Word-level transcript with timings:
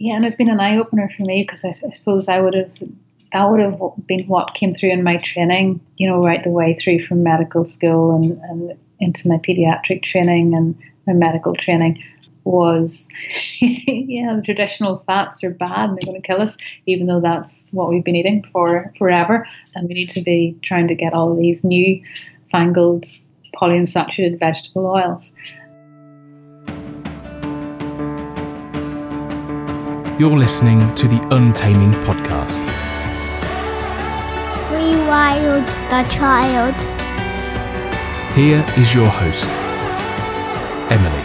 yeah, 0.00 0.14
and 0.14 0.24
it's 0.24 0.36
been 0.36 0.48
an 0.48 0.60
eye 0.60 0.78
opener 0.78 1.12
for 1.14 1.24
me 1.24 1.42
because 1.42 1.62
I, 1.62 1.68
I 1.68 1.92
suppose 1.92 2.26
I 2.26 2.40
would 2.40 2.54
have 2.54 2.72
that 3.32 3.44
would 3.44 3.60
have 3.60 3.78
been 4.06 4.26
what 4.26 4.54
came 4.54 4.72
through 4.72 4.90
in 4.90 5.04
my 5.04 5.18
training, 5.18 5.78
you 5.98 6.08
know, 6.08 6.24
right 6.24 6.42
the 6.42 6.50
way 6.50 6.76
through 6.82 7.06
from 7.06 7.22
medical 7.22 7.66
school 7.66 8.16
and, 8.16 8.40
and 8.44 8.78
into 8.98 9.28
my 9.28 9.36
pediatric 9.36 10.02
training 10.02 10.54
and 10.54 10.76
my 11.06 11.12
medical 11.12 11.54
training 11.54 12.02
was, 12.44 13.10
yeah, 13.60 14.34
the 14.34 14.42
traditional 14.42 15.04
fats 15.06 15.44
are 15.44 15.50
bad 15.50 15.90
and 15.90 15.98
they're 15.98 16.10
going 16.10 16.20
to 16.20 16.26
kill 16.26 16.40
us, 16.40 16.56
even 16.86 17.06
though 17.06 17.20
that's 17.20 17.68
what 17.70 17.90
we've 17.90 18.02
been 18.02 18.16
eating 18.16 18.42
for 18.52 18.92
forever. 18.98 19.46
And 19.74 19.86
we 19.86 19.94
need 19.94 20.10
to 20.10 20.22
be 20.22 20.58
trying 20.64 20.88
to 20.88 20.94
get 20.94 21.12
all 21.12 21.36
these 21.36 21.62
new 21.62 22.02
fangled 22.50 23.04
polyunsaturated 23.54 24.38
vegetable 24.40 24.86
oils. 24.86 25.36
You're 30.20 30.36
listening 30.36 30.94
to 30.96 31.08
the 31.08 31.18
Untaming 31.34 31.92
Podcast. 32.04 32.60
Rewild 34.68 35.66
the 35.88 36.06
child. 36.10 36.74
Here 38.36 38.62
is 38.76 38.94
your 38.94 39.06
host, 39.06 39.56
Emily. 40.92 41.22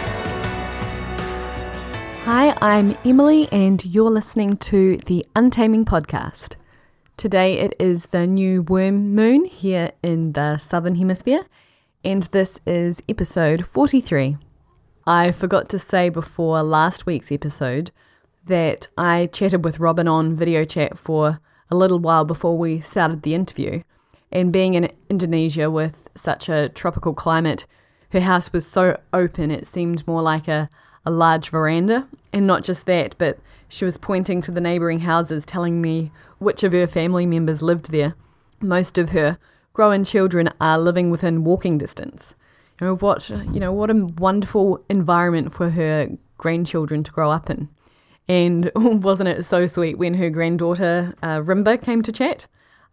Hi, 2.24 2.56
I'm 2.62 2.94
Emily, 3.04 3.52
and 3.52 3.84
you're 3.84 4.08
listening 4.08 4.56
to 4.72 4.96
the 5.04 5.26
Untaming 5.36 5.84
Podcast. 5.84 6.54
Today 7.18 7.58
it 7.58 7.74
is 7.78 8.06
the 8.06 8.26
new 8.26 8.62
worm 8.62 9.14
moon 9.14 9.44
here 9.44 9.92
in 10.02 10.32
the 10.32 10.56
Southern 10.56 10.94
Hemisphere, 10.94 11.44
and 12.02 12.22
this 12.32 12.62
is 12.64 13.02
episode 13.10 13.66
43. 13.66 14.38
I 15.06 15.32
forgot 15.32 15.68
to 15.68 15.78
say 15.78 16.08
before 16.08 16.62
last 16.62 17.04
week's 17.04 17.30
episode 17.30 17.90
that 18.46 18.88
I 18.96 19.26
chatted 19.26 19.64
with 19.64 19.80
Robin 19.80 20.08
on 20.08 20.36
video 20.36 20.64
chat 20.64 20.96
for 20.96 21.40
a 21.70 21.76
little 21.76 21.98
while 21.98 22.24
before 22.24 22.56
we 22.56 22.80
started 22.80 23.22
the 23.22 23.34
interview. 23.34 23.82
And 24.32 24.52
being 24.52 24.74
in 24.74 24.90
Indonesia 25.08 25.70
with 25.70 26.08
such 26.14 26.48
a 26.48 26.68
tropical 26.70 27.14
climate, 27.14 27.66
her 28.10 28.20
house 28.20 28.52
was 28.52 28.66
so 28.66 28.98
open 29.12 29.50
it 29.50 29.66
seemed 29.66 30.06
more 30.06 30.22
like 30.22 30.48
a, 30.48 30.68
a 31.04 31.10
large 31.10 31.50
veranda. 31.50 32.08
And 32.32 32.46
not 32.46 32.64
just 32.64 32.86
that, 32.86 33.16
but 33.18 33.38
she 33.68 33.84
was 33.84 33.98
pointing 33.98 34.40
to 34.42 34.50
the 34.50 34.60
neighbouring 34.60 35.00
houses, 35.00 35.44
telling 35.44 35.80
me 35.80 36.12
which 36.38 36.62
of 36.62 36.72
her 36.72 36.86
family 36.86 37.26
members 37.26 37.62
lived 37.62 37.90
there. 37.90 38.14
Most 38.60 38.98
of 38.98 39.10
her 39.10 39.38
grown 39.72 40.04
children 40.04 40.48
are 40.60 40.78
living 40.78 41.10
within 41.10 41.44
walking 41.44 41.78
distance. 41.78 42.34
You 42.80 42.88
know 42.88 42.96
what? 42.96 43.28
You 43.28 43.60
know 43.60 43.72
what 43.72 43.90
a 43.90 43.94
wonderful 43.94 44.84
environment 44.88 45.52
for 45.52 45.70
her 45.70 46.10
grandchildren 46.38 47.02
to 47.02 47.10
grow 47.10 47.30
up 47.30 47.50
in. 47.50 47.68
And 48.28 48.70
wasn't 48.76 49.28
it 49.28 49.44
so 49.44 49.66
sweet 49.66 49.98
when 49.98 50.14
her 50.14 50.30
granddaughter 50.30 51.14
uh, 51.22 51.40
Rimba 51.40 51.80
came 51.82 52.02
to 52.02 52.12
chat? 52.12 52.46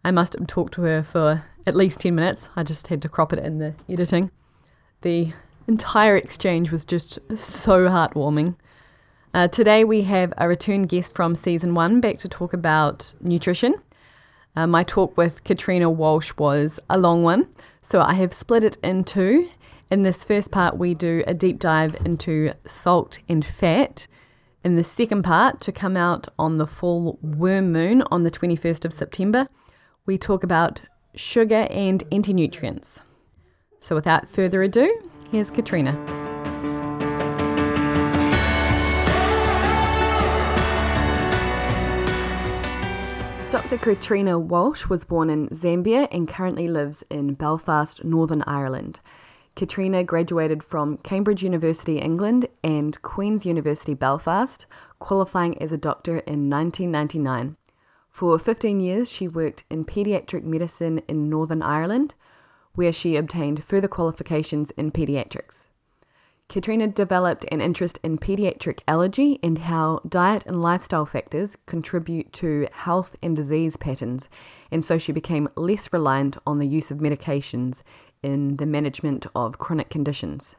I 0.04 0.10
must 0.10 0.34
have 0.34 0.46
talked 0.46 0.74
to 0.74 0.82
her 0.82 1.02
for 1.02 1.44
at 1.66 1.74
least 1.74 2.00
10 2.00 2.14
minutes. 2.14 2.50
I 2.56 2.62
just 2.62 2.88
had 2.88 3.02
to 3.02 3.08
crop 3.08 3.32
it 3.32 3.38
in 3.38 3.58
the 3.58 3.74
editing. 3.88 4.30
The 5.02 5.32
entire 5.66 6.16
exchange 6.16 6.70
was 6.70 6.84
just 6.84 7.18
so 7.36 7.88
heartwarming. 7.88 8.56
Uh, 9.32 9.48
today 9.48 9.82
we 9.82 10.02
have 10.02 10.32
a 10.36 10.46
return 10.46 10.82
guest 10.82 11.14
from 11.14 11.34
season 11.34 11.74
one 11.74 12.00
back 12.00 12.18
to 12.18 12.28
talk 12.28 12.52
about 12.52 13.14
nutrition. 13.20 13.74
Uh, 14.54 14.66
my 14.66 14.84
talk 14.84 15.16
with 15.16 15.42
Katrina 15.42 15.90
Walsh 15.90 16.32
was 16.38 16.78
a 16.88 16.96
long 16.96 17.24
one, 17.24 17.48
so 17.82 18.00
I 18.00 18.14
have 18.14 18.32
split 18.32 18.62
it 18.62 18.76
in 18.84 19.02
two. 19.02 19.48
In 19.90 20.04
this 20.04 20.22
first 20.22 20.52
part, 20.52 20.78
we 20.78 20.94
do 20.94 21.24
a 21.26 21.34
deep 21.34 21.58
dive 21.58 21.96
into 22.04 22.52
salt 22.64 23.18
and 23.28 23.44
fat 23.44 24.06
in 24.64 24.76
the 24.76 24.82
second 24.82 25.22
part, 25.22 25.60
to 25.60 25.72
come 25.72 25.96
out 25.96 26.26
on 26.38 26.56
the 26.56 26.66
full 26.66 27.18
worm 27.20 27.70
moon 27.70 28.02
on 28.10 28.22
the 28.22 28.30
21st 28.30 28.86
of 28.86 28.94
September, 28.94 29.46
we 30.06 30.16
talk 30.16 30.42
about 30.42 30.80
sugar 31.14 31.66
and 31.70 32.02
anti 32.10 32.32
nutrients. 32.32 33.02
So, 33.78 33.94
without 33.94 34.28
further 34.28 34.62
ado, 34.62 35.10
here's 35.30 35.50
Katrina. 35.50 35.92
Dr. 43.52 43.76
Katrina 43.76 44.38
Walsh 44.38 44.86
was 44.86 45.04
born 45.04 45.28
in 45.28 45.48
Zambia 45.50 46.08
and 46.10 46.26
currently 46.26 46.68
lives 46.68 47.04
in 47.10 47.34
Belfast, 47.34 48.02
Northern 48.02 48.42
Ireland. 48.46 49.00
Katrina 49.56 50.02
graduated 50.02 50.64
from 50.64 50.96
Cambridge 50.98 51.42
University, 51.42 51.98
England, 51.98 52.48
and 52.64 53.00
Queen's 53.02 53.46
University, 53.46 53.94
Belfast, 53.94 54.66
qualifying 54.98 55.60
as 55.62 55.70
a 55.70 55.76
doctor 55.76 56.18
in 56.18 56.50
1999. 56.50 57.56
For 58.10 58.36
15 58.38 58.80
years, 58.80 59.10
she 59.10 59.28
worked 59.28 59.62
in 59.70 59.84
paediatric 59.84 60.42
medicine 60.42 61.02
in 61.06 61.30
Northern 61.30 61.62
Ireland, 61.62 62.14
where 62.74 62.92
she 62.92 63.14
obtained 63.14 63.62
further 63.62 63.86
qualifications 63.86 64.72
in 64.72 64.90
paediatrics. 64.90 65.68
Katrina 66.48 66.86
developed 66.88 67.46
an 67.50 67.60
interest 67.60 67.98
in 68.02 68.18
pediatric 68.18 68.80
allergy 68.86 69.38
and 69.42 69.58
how 69.58 70.00
diet 70.06 70.44
and 70.46 70.60
lifestyle 70.60 71.06
factors 71.06 71.56
contribute 71.66 72.32
to 72.34 72.68
health 72.72 73.16
and 73.22 73.34
disease 73.34 73.76
patterns, 73.76 74.28
and 74.70 74.84
so 74.84 74.98
she 74.98 75.10
became 75.10 75.48
less 75.56 75.92
reliant 75.92 76.36
on 76.46 76.58
the 76.58 76.66
use 76.66 76.90
of 76.90 76.98
medications 76.98 77.82
in 78.24 78.56
the 78.56 78.66
management 78.66 79.26
of 79.36 79.58
chronic 79.58 79.90
conditions. 79.90 80.56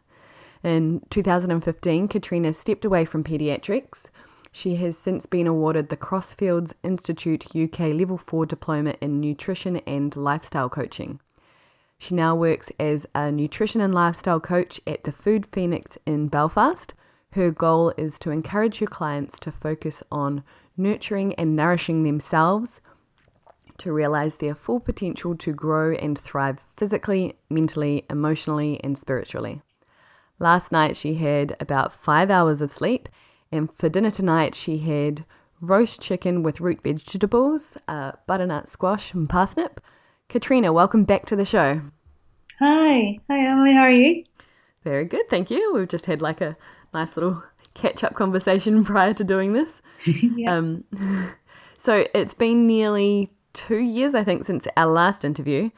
In 0.64 1.02
2015, 1.09 2.08
Katrina 2.08 2.53
stepped 2.53 2.86
away 2.86 3.03
from 3.03 3.24
paediatrics. 3.24 4.09
She 4.52 4.76
has 4.76 4.98
since 4.98 5.26
been 5.26 5.48
awarded 5.48 5.90
the 5.90 5.98
Crossfields 5.98 6.74
Institute 6.84 7.56
UK 7.56 7.80
Level 7.94 8.18
4 8.18 8.46
Diploma 8.46 8.96
in 9.02 9.20
Nutrition 9.20 9.78
and 9.88 10.16
Lifestyle 10.16 10.70
Coaching. 10.70 11.20
She 11.98 12.14
now 12.14 12.36
works 12.36 12.72
as 12.80 13.06
a 13.16 13.31
nutrition 13.31 13.82
and 13.82 13.94
lifestyle 13.94 14.40
coach 14.40 14.80
at 14.86 15.03
the 15.03 15.12
Food 15.12 15.46
Phoenix 15.52 15.97
in 16.06 16.28
Belfast. 16.28 16.94
Her 17.32 17.52
goal 17.52 17.94
is 17.97 18.20
to 18.20 18.32
encourage 18.32 18.80
her 18.80 18.86
clients 18.86 19.40
to 19.40 19.52
focus 19.52 20.03
on 20.12 20.44
nurturing 20.78 21.34
and 21.36 21.56
nourishing 21.56 22.03
themselves 22.03 22.80
to 23.78 23.91
realize 23.91 24.38
their 24.38 24.56
full 24.56 24.80
potential 24.80 25.36
to 25.36 25.53
grow 25.53 25.94
and 25.94 26.18
thrive 26.18 26.59
physically, 26.78 27.36
mentally, 27.50 28.06
emotionally, 28.09 28.80
and 28.84 28.97
spiritually. 28.97 29.62
Last 30.40 30.72
night 30.72 30.97
she 30.97 31.16
had 31.16 31.56
about 31.59 31.94
five 31.94 32.30
hours 32.30 32.62
of 32.62 32.72
sleep, 32.72 33.09
and 33.52 33.72
for 33.72 33.90
dinner 33.90 34.12
tonight 34.12 34.56
she 34.56 34.80
had 34.80 35.25
roast 35.62 36.02
chicken 36.02 36.44
with 36.44 36.59
root 36.62 36.81
vegetables, 36.84 37.78
uh, 37.88 38.14
butternut 38.28 38.69
squash, 38.69 39.14
and 39.14 39.30
parsnip. 39.30 39.80
Katrina, 40.28 40.74
welcome 40.74 41.03
back 41.03 41.25
to 41.25 41.35
the 41.35 41.46
show. 41.46 41.81
Hi, 42.59 43.19
hi 43.30 43.46
Emily, 43.46 43.74
how 43.74 43.81
are 43.81 43.91
you? 43.91 44.24
Very 44.84 45.06
good, 45.06 45.30
thank 45.30 45.50
you. 45.50 45.74
We've 45.74 45.88
just 45.88 46.06
had 46.06 46.22
like 46.22 46.41
a 46.41 46.58
nice 46.94 47.16
little 47.18 47.44
catch 47.74 48.03
up 48.03 48.16
conversation 48.16 48.84
prior 48.85 49.14
to 49.14 49.24
doing 49.24 49.53
this. 49.53 49.81
yeah. 50.06 50.53
um, 50.56 50.84
so 51.78 52.06
it's 52.14 52.34
been 52.34 52.68
nearly 52.68 53.30
two 53.56 53.78
years, 53.78 54.14
I 54.14 54.24
think, 54.24 54.46
since 54.46 54.68
our 54.78 54.86
last 54.86 55.26
interview, 55.26 55.72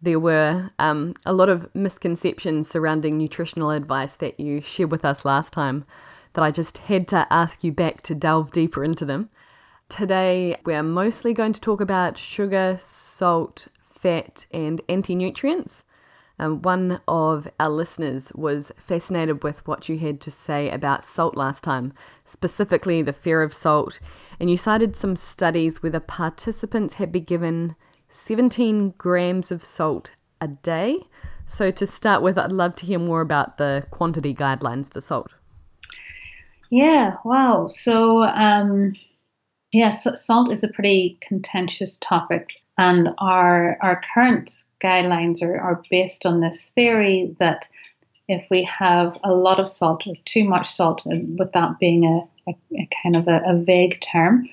there 0.00 0.20
were 0.20 0.70
um, 0.78 1.14
a 1.26 1.32
lot 1.32 1.48
of 1.48 1.72
misconceptions 1.74 2.68
surrounding 2.68 3.16
nutritional 3.16 3.70
advice 3.70 4.14
that 4.16 4.38
you 4.38 4.60
shared 4.60 4.92
with 4.92 5.04
us 5.04 5.24
last 5.24 5.52
time 5.52 5.84
that 6.34 6.42
I 6.42 6.50
just 6.50 6.78
had 6.78 7.08
to 7.08 7.26
ask 7.30 7.64
you 7.64 7.72
back 7.72 8.02
to 8.02 8.14
delve 8.14 8.52
deeper 8.52 8.84
into 8.84 9.04
them. 9.04 9.28
Today, 9.88 10.56
we're 10.64 10.82
mostly 10.82 11.34
going 11.34 11.52
to 11.52 11.60
talk 11.60 11.80
about 11.80 12.16
sugar, 12.16 12.76
salt, 12.78 13.68
fat, 13.84 14.46
and 14.52 14.80
anti 14.88 15.14
nutrients. 15.14 15.84
Um, 16.42 16.60
one 16.62 17.00
of 17.06 17.46
our 17.60 17.68
listeners 17.68 18.32
was 18.34 18.72
fascinated 18.76 19.44
with 19.44 19.64
what 19.66 19.88
you 19.88 19.96
had 19.98 20.20
to 20.22 20.30
say 20.32 20.70
about 20.70 21.04
salt 21.04 21.36
last 21.36 21.62
time, 21.62 21.92
specifically 22.24 23.00
the 23.00 23.12
fear 23.12 23.42
of 23.42 23.54
salt 23.54 24.00
and 24.40 24.50
you 24.50 24.56
cited 24.56 24.96
some 24.96 25.14
studies 25.14 25.84
where 25.84 25.92
the 25.92 26.00
participants 26.00 26.94
had 26.94 27.12
been 27.12 27.22
given 27.22 27.76
17 28.10 28.90
grams 28.98 29.52
of 29.52 29.62
salt 29.62 30.10
a 30.40 30.48
day. 30.48 30.98
So, 31.46 31.70
to 31.70 31.86
start 31.86 32.22
with, 32.22 32.36
I'd 32.36 32.50
love 32.50 32.74
to 32.76 32.86
hear 32.86 32.98
more 32.98 33.20
about 33.20 33.58
the 33.58 33.86
quantity 33.92 34.34
guidelines 34.34 34.92
for 34.92 35.00
salt. 35.00 35.32
Yeah, 36.70 37.18
wow. 37.24 37.68
So, 37.68 38.24
um, 38.24 38.94
yeah, 39.70 39.90
so 39.90 40.16
salt 40.16 40.50
is 40.50 40.64
a 40.64 40.72
pretty 40.72 41.18
contentious 41.20 41.98
topic, 41.98 42.61
and 42.82 43.08
our 43.18 43.78
our 43.80 44.02
current 44.12 44.64
guidelines 44.82 45.42
are, 45.42 45.58
are 45.60 45.82
based 45.90 46.26
on 46.26 46.40
this 46.40 46.70
theory 46.70 47.34
that 47.38 47.68
if 48.28 48.44
we 48.50 48.62
have 48.64 49.18
a 49.24 49.32
lot 49.32 49.60
of 49.60 49.68
salt 49.68 50.06
or 50.06 50.14
too 50.24 50.44
much 50.44 50.68
salt, 50.68 51.02
with 51.04 51.52
that 51.52 51.78
being 51.78 52.04
a 52.04 52.50
a, 52.50 52.54
a 52.82 52.88
kind 53.02 53.14
of 53.14 53.28
a, 53.28 53.40
a, 53.46 53.56
vague 53.56 54.00
term 54.00 54.48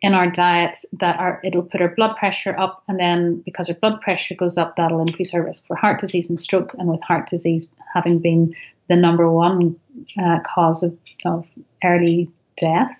in 0.00 0.14
our 0.14 0.30
diets 0.30 0.86
that 0.92 1.18
are 1.18 1.38
it'll 1.44 1.70
put 1.72 1.82
our 1.82 1.94
blood 1.94 2.16
pressure 2.16 2.58
up 2.58 2.82
and 2.88 2.98
then 2.98 3.42
because 3.44 3.68
our 3.68 3.74
blood 3.74 4.00
pressure 4.00 4.34
goes 4.34 4.56
up 4.56 4.76
that'll 4.76 5.02
increase 5.02 5.34
our 5.34 5.42
risk 5.42 5.66
for 5.66 5.76
heart 5.76 6.00
disease 6.00 6.30
and 6.30 6.40
stroke 6.40 6.72
and 6.78 6.88
with 6.88 7.02
heart 7.02 7.28
disease 7.28 7.70
having 7.92 8.18
been 8.18 8.54
the 8.88 8.96
number 8.96 9.30
one 9.30 9.78
uh, 10.22 10.38
cause 10.54 10.82
of, 10.82 10.96
of 11.26 11.46
early 11.84 12.30
death 12.56 12.90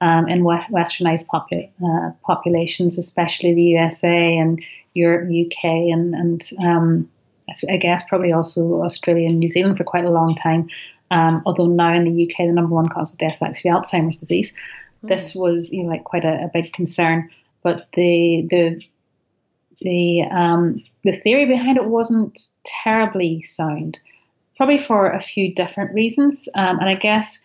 um, 0.00 0.28
in 0.28 0.42
westernized 0.42 1.26
uh, 1.32 2.10
populations, 2.22 2.98
especially 2.98 3.54
the 3.54 3.62
USA 3.62 4.36
and 4.36 4.62
Europe, 4.94 5.28
UK, 5.28 5.64
and, 5.64 6.14
and 6.14 6.50
um, 6.64 7.10
I 7.68 7.76
guess 7.76 8.02
probably 8.08 8.32
also 8.32 8.82
Australia 8.82 9.26
and 9.28 9.38
New 9.38 9.48
Zealand 9.48 9.76
for 9.76 9.84
quite 9.84 10.04
a 10.04 10.10
long 10.10 10.34
time. 10.34 10.68
Um, 11.10 11.42
although 11.46 11.66
now 11.66 11.94
in 11.94 12.04
the 12.04 12.24
UK, 12.24 12.38
the 12.38 12.52
number 12.52 12.74
one 12.74 12.88
cause 12.88 13.12
of 13.12 13.18
death 13.18 13.36
is 13.36 13.42
actually 13.42 13.70
Alzheimer's 13.70 14.16
disease. 14.16 14.52
Mm. 15.04 15.08
This 15.08 15.34
was 15.34 15.72
you 15.72 15.82
know 15.82 15.90
like 15.90 16.04
quite 16.04 16.24
a, 16.24 16.44
a 16.44 16.50
big 16.52 16.72
concern, 16.72 17.30
but 17.62 17.86
the 17.94 18.46
the 18.50 18.82
the 19.80 20.22
um, 20.30 20.82
the 21.04 21.16
theory 21.20 21.46
behind 21.46 21.76
it 21.76 21.84
wasn't 21.84 22.50
terribly 22.64 23.42
sound, 23.42 23.98
probably 24.56 24.78
for 24.78 25.10
a 25.10 25.22
few 25.22 25.54
different 25.54 25.92
reasons. 25.92 26.48
Um, 26.54 26.78
and 26.78 26.88
I 26.88 26.94
guess 26.94 27.44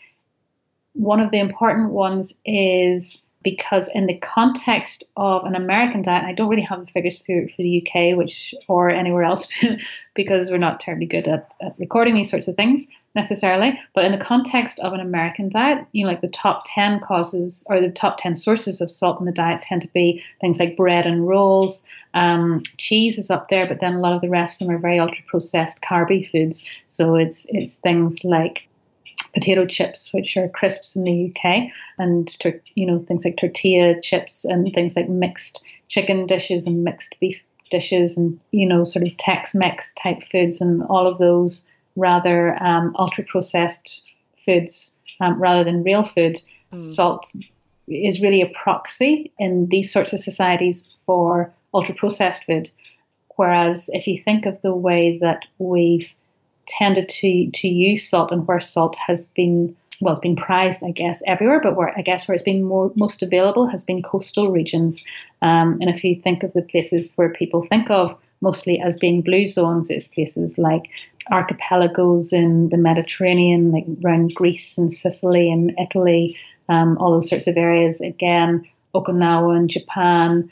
one 1.00 1.22
of 1.22 1.32
the 1.32 1.40
important 1.40 1.92
ones 1.92 2.38
is 2.46 3.26
because 3.42 3.90
in 3.96 4.06
the 4.06 4.18
context 4.18 5.06
of 5.16 5.46
an 5.46 5.56
American 5.56 6.02
diet, 6.02 6.26
I 6.26 6.34
don't 6.34 6.50
really 6.50 6.62
have 6.64 6.86
the 6.86 6.92
figures 6.92 7.18
for, 7.20 7.48
for 7.48 7.62
the 7.62 7.82
UK, 7.82 8.18
which 8.18 8.54
or 8.68 8.90
anywhere 8.90 9.24
else, 9.24 9.48
because 10.14 10.52
we're 10.52 10.58
not 10.58 10.82
terribly 10.82 11.06
good 11.06 11.26
at, 11.26 11.56
at, 11.62 11.80
recording 11.80 12.16
these 12.16 12.30
sorts 12.30 12.50
of 12.50 12.58
things 12.58 12.90
necessarily. 13.16 13.80
But 13.96 14.04
in 14.04 14.12
the 14.12 14.18
context 14.18 14.78
of 14.80 14.92
an 14.92 15.00
American 15.00 15.48
diet, 15.48 15.86
you 15.94 16.04
know, 16.04 16.12
like 16.12 16.20
the 16.20 16.28
top 16.28 16.64
ten 16.66 17.00
causes 17.00 17.66
or 17.70 17.80
the 17.80 17.90
top 17.90 18.18
ten 18.18 18.36
sources 18.36 18.82
of 18.82 18.92
salt 18.92 19.22
in 19.22 19.26
the 19.26 19.32
diet 19.32 19.62
tend 19.62 19.84
to 19.84 19.90
be 19.94 20.22
things 20.42 20.60
like 20.60 20.76
bread 20.76 21.06
and 21.06 21.26
rolls. 21.26 21.88
Um, 22.14 22.62
cheese 22.78 23.18
is 23.18 23.32
up 23.32 23.48
there, 23.48 23.68
but 23.68 23.80
then 23.80 23.94
a 23.94 24.00
lot 24.02 24.14
of 24.14 24.22
the 24.22 24.30
rest 24.30 24.62
of 24.62 24.68
them 24.68 24.76
are 24.76 24.80
very 24.80 25.00
ultra 25.00 25.24
processed 25.28 25.82
carby 25.82 26.30
foods. 26.30 26.70
So 26.90 27.16
it's 27.16 27.48
it's 27.52 27.78
things 27.78 28.26
like 28.26 28.68
potato 29.34 29.66
chips, 29.66 30.14
which 30.14 30.36
are 30.38 30.50
crisps 30.50 30.96
in 30.96 31.04
the 31.04 31.32
UK, 31.34 31.70
and 31.98 32.36
you 32.76 32.86
know 32.86 33.00
things 33.00 33.26
like 33.26 33.38
tortilla 33.38 34.00
chips 34.02 34.46
and 34.46 34.72
things 34.74 34.96
like 34.96 35.10
mixed 35.10 35.64
chicken 35.88 36.26
dishes 36.26 36.68
and 36.68 36.84
mixed 36.84 37.16
beef 37.20 37.40
dishes 37.70 38.18
and 38.18 38.40
you 38.52 38.68
know 38.68 38.84
sort 38.84 39.06
of 39.06 39.16
Tex-Mex 39.18 39.94
type 39.94 40.20
foods 40.32 40.62
and 40.62 40.84
all 40.84 41.08
of 41.08 41.18
those 41.18 41.68
rather 41.96 42.62
um, 42.64 42.96
ultra 42.98 43.24
processed 43.24 44.02
foods 44.46 44.98
um, 45.20 45.40
rather 45.42 45.64
than 45.64 45.84
real 45.84 46.06
food. 46.06 46.40
Mm. 46.74 46.76
Salt 46.76 47.32
is 47.88 48.22
really 48.22 48.42
a 48.42 48.52
proxy 48.64 49.32
in 49.40 49.68
these 49.68 49.92
sorts 49.92 50.14
of 50.14 50.20
societies 50.20 50.90
for 51.06 51.54
ultra 51.74 51.96
processed 51.96 52.46
food. 52.46 52.70
Whereas 53.36 53.90
if 53.94 54.08
you 54.08 54.22
think 54.22 54.46
of 54.46 54.62
the 54.62 54.76
way 54.76 55.18
that 55.20 55.44
we've 55.58 56.08
tended 56.78 57.10
to 57.10 57.50
to 57.52 57.68
use 57.68 58.08
salt 58.08 58.32
and 58.32 58.48
where 58.48 58.60
salt 58.60 58.96
has 58.96 59.26
been 59.26 59.76
well, 60.02 60.14
it's 60.14 60.22
been 60.22 60.36
prized, 60.36 60.84
I 60.84 60.92
guess, 60.92 61.22
everywhere, 61.28 61.60
but 61.62 61.76
where 61.76 61.98
I 61.98 62.02
guess 62.02 62.28
where 62.28 62.34
it's 62.34 62.44
been 62.44 62.64
more 62.64 62.92
most 62.96 63.22
available 63.22 63.68
has 63.68 63.84
been 63.84 64.02
coastal 64.02 64.50
regions. 64.50 65.06
Um, 65.42 65.78
and 65.82 65.90
if 65.90 66.04
you 66.04 66.16
think 66.22 66.44
of 66.44 66.54
the 66.54 66.62
places 66.62 67.14
where 67.16 67.30
people 67.30 67.66
think 67.66 67.90
of 67.90 68.18
mostly 68.42 68.80
as 68.80 68.98
being 68.98 69.22
blue 69.22 69.46
zones, 69.46 69.90
it's 69.90 70.08
places 70.08 70.58
like 70.58 70.90
archipelagos 71.32 72.32
in 72.32 72.70
the 72.70 72.78
Mediterranean, 72.78 73.72
like 73.72 73.86
around 74.04 74.34
Greece 74.36 74.78
and 74.78 74.92
Sicily 74.92 75.52
and 75.52 75.78
Italy, 75.78 76.38
um, 76.70 76.98
all 76.98 77.12
those 77.12 77.30
sorts 77.30 77.48
of 77.48 77.58
areas. 77.58 78.00
Again, 78.00 78.66
Okinawa 78.96 79.58
in 79.58 79.68
Japan, 79.68 80.50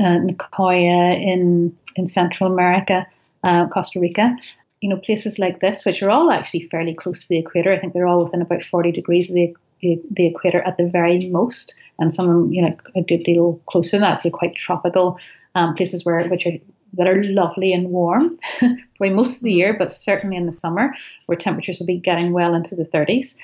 uh, 0.00 0.18
Nicoya 0.20 1.14
in 1.14 1.76
in 1.96 2.06
Central 2.06 2.50
America, 2.50 3.06
uh, 3.44 3.68
Costa 3.68 4.00
Rica 4.00 4.36
you 4.84 4.90
know, 4.90 4.98
places 4.98 5.38
like 5.38 5.60
this, 5.60 5.86
which 5.86 6.02
are 6.02 6.10
all 6.10 6.30
actually 6.30 6.68
fairly 6.68 6.92
close 6.92 7.22
to 7.22 7.28
the 7.30 7.38
equator. 7.38 7.72
I 7.72 7.78
think 7.78 7.94
they're 7.94 8.06
all 8.06 8.22
within 8.22 8.42
about 8.42 8.62
40 8.64 8.92
degrees 8.92 9.30
of 9.30 9.34
the, 9.34 9.54
the 9.80 10.26
equator 10.26 10.60
at 10.60 10.76
the 10.76 10.86
very 10.86 11.30
most, 11.30 11.74
and 11.98 12.12
some 12.12 12.28
of 12.28 12.34
them, 12.34 12.52
you 12.52 12.60
know, 12.60 12.76
a 12.94 13.00
good 13.00 13.22
deal 13.22 13.62
closer 13.66 13.92
than 13.92 14.02
that. 14.02 14.18
So 14.18 14.28
quite 14.28 14.54
tropical 14.54 15.18
um, 15.54 15.74
places 15.74 16.04
where 16.04 16.28
which 16.28 16.44
are 16.44 16.58
that 16.98 17.08
are 17.08 17.24
lovely 17.24 17.72
and 17.72 17.88
warm, 17.88 18.38
probably 18.58 19.14
most 19.14 19.38
of 19.38 19.42
the 19.44 19.54
year, 19.54 19.74
but 19.78 19.90
certainly 19.90 20.36
in 20.36 20.44
the 20.44 20.52
summer, 20.52 20.94
where 21.24 21.38
temperatures 21.38 21.78
will 21.78 21.86
be 21.86 21.98
getting 21.98 22.34
well 22.34 22.54
into 22.54 22.76
the 22.76 22.84
30s. 22.84 23.36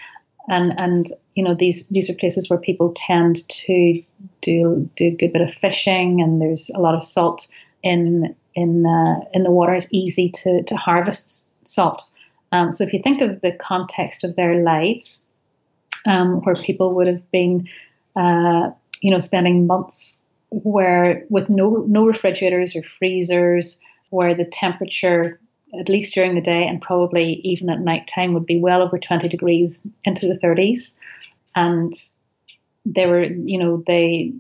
And 0.51 0.79
and 0.79 1.07
you 1.37 1.43
know 1.43 1.55
these 1.55 1.87
these 1.87 2.11
are 2.11 2.15
places 2.17 2.51
where 2.51 2.59
people 2.59 2.93
tend 2.95 3.49
to 3.49 4.03
do 4.43 4.91
do 4.95 5.07
a 5.07 5.17
good 5.17 5.33
bit 5.33 5.41
of 5.41 5.55
fishing, 5.55 6.21
and 6.21 6.39
there's 6.39 6.71
a 6.75 6.81
lot 6.81 6.95
of 6.95 7.03
salt 7.03 7.49
in 7.83 8.37
in 8.55 8.87
uh, 8.87 9.21
in 9.33 9.43
the 9.43 9.51
water 9.51 9.75
is 9.75 9.93
easy 9.93 10.31
to 10.31 10.63
to 10.63 10.77
harvest 10.77 11.51
salt. 11.65 12.03
Um, 12.53 12.73
so 12.73 12.85
if 12.85 12.93
you 12.93 13.01
think 13.03 13.21
of 13.21 13.41
the 13.41 13.53
context 13.53 14.25
of 14.25 14.37
their 14.37 14.63
lives, 14.63 15.25
um, 16.07 16.41
where 16.43 16.57
people 16.57 16.95
would 16.95 17.07
have 17.07 17.31
been, 17.31 17.69
uh, 18.17 18.71
you 19.01 19.11
know, 19.11 19.21
spending 19.21 19.67
months 19.67 20.23
where 20.51 21.25
with 21.31 21.49
no 21.49 21.85
no 21.89 22.07
refrigerators 22.07 22.75
or 22.75 22.83
freezers, 22.99 23.81
where 24.11 24.35
the 24.35 24.45
temperature 24.45 25.41
at 25.79 25.89
least 25.89 26.15
during 26.15 26.35
the 26.35 26.41
day 26.41 26.67
and 26.67 26.83
probably 26.83 27.35
even 27.45 27.71
at 27.71 27.81
night 27.81 28.11
time 28.13 28.35
would 28.35 28.47
be 28.47 28.59
well 28.59 28.83
over 28.83 28.99
20 28.99 29.29
degrees 29.29 29.87
into 30.05 30.27
the 30.27 30.35
30s 30.35 30.97
and 31.55 31.95
they 32.85 33.07
were 33.07 33.25
you 33.25 33.59
know 33.59 33.83
they 33.87 34.33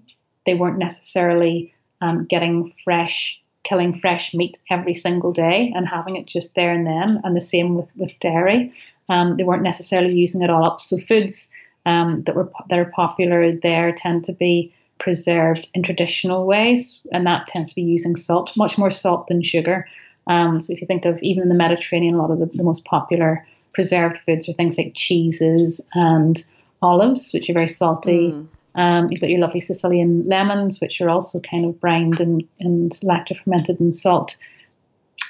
they 0.46 0.54
weren't 0.54 0.78
necessarily 0.78 1.74
um, 2.00 2.24
getting 2.24 2.72
fresh 2.82 3.40
killing 3.70 3.98
fresh 4.00 4.34
meat 4.34 4.58
every 4.68 4.94
single 4.94 5.32
day 5.32 5.72
and 5.76 5.86
having 5.86 6.16
it 6.16 6.26
just 6.26 6.56
there 6.56 6.72
and 6.72 6.84
then. 6.86 7.20
And 7.22 7.36
the 7.36 7.40
same 7.40 7.76
with 7.76 7.90
with 7.96 8.18
dairy. 8.18 8.74
Um, 9.08 9.36
they 9.36 9.44
weren't 9.44 9.62
necessarily 9.62 10.14
using 10.14 10.42
it 10.42 10.50
all 10.50 10.66
up. 10.66 10.80
So 10.80 10.98
foods 11.08 11.50
um, 11.86 12.22
that 12.24 12.34
were 12.34 12.50
that 12.68 12.78
are 12.78 12.92
popular 13.02 13.56
there 13.56 13.92
tend 13.92 14.24
to 14.24 14.32
be 14.32 14.74
preserved 14.98 15.70
in 15.72 15.82
traditional 15.82 16.46
ways, 16.46 17.00
and 17.12 17.26
that 17.26 17.46
tends 17.46 17.70
to 17.70 17.76
be 17.76 17.82
using 17.82 18.16
salt, 18.16 18.50
much 18.56 18.76
more 18.76 18.90
salt 18.90 19.28
than 19.28 19.42
sugar. 19.42 19.86
Um, 20.26 20.60
so 20.60 20.72
if 20.72 20.80
you 20.80 20.86
think 20.86 21.04
of 21.06 21.18
even 21.22 21.44
in 21.44 21.48
the 21.48 21.54
Mediterranean, 21.54 22.14
a 22.14 22.18
lot 22.18 22.30
of 22.30 22.38
the, 22.40 22.46
the 22.46 22.62
most 22.62 22.84
popular 22.84 23.46
preserved 23.72 24.18
foods 24.26 24.48
are 24.48 24.52
things 24.52 24.76
like 24.76 24.92
cheeses 24.94 25.88
and 25.94 26.42
olives, 26.82 27.32
which 27.32 27.48
are 27.48 27.54
very 27.54 27.68
salty. 27.68 28.32
Mm. 28.32 28.46
Um, 28.74 29.10
you've 29.10 29.20
got 29.20 29.30
your 29.30 29.40
lovely 29.40 29.60
Sicilian 29.60 30.26
lemons, 30.28 30.80
which 30.80 31.00
are 31.00 31.10
also 31.10 31.40
kind 31.40 31.64
of 31.64 31.80
brined 31.80 32.20
and, 32.20 32.46
and 32.60 32.92
lacto 33.02 33.36
fermented 33.42 33.80
in 33.80 33.92
salt. 33.92 34.36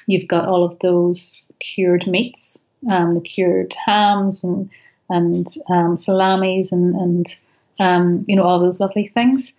You've 0.07 0.27
got 0.27 0.47
all 0.47 0.63
of 0.63 0.77
those 0.79 1.51
cured 1.59 2.05
meats, 2.07 2.65
um, 2.91 3.11
the 3.11 3.21
cured 3.21 3.73
hams 3.85 4.43
and 4.43 4.69
and 5.09 5.45
um, 5.69 5.97
salamis 5.97 6.71
and 6.71 6.95
and 6.95 7.35
um, 7.79 8.25
you 8.27 8.35
know 8.35 8.43
all 8.43 8.59
those 8.59 8.79
lovely 8.79 9.07
things. 9.07 9.57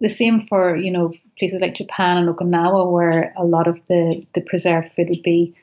The 0.00 0.08
same 0.08 0.46
for 0.46 0.76
you 0.76 0.90
know 0.90 1.14
places 1.38 1.60
like 1.60 1.74
Japan 1.74 2.18
and 2.18 2.28
Okinawa, 2.28 2.90
where 2.90 3.34
a 3.36 3.44
lot 3.44 3.66
of 3.66 3.84
the 3.86 4.22
the 4.34 4.40
preserved 4.42 4.92
food 4.94 5.08
would 5.08 5.22
be, 5.22 5.54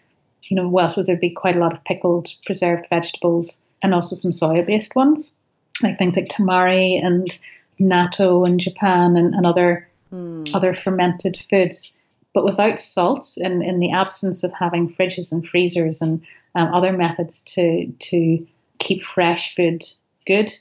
you 0.44 0.56
know, 0.56 0.88
suppose 0.88 1.06
there'd 1.06 1.20
be 1.20 1.30
quite 1.30 1.56
a 1.56 1.60
lot 1.60 1.74
of 1.74 1.84
pickled 1.84 2.30
preserved 2.46 2.88
vegetables 2.90 3.64
and 3.82 3.94
also 3.94 4.16
some 4.16 4.32
soya 4.32 4.66
based 4.66 4.96
ones 4.96 5.36
like 5.82 5.98
things 5.98 6.16
like 6.16 6.28
tamari 6.28 7.04
and 7.04 7.38
natto 7.80 8.48
in 8.48 8.60
Japan 8.60 9.18
and, 9.18 9.34
and 9.34 9.46
other 9.46 9.88
mm. 10.12 10.50
other 10.54 10.74
fermented 10.74 11.38
foods. 11.50 11.98
But 12.34 12.46
without 12.46 12.80
salt, 12.80 13.38
in, 13.38 13.62
in 13.62 13.80
the 13.80 13.92
absence 13.92 14.44
of 14.44 14.52
having 14.54 14.94
fridges 14.96 15.32
and 15.32 15.48
freezers 15.48 16.02
and 16.02 16.22
um, 16.56 16.74
other 16.74 16.92
methods 16.92 17.42
to 17.54 17.88
to 17.88 18.46
keep 18.80 19.04
fresh 19.04 19.56
food 19.56 19.84
good, 20.26 20.52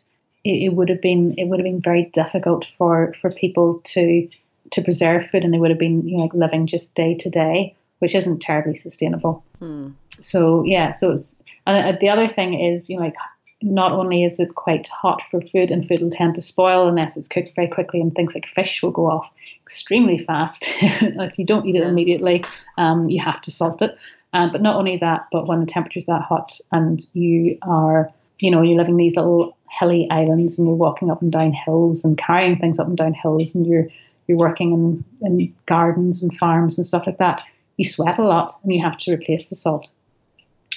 it, 0.45 0.64
it, 0.64 0.75
would 0.75 0.88
have 0.88 1.00
been 1.00 1.35
it 1.38 1.45
would 1.45 1.59
have 1.59 1.64
been 1.64 1.81
very 1.81 2.11
difficult 2.12 2.66
for, 2.78 3.14
for 3.21 3.31
people 3.31 3.81
to 3.85 4.28
to 4.71 4.83
preserve 4.83 5.28
food, 5.31 5.45
and 5.45 5.52
they 5.52 5.59
would 5.59 5.71
have 5.71 5.78
been 5.78 6.07
you 6.07 6.16
know, 6.16 6.25
like 6.25 6.35
living 6.35 6.66
just 6.66 6.95
day 6.95 7.14
to 7.14 7.31
day, 7.31 7.75
which 7.99 8.14
isn't 8.14 8.40
terribly 8.40 8.76
sustainable. 8.76 9.45
Mm. 9.61 9.95
So 10.21 10.64
yeah, 10.64 10.92
so 10.92 11.12
it's 11.12 11.42
and 11.66 11.99
the 12.00 12.09
other 12.09 12.28
thing 12.28 12.54
is 12.54 12.90
you 12.90 12.97
know 12.97 13.04
like 13.04 13.16
not 13.62 13.92
only 13.92 14.25
is 14.25 14.40
it 14.40 14.54
quite 14.54 14.88
hot 14.88 15.23
for 15.31 15.40
food, 15.40 15.71
and 15.71 15.87
food 15.87 16.02
will 16.02 16.11
tend 16.11 16.35
to 16.35 16.42
spoil 16.42 16.88
unless 16.88 17.16
it's 17.16 17.28
cooked 17.28 17.54
very 17.54 17.69
quickly, 17.69 18.00
and 18.00 18.14
things 18.14 18.35
like 18.35 18.47
fish 18.47 18.83
will 18.83 18.90
go 18.90 19.11
off 19.11 19.28
extremely 19.62 20.19
fast. 20.19 20.69
if 20.81 21.38
you 21.38 21.45
don't 21.45 21.66
eat 21.66 21.76
it 21.76 21.87
immediately, 21.87 22.45
um, 22.78 23.09
you 23.09 23.23
have 23.23 23.40
to 23.42 23.50
salt 23.50 23.83
it. 23.83 23.97
Um, 24.35 24.50
but 24.50 24.62
not 24.62 24.76
only 24.76 24.97
that, 24.99 25.26
but 25.31 25.47
when 25.47 25.61
the 25.61 25.66
temperature's 25.66 26.07
that 26.07 26.23
hot 26.23 26.59
and 26.71 27.04
you 27.12 27.59
are, 27.62 28.11
you 28.38 28.50
know, 28.50 28.62
you're 28.62 28.78
living 28.78 28.97
these 28.97 29.16
little 29.16 29.57
hilly 29.71 30.09
islands 30.11 30.59
and 30.59 30.66
you're 30.66 30.76
walking 30.76 31.11
up 31.11 31.23
and 31.23 31.33
down 31.33 31.52
hills 31.52 32.04
and 32.04 32.19
carrying 32.19 32.59
things 32.59 32.78
up 32.78 32.87
and 32.87 32.97
down 32.97 33.14
hills 33.14 33.54
and 33.54 33.66
you're 33.66 33.88
you're 34.28 34.38
working 34.38 34.73
in, 34.73 35.26
in 35.26 35.54
gardens 35.66 36.23
and 36.23 36.37
farms 36.38 36.78
and 36.78 36.87
stuff 36.87 37.07
like 37.07 37.19
that, 37.19 37.42
you 37.76 37.85
sweat 37.85 38.19
a 38.19 38.23
lot 38.23 38.52
and 38.62 38.73
you 38.73 38.83
have 38.83 38.97
to 38.97 39.12
replace 39.12 39.49
the 39.49 39.57
salt 39.57 39.88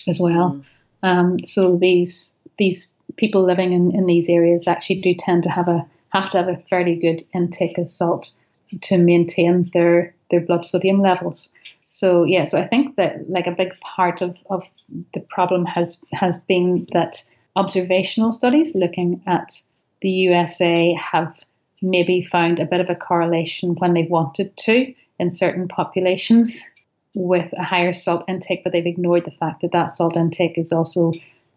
as 0.07 0.19
well. 0.19 0.61
Mm. 1.03 1.07
Um, 1.07 1.39
so 1.45 1.77
these 1.77 2.37
these 2.57 2.91
people 3.17 3.43
living 3.43 3.74
in, 3.74 3.93
in 3.95 4.05
these 4.05 4.29
areas 4.29 4.67
actually 4.67 5.01
do 5.01 5.13
tend 5.17 5.43
to 5.43 5.50
have 5.50 5.67
a 5.67 5.85
have 6.09 6.29
to 6.29 6.38
have 6.38 6.47
a 6.47 6.57
fairly 6.69 6.95
good 6.95 7.24
intake 7.33 7.77
of 7.77 7.91
salt 7.91 8.31
to 8.81 8.97
maintain 8.97 9.69
their 9.74 10.13
their 10.31 10.41
blood 10.41 10.65
sodium 10.65 11.01
levels. 11.01 11.50
So 11.83 12.24
yeah, 12.24 12.45
so 12.45 12.59
I 12.59 12.67
think 12.67 12.95
that 12.95 13.29
like 13.29 13.47
a 13.47 13.51
big 13.51 13.77
part 13.79 14.21
of, 14.21 14.38
of 14.50 14.63
the 15.13 15.19
problem 15.19 15.65
has 15.65 16.01
has 16.13 16.39
been 16.39 16.88
that 16.93 17.24
observational 17.55 18.31
studies 18.31 18.75
looking 18.75 19.21
at 19.27 19.62
the 20.01 20.09
USA 20.09 20.93
have 20.93 21.35
maybe 21.81 22.24
found 22.24 22.59
a 22.59 22.65
bit 22.65 22.81
of 22.81 22.89
a 22.89 22.95
correlation 22.95 23.75
when 23.75 23.93
they've 23.93 24.09
wanted 24.09 24.55
to 24.57 24.93
in 25.19 25.29
certain 25.29 25.67
populations 25.67 26.63
with 27.13 27.51
a 27.53 27.63
higher 27.63 27.93
salt 27.93 28.25
intake, 28.27 28.63
but 28.63 28.74
they've 28.74 28.85
ignored 28.85 29.25
the 29.25 29.31
fact 29.31 29.62
that 29.62 29.71
that 29.71 29.89
salt 29.89 30.17
intake 30.17 30.57
is 30.57 30.71
also, 30.71 31.13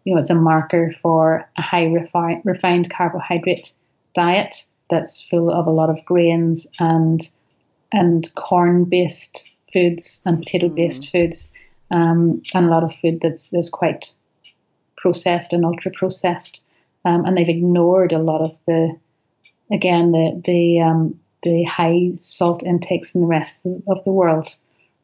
you 0.09 0.15
know, 0.15 0.21
it's 0.21 0.31
a 0.31 0.35
marker 0.35 0.91
for 1.03 1.47
a 1.55 1.61
high 1.61 1.85
refi- 1.85 2.41
refined 2.43 2.91
carbohydrate 2.91 3.71
diet 4.15 4.65
that's 4.89 5.21
full 5.21 5.51
of 5.51 5.67
a 5.67 5.71
lot 5.71 5.91
of 5.91 6.03
grains 6.03 6.65
and 6.79 7.29
and 7.91 8.33
corn 8.33 8.85
based 8.85 9.47
foods 9.71 10.23
and 10.25 10.39
potato 10.39 10.67
based 10.67 11.03
mm. 11.03 11.11
foods, 11.11 11.53
um, 11.91 12.41
and 12.55 12.65
a 12.65 12.69
lot 12.69 12.83
of 12.83 12.91
food 12.95 13.19
that's 13.21 13.49
that's 13.49 13.69
quite 13.69 14.11
processed 14.97 15.53
and 15.53 15.63
ultra 15.63 15.91
processed. 15.91 16.59
Um, 17.05 17.23
and 17.25 17.37
they've 17.37 17.47
ignored 17.47 18.11
a 18.11 18.17
lot 18.17 18.41
of 18.41 18.57
the, 18.65 18.97
again, 19.71 20.11
the 20.11 20.41
the 20.43 20.81
um, 20.81 21.19
the 21.43 21.65
high 21.65 22.13
salt 22.17 22.63
intakes 22.63 23.13
in 23.13 23.21
the 23.21 23.27
rest 23.27 23.63
of 23.87 24.03
the 24.05 24.11
world. 24.11 24.55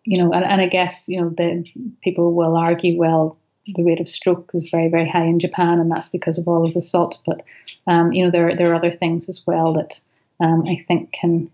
You 0.04 0.24
know, 0.24 0.34
and, 0.34 0.44
and 0.44 0.62
I 0.62 0.66
guess 0.68 1.08
you 1.08 1.22
know 1.22 1.30
the 1.30 1.64
people 2.04 2.34
will 2.34 2.58
argue, 2.58 2.98
well, 2.98 3.38
the 3.68 3.84
rate 3.84 4.00
of 4.00 4.10
stroke 4.10 4.52
is 4.54 4.70
very 4.70 4.90
very 4.90 5.08
high 5.08 5.26
in 5.26 5.40
Japan, 5.40 5.80
and 5.80 5.92
that's 5.92 6.10
because 6.10 6.38
of 6.38 6.48
all 6.48 6.66
of 6.66 6.74
the 6.74 6.82
salt. 6.82 7.18
But 7.26 7.42
um, 7.88 8.12
you 8.14 8.24
know, 8.24 8.32
there 8.32 8.56
there 8.56 8.72
are 8.72 8.76
other 8.76 8.92
things 8.92 9.30
as 9.30 9.44
well 9.46 9.74
that 9.74 10.00
um, 10.40 10.64
I 10.68 10.84
think 10.88 11.12
can 11.12 11.50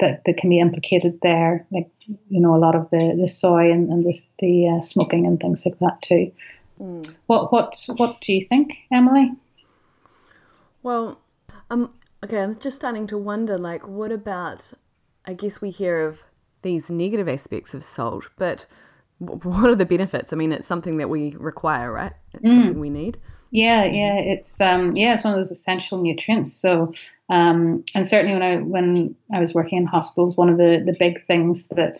that, 0.00 0.22
that 0.24 0.36
can 0.38 0.48
be 0.50 0.60
implicated 0.60 1.18
there, 1.22 1.66
like 1.70 1.90
you 2.28 2.40
know 2.40 2.54
a 2.54 2.58
lot 2.58 2.74
of 2.74 2.88
the, 2.90 3.16
the 3.20 3.28
soy 3.28 3.70
and, 3.70 3.90
and 3.90 4.04
the, 4.04 4.18
the 4.38 4.68
uh, 4.68 4.80
smoking 4.80 5.26
and 5.26 5.40
things 5.40 5.64
like 5.66 5.78
that 5.80 6.00
too. 6.02 6.32
Mm. 6.80 7.14
What 7.26 7.52
what 7.52 7.76
what 7.96 8.20
do 8.20 8.32
you 8.32 8.44
think, 8.46 8.74
Emily? 8.92 9.32
Well, 10.82 11.20
um, 11.70 11.92
okay, 12.22 12.40
I'm 12.40 12.54
just 12.54 12.76
starting 12.76 13.06
to 13.08 13.18
wonder, 13.18 13.56
like, 13.56 13.86
what 13.86 14.12
about? 14.12 14.72
I 15.26 15.32
guess 15.32 15.60
we 15.60 15.70
hear 15.70 16.00
of 16.06 16.24
these 16.62 16.90
negative 16.90 17.28
aspects 17.28 17.72
of 17.72 17.82
salt, 17.82 18.28
but 18.36 18.66
what 19.18 19.70
are 19.70 19.74
the 19.74 19.86
benefits? 19.86 20.32
I 20.32 20.36
mean, 20.36 20.52
it's 20.52 20.66
something 20.66 20.98
that 20.98 21.08
we 21.08 21.30
require, 21.36 21.92
right? 21.92 22.12
It's 22.32 22.44
mm. 22.44 22.50
something 22.50 22.80
we 22.80 22.90
need. 22.90 23.18
Yeah, 23.50 23.84
yeah, 23.84 24.16
it's 24.16 24.60
um, 24.60 24.96
yeah, 24.96 25.14
it's 25.14 25.22
one 25.22 25.32
of 25.32 25.38
those 25.38 25.52
essential 25.52 26.02
nutrients. 26.02 26.52
So, 26.52 26.92
um, 27.28 27.84
and 27.94 28.06
certainly 28.06 28.34
when 28.34 28.42
I 28.42 28.56
when 28.56 29.16
I 29.32 29.40
was 29.40 29.54
working 29.54 29.78
in 29.78 29.86
hospitals, 29.86 30.36
one 30.36 30.48
of 30.48 30.58
the 30.58 30.82
the 30.84 30.96
big 30.98 31.24
things 31.26 31.68
that 31.68 31.98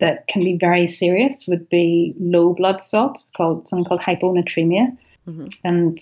that 0.00 0.26
can 0.26 0.42
be 0.42 0.58
very 0.58 0.88
serious 0.88 1.46
would 1.46 1.68
be 1.68 2.16
low 2.18 2.52
blood 2.52 2.82
salt. 2.82 3.12
It's 3.12 3.30
called 3.30 3.68
something 3.68 3.84
called 3.84 4.00
hyponatremia, 4.00 4.96
mm-hmm. 5.28 5.44
and 5.62 5.98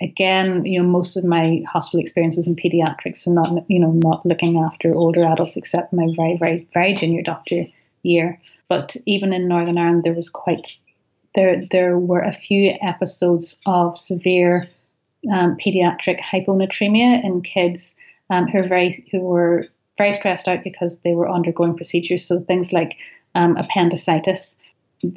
again, 0.00 0.66
you 0.66 0.82
know, 0.82 0.86
most 0.86 1.16
of 1.16 1.24
my 1.24 1.62
hospital 1.66 2.00
experiences 2.00 2.46
in 2.46 2.56
pediatrics, 2.56 3.18
so 3.18 3.32
not 3.32 3.64
you 3.70 3.80
know 3.80 3.92
not 3.92 4.26
looking 4.26 4.58
after 4.58 4.94
older 4.94 5.24
adults 5.24 5.56
except 5.56 5.94
my 5.94 6.06
very 6.16 6.36
very 6.36 6.68
very 6.74 6.94
junior 6.94 7.22
doctor 7.22 7.64
year. 8.02 8.40
But 8.68 8.96
even 9.06 9.32
in 9.32 9.48
Northern 9.48 9.78
Ireland, 9.78 10.04
there 10.04 10.12
was 10.14 10.30
quite 10.30 10.76
there 11.34 11.64
there 11.70 11.98
were 11.98 12.22
a 12.22 12.32
few 12.32 12.74
episodes 12.82 13.60
of 13.66 13.98
severe 13.98 14.68
um, 15.32 15.56
pediatric 15.56 16.20
hyponatremia 16.20 17.22
in 17.22 17.42
kids 17.42 17.98
um, 18.30 18.46
who 18.48 18.58
are 18.58 18.68
very 18.68 19.06
who 19.10 19.20
were 19.20 19.68
very 19.98 20.12
stressed 20.12 20.48
out 20.48 20.64
because 20.64 21.00
they 21.00 21.12
were 21.12 21.30
undergoing 21.30 21.76
procedures. 21.76 22.24
So 22.26 22.40
things 22.40 22.72
like 22.72 22.96
um, 23.34 23.56
appendicitis. 23.56 24.60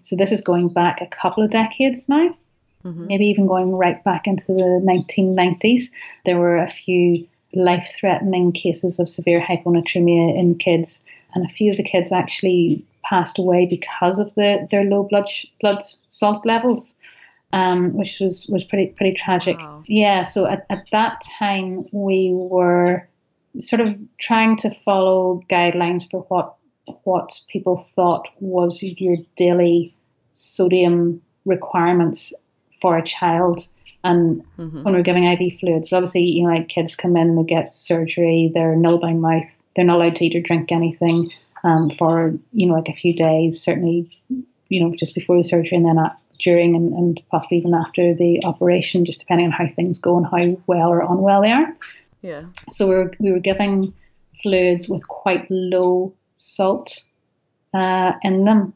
So 0.03 0.15
this 0.15 0.31
is 0.31 0.41
going 0.41 0.69
back 0.69 1.01
a 1.01 1.07
couple 1.07 1.43
of 1.43 1.51
decades 1.51 2.09
now, 2.09 2.35
mm-hmm. 2.83 3.07
maybe 3.07 3.25
even 3.25 3.47
going 3.47 3.75
right 3.75 4.03
back 4.03 4.27
into 4.27 4.47
the 4.47 4.81
1990s. 4.85 5.85
There 6.25 6.37
were 6.37 6.57
a 6.57 6.69
few 6.69 7.27
life-threatening 7.53 8.51
cases 8.51 8.99
of 8.99 9.09
severe 9.09 9.41
hyponatremia 9.41 10.37
in 10.37 10.55
kids, 10.55 11.07
and 11.33 11.45
a 11.45 11.53
few 11.53 11.71
of 11.71 11.77
the 11.77 11.83
kids 11.83 12.11
actually 12.11 12.85
passed 13.09 13.39
away 13.39 13.65
because 13.65 14.19
of 14.19 14.33
the, 14.35 14.67
their 14.69 14.83
low 14.83 15.03
blood 15.03 15.27
blood 15.59 15.81
salt 16.09 16.45
levels, 16.45 16.99
um, 17.53 17.93
which 17.93 18.17
was, 18.21 18.47
was 18.51 18.63
pretty 18.63 18.93
pretty 18.95 19.17
tragic. 19.17 19.57
Wow. 19.57 19.83
Yeah, 19.87 20.21
so 20.21 20.45
at, 20.45 20.65
at 20.69 20.85
that 20.91 21.21
time 21.39 21.85
we 21.91 22.31
were 22.33 23.07
sort 23.57 23.81
of 23.81 23.97
trying 24.19 24.55
to 24.57 24.73
follow 24.85 25.41
guidelines 25.49 26.09
for 26.09 26.21
what 26.29 26.55
what 27.03 27.39
people 27.49 27.77
thought 27.77 28.27
was 28.39 28.81
your 28.81 29.17
daily 29.35 29.93
sodium 30.33 31.21
requirements 31.45 32.33
for 32.81 32.97
a 32.97 33.05
child. 33.05 33.67
And 34.03 34.43
mm-hmm. 34.57 34.83
when 34.83 34.93
we're 34.93 35.03
giving 35.03 35.25
IV 35.25 35.59
fluids, 35.59 35.91
obviously, 35.91 36.23
you 36.23 36.43
know, 36.43 36.53
like 36.53 36.69
kids 36.69 36.95
come 36.95 37.17
in, 37.17 37.35
they 37.35 37.43
get 37.43 37.67
surgery, 37.67 38.49
they're 38.53 38.75
nil 38.75 38.97
by 38.97 39.13
mouth, 39.13 39.45
they're 39.75 39.85
not 39.85 39.97
allowed 39.97 40.15
to 40.15 40.25
eat 40.25 40.35
or 40.35 40.41
drink 40.41 40.71
anything 40.71 41.31
um, 41.63 41.91
for 41.97 42.33
you 42.53 42.67
know 42.67 42.73
like 42.73 42.89
a 42.89 42.93
few 42.93 43.15
days, 43.15 43.61
certainly 43.61 44.09
you 44.69 44.83
know 44.83 44.95
just 44.95 45.15
before 45.15 45.37
the 45.37 45.43
surgery 45.43 45.77
and 45.77 45.85
then 45.85 45.97
at, 45.97 46.17
during 46.39 46.75
and, 46.75 46.93
and 46.93 47.21
possibly 47.29 47.57
even 47.57 47.73
after 47.73 48.13
the 48.13 48.43
operation, 48.43 49.05
just 49.05 49.19
depending 49.19 49.47
on 49.47 49.51
how 49.51 49.67
things 49.75 49.99
go 49.99 50.17
and 50.17 50.25
how 50.25 50.61
well 50.67 50.89
or 50.89 51.01
unwell 51.01 51.41
they 51.41 51.51
are. 51.51 51.75
Yeah. 52.21 52.43
So 52.69 52.87
we 52.87 52.95
were 52.95 53.11
we 53.19 53.31
were 53.31 53.39
giving 53.39 53.93
fluids 54.41 54.89
with 54.89 55.07
quite 55.07 55.45
low 55.49 56.13
salt 56.37 57.01
uh, 57.73 58.13
in 58.23 58.45
them. 58.45 58.73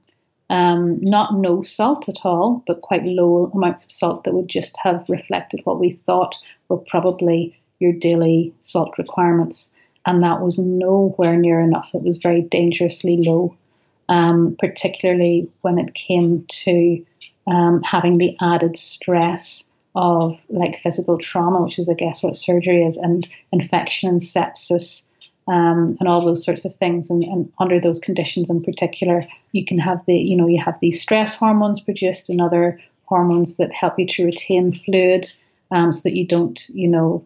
Um, 0.50 1.00
not 1.02 1.36
no 1.36 1.64
salt 1.64 2.08
at 2.10 2.20
all, 2.24 2.64
but 2.68 2.82
quite 2.82 3.06
low 3.06 3.50
amounts 3.56 3.86
of 3.86 3.92
salt 3.92 4.24
that 4.24 4.34
would 4.34 4.50
just 4.50 4.78
have 4.78 5.06
reflected 5.10 5.62
what 5.64 5.80
we 5.80 6.00
thought 6.06 6.36
were 6.70 6.78
probably 6.78 7.58
your 7.80 7.94
daily 7.94 8.54
salt 8.62 8.98
requirements 8.98 9.74
and 10.06 10.24
that 10.24 10.42
was 10.42 10.60
nowhere 10.60 11.38
near 11.38 11.60
enough. 11.60 11.90
It 11.94 12.02
was 12.02 12.18
very 12.18 12.42
dangerously 12.42 13.18
low, 13.18 13.56
um, 14.10 14.56
particularly 14.60 15.50
when 15.62 15.80
it 15.80 15.94
came 15.94 16.46
to 16.48 17.06
um, 17.48 17.82
having 17.84 18.18
the 18.18 18.36
added 18.42 18.78
stress 18.78 19.70
of 19.96 20.38
like 20.50 20.82
physical 20.82 21.18
trauma, 21.18 21.62
which 21.62 21.80
is, 21.80 21.90
I 21.90 21.94
guess, 21.94 22.24
what 22.24 22.36
surgery 22.36 22.84
is, 22.84 22.98
and 22.98 23.28
infection 23.52 24.10
and 24.10 24.22
sepsis. 24.22 25.06
Um, 25.46 25.98
and 26.00 26.08
all 26.08 26.24
those 26.24 26.46
sorts 26.46 26.64
of 26.64 26.74
things. 26.76 27.12
And, 27.12 27.22
and, 27.22 27.52
under 27.60 27.78
those 27.78 28.00
conditions 28.00 28.50
in 28.50 28.64
particular, 28.64 29.28
you 29.52 29.66
can 29.66 29.78
have 29.78 30.00
the, 30.08 30.16
you 30.16 30.38
know, 30.38 30.48
you 30.48 30.62
have 30.64 30.80
these 30.80 31.02
stress 31.02 31.36
hormones 31.36 31.82
produced 31.82 32.30
and 32.30 32.40
other 32.40 32.80
hormones 33.08 33.58
that 33.58 33.74
help 33.74 34.00
you 34.00 34.08
to 34.08 34.24
retain 34.24 34.80
fluid 34.86 35.30
um, 35.72 35.92
so 35.92 36.02
that 36.04 36.16
you 36.16 36.26
don't, 36.26 36.62
you 36.70 36.88
know, 36.88 37.26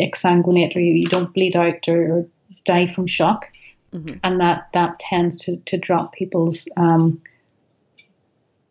exsanguinate 0.00 0.76
or 0.76 0.80
you, 0.80 0.94
you 0.94 1.08
don't 1.08 1.32
bleed 1.34 1.56
out 1.56 1.88
or, 1.88 2.18
or 2.18 2.26
die 2.64 2.92
from 2.92 3.06
shock. 3.06 3.46
Mm-hmm. 3.92 4.18
And 4.24 4.40
that, 4.40 4.68
that 4.74 4.98
tends 4.98 5.38
to, 5.40 5.56
to 5.56 5.76
drop 5.76 6.12
people's 6.12 6.68
um, 6.76 7.20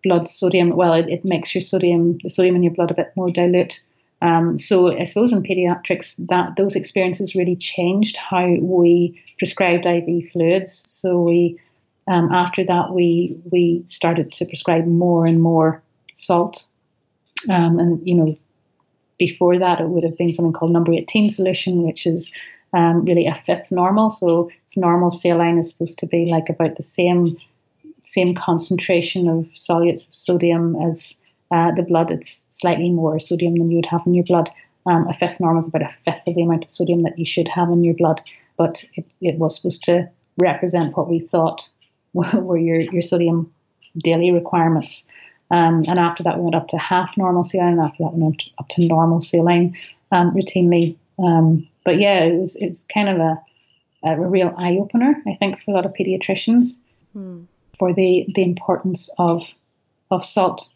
blood 0.03 0.27
sodium. 0.27 0.75
Well, 0.75 0.93
it, 0.93 1.07
it 1.09 1.23
makes 1.23 1.55
your 1.55 1.61
sodium, 1.61 2.17
the 2.23 2.29
sodium 2.29 2.55
in 2.55 2.63
your 2.63 2.73
blood 2.73 2.91
a 2.91 2.95
bit 2.95 3.13
more 3.15 3.31
dilute. 3.31 3.81
Um, 4.21 4.57
so 4.57 4.97
I 4.97 5.03
suppose 5.03 5.33
in 5.33 5.43
pediatrics, 5.43 6.15
that 6.29 6.55
those 6.55 6.75
experiences 6.75 7.35
really 7.35 7.57
changed 7.57 8.15
how 8.15 8.55
we 8.61 9.21
prescribed 9.37 9.85
IV 9.85 10.31
fluids. 10.31 10.85
So 10.87 11.21
we, 11.21 11.59
um, 12.07 12.31
after 12.31 12.63
that, 12.65 12.93
we 12.93 13.37
we 13.51 13.83
started 13.87 14.31
to 14.33 14.45
prescribe 14.45 14.85
more 14.85 15.25
and 15.25 15.41
more 15.41 15.83
salt, 16.13 16.65
um, 17.49 17.79
and 17.79 18.05
you 18.07 18.15
know 18.15 18.37
before 19.27 19.57
that, 19.57 19.79
it 19.79 19.87
would 19.87 20.03
have 20.03 20.17
been 20.17 20.33
something 20.33 20.51
called 20.53 20.73
number 20.73 20.93
18 20.93 21.29
solution, 21.29 21.83
which 21.83 22.05
is 22.05 22.31
um, 22.73 23.05
really 23.05 23.25
a 23.27 23.41
fifth 23.45 23.71
normal. 23.71 24.11
So 24.11 24.49
normal 24.75 25.11
saline 25.11 25.59
is 25.59 25.69
supposed 25.71 25.99
to 25.99 26.07
be 26.07 26.25
like 26.25 26.49
about 26.49 26.75
the 26.75 26.83
same 26.83 27.37
same 28.05 28.35
concentration 28.35 29.29
of 29.29 29.45
solutes 29.55 30.07
of 30.07 30.13
sodium 30.13 30.75
as 30.87 31.17
uh, 31.51 31.71
the 31.71 31.83
blood. 31.83 32.11
It's 32.11 32.47
slightly 32.51 32.89
more 32.89 33.17
sodium 33.19 33.55
than 33.55 33.69
you 33.71 33.77
would 33.77 33.93
have 33.93 34.05
in 34.05 34.13
your 34.13 34.25
blood. 34.25 34.49
Um, 34.85 35.07
a 35.07 35.13
fifth 35.13 35.39
normal 35.39 35.61
is 35.61 35.69
about 35.69 35.89
a 35.89 35.95
fifth 36.03 36.27
of 36.27 36.35
the 36.35 36.43
amount 36.43 36.65
of 36.65 36.71
sodium 36.71 37.03
that 37.03 37.17
you 37.17 37.25
should 37.25 37.47
have 37.47 37.69
in 37.69 37.83
your 37.85 37.93
blood, 37.93 38.19
but 38.57 38.83
it, 38.95 39.05
it 39.21 39.35
was 39.37 39.55
supposed 39.55 39.85
to 39.85 40.09
represent 40.37 40.97
what 40.97 41.09
we 41.09 41.19
thought 41.19 41.69
were 42.13 42.57
your, 42.57 42.81
your 42.81 43.01
sodium 43.01 43.53
daily 43.97 44.31
requirements. 44.31 45.07
Um, 45.53 45.85
and 45.87 45.99
after 45.99 46.23
that, 46.23 46.37
we 46.37 46.43
went 46.45 46.55
up 46.55 46.67
to 46.69 46.77
half 46.79 47.15
normal 47.15 47.43
saline. 47.43 47.73
And 47.73 47.81
after 47.81 48.03
that, 48.03 48.13
we 48.13 48.23
went 48.23 48.41
up 48.57 48.67
to 48.69 48.87
normal 48.87 49.21
saline 49.21 49.77
um, 50.11 50.31
routinely. 50.33 50.97
Um, 51.19 51.67
but 51.85 51.99
yeah, 51.99 52.23
it 52.23 52.39
was 52.39 52.55
it 52.55 52.69
was 52.69 52.85
kind 52.91 53.07
of 53.07 53.19
a, 53.19 53.39
a 54.03 54.19
real 54.19 54.51
eye 54.57 54.77
opener, 54.81 55.21
I 55.27 55.35
think, 55.35 55.61
for 55.61 55.69
a 55.69 55.73
lot 55.75 55.85
of 55.85 55.93
pediatricians 55.93 56.81
hmm. 57.13 57.43
for 57.77 57.93
the 57.93 58.25
the 58.33 58.41
importance 58.41 59.11
of 59.19 59.43
of 60.09 60.25
salt. 60.25 60.67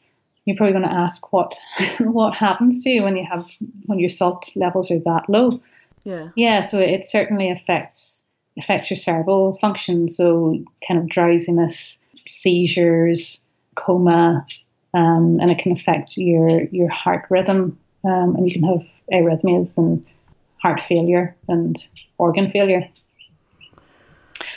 You're 0.46 0.56
probably 0.56 0.74
going 0.74 0.88
to 0.88 0.94
ask 0.94 1.34
what 1.34 1.56
what 2.00 2.36
happens 2.36 2.84
to 2.84 2.92
you 2.92 3.02
when 3.02 3.18
you 3.18 3.26
have 3.26 3.48
when 3.88 3.98
your 3.98 4.10
salt 4.10 4.48
levels 4.56 4.92
are 4.92 5.00
that 5.00 5.28
low. 5.28 5.60
Yeah. 6.06 6.30
Yeah. 6.36 6.62
So 6.62 6.80
it 6.80 7.04
certainly 7.08 7.50
affects 7.50 8.28
affects 8.60 8.92
your 8.92 8.98
cerebral 8.98 9.58
function. 9.60 10.08
So 10.08 10.64
kind 10.88 11.00
of 11.00 11.10
drowsiness, 11.10 12.00
seizures, 12.28 13.44
coma, 13.74 14.46
um, 14.94 15.38
and 15.40 15.52
it 15.52 15.60
can 15.60 15.72
affect 15.74 16.18
your 16.18 16.64
your 16.66 16.90
heart 16.90 17.26
rhythm, 17.30 17.80
um, 18.04 18.36
and 18.36 18.50
you 18.50 18.54
can 18.54 18.64
have 18.64 18.86
arrhythmias 19.12 19.78
and 19.78 20.06
heart 20.62 20.82
failure 20.88 21.36
and 21.48 21.78
organ 22.18 22.52
failure. 22.52 22.88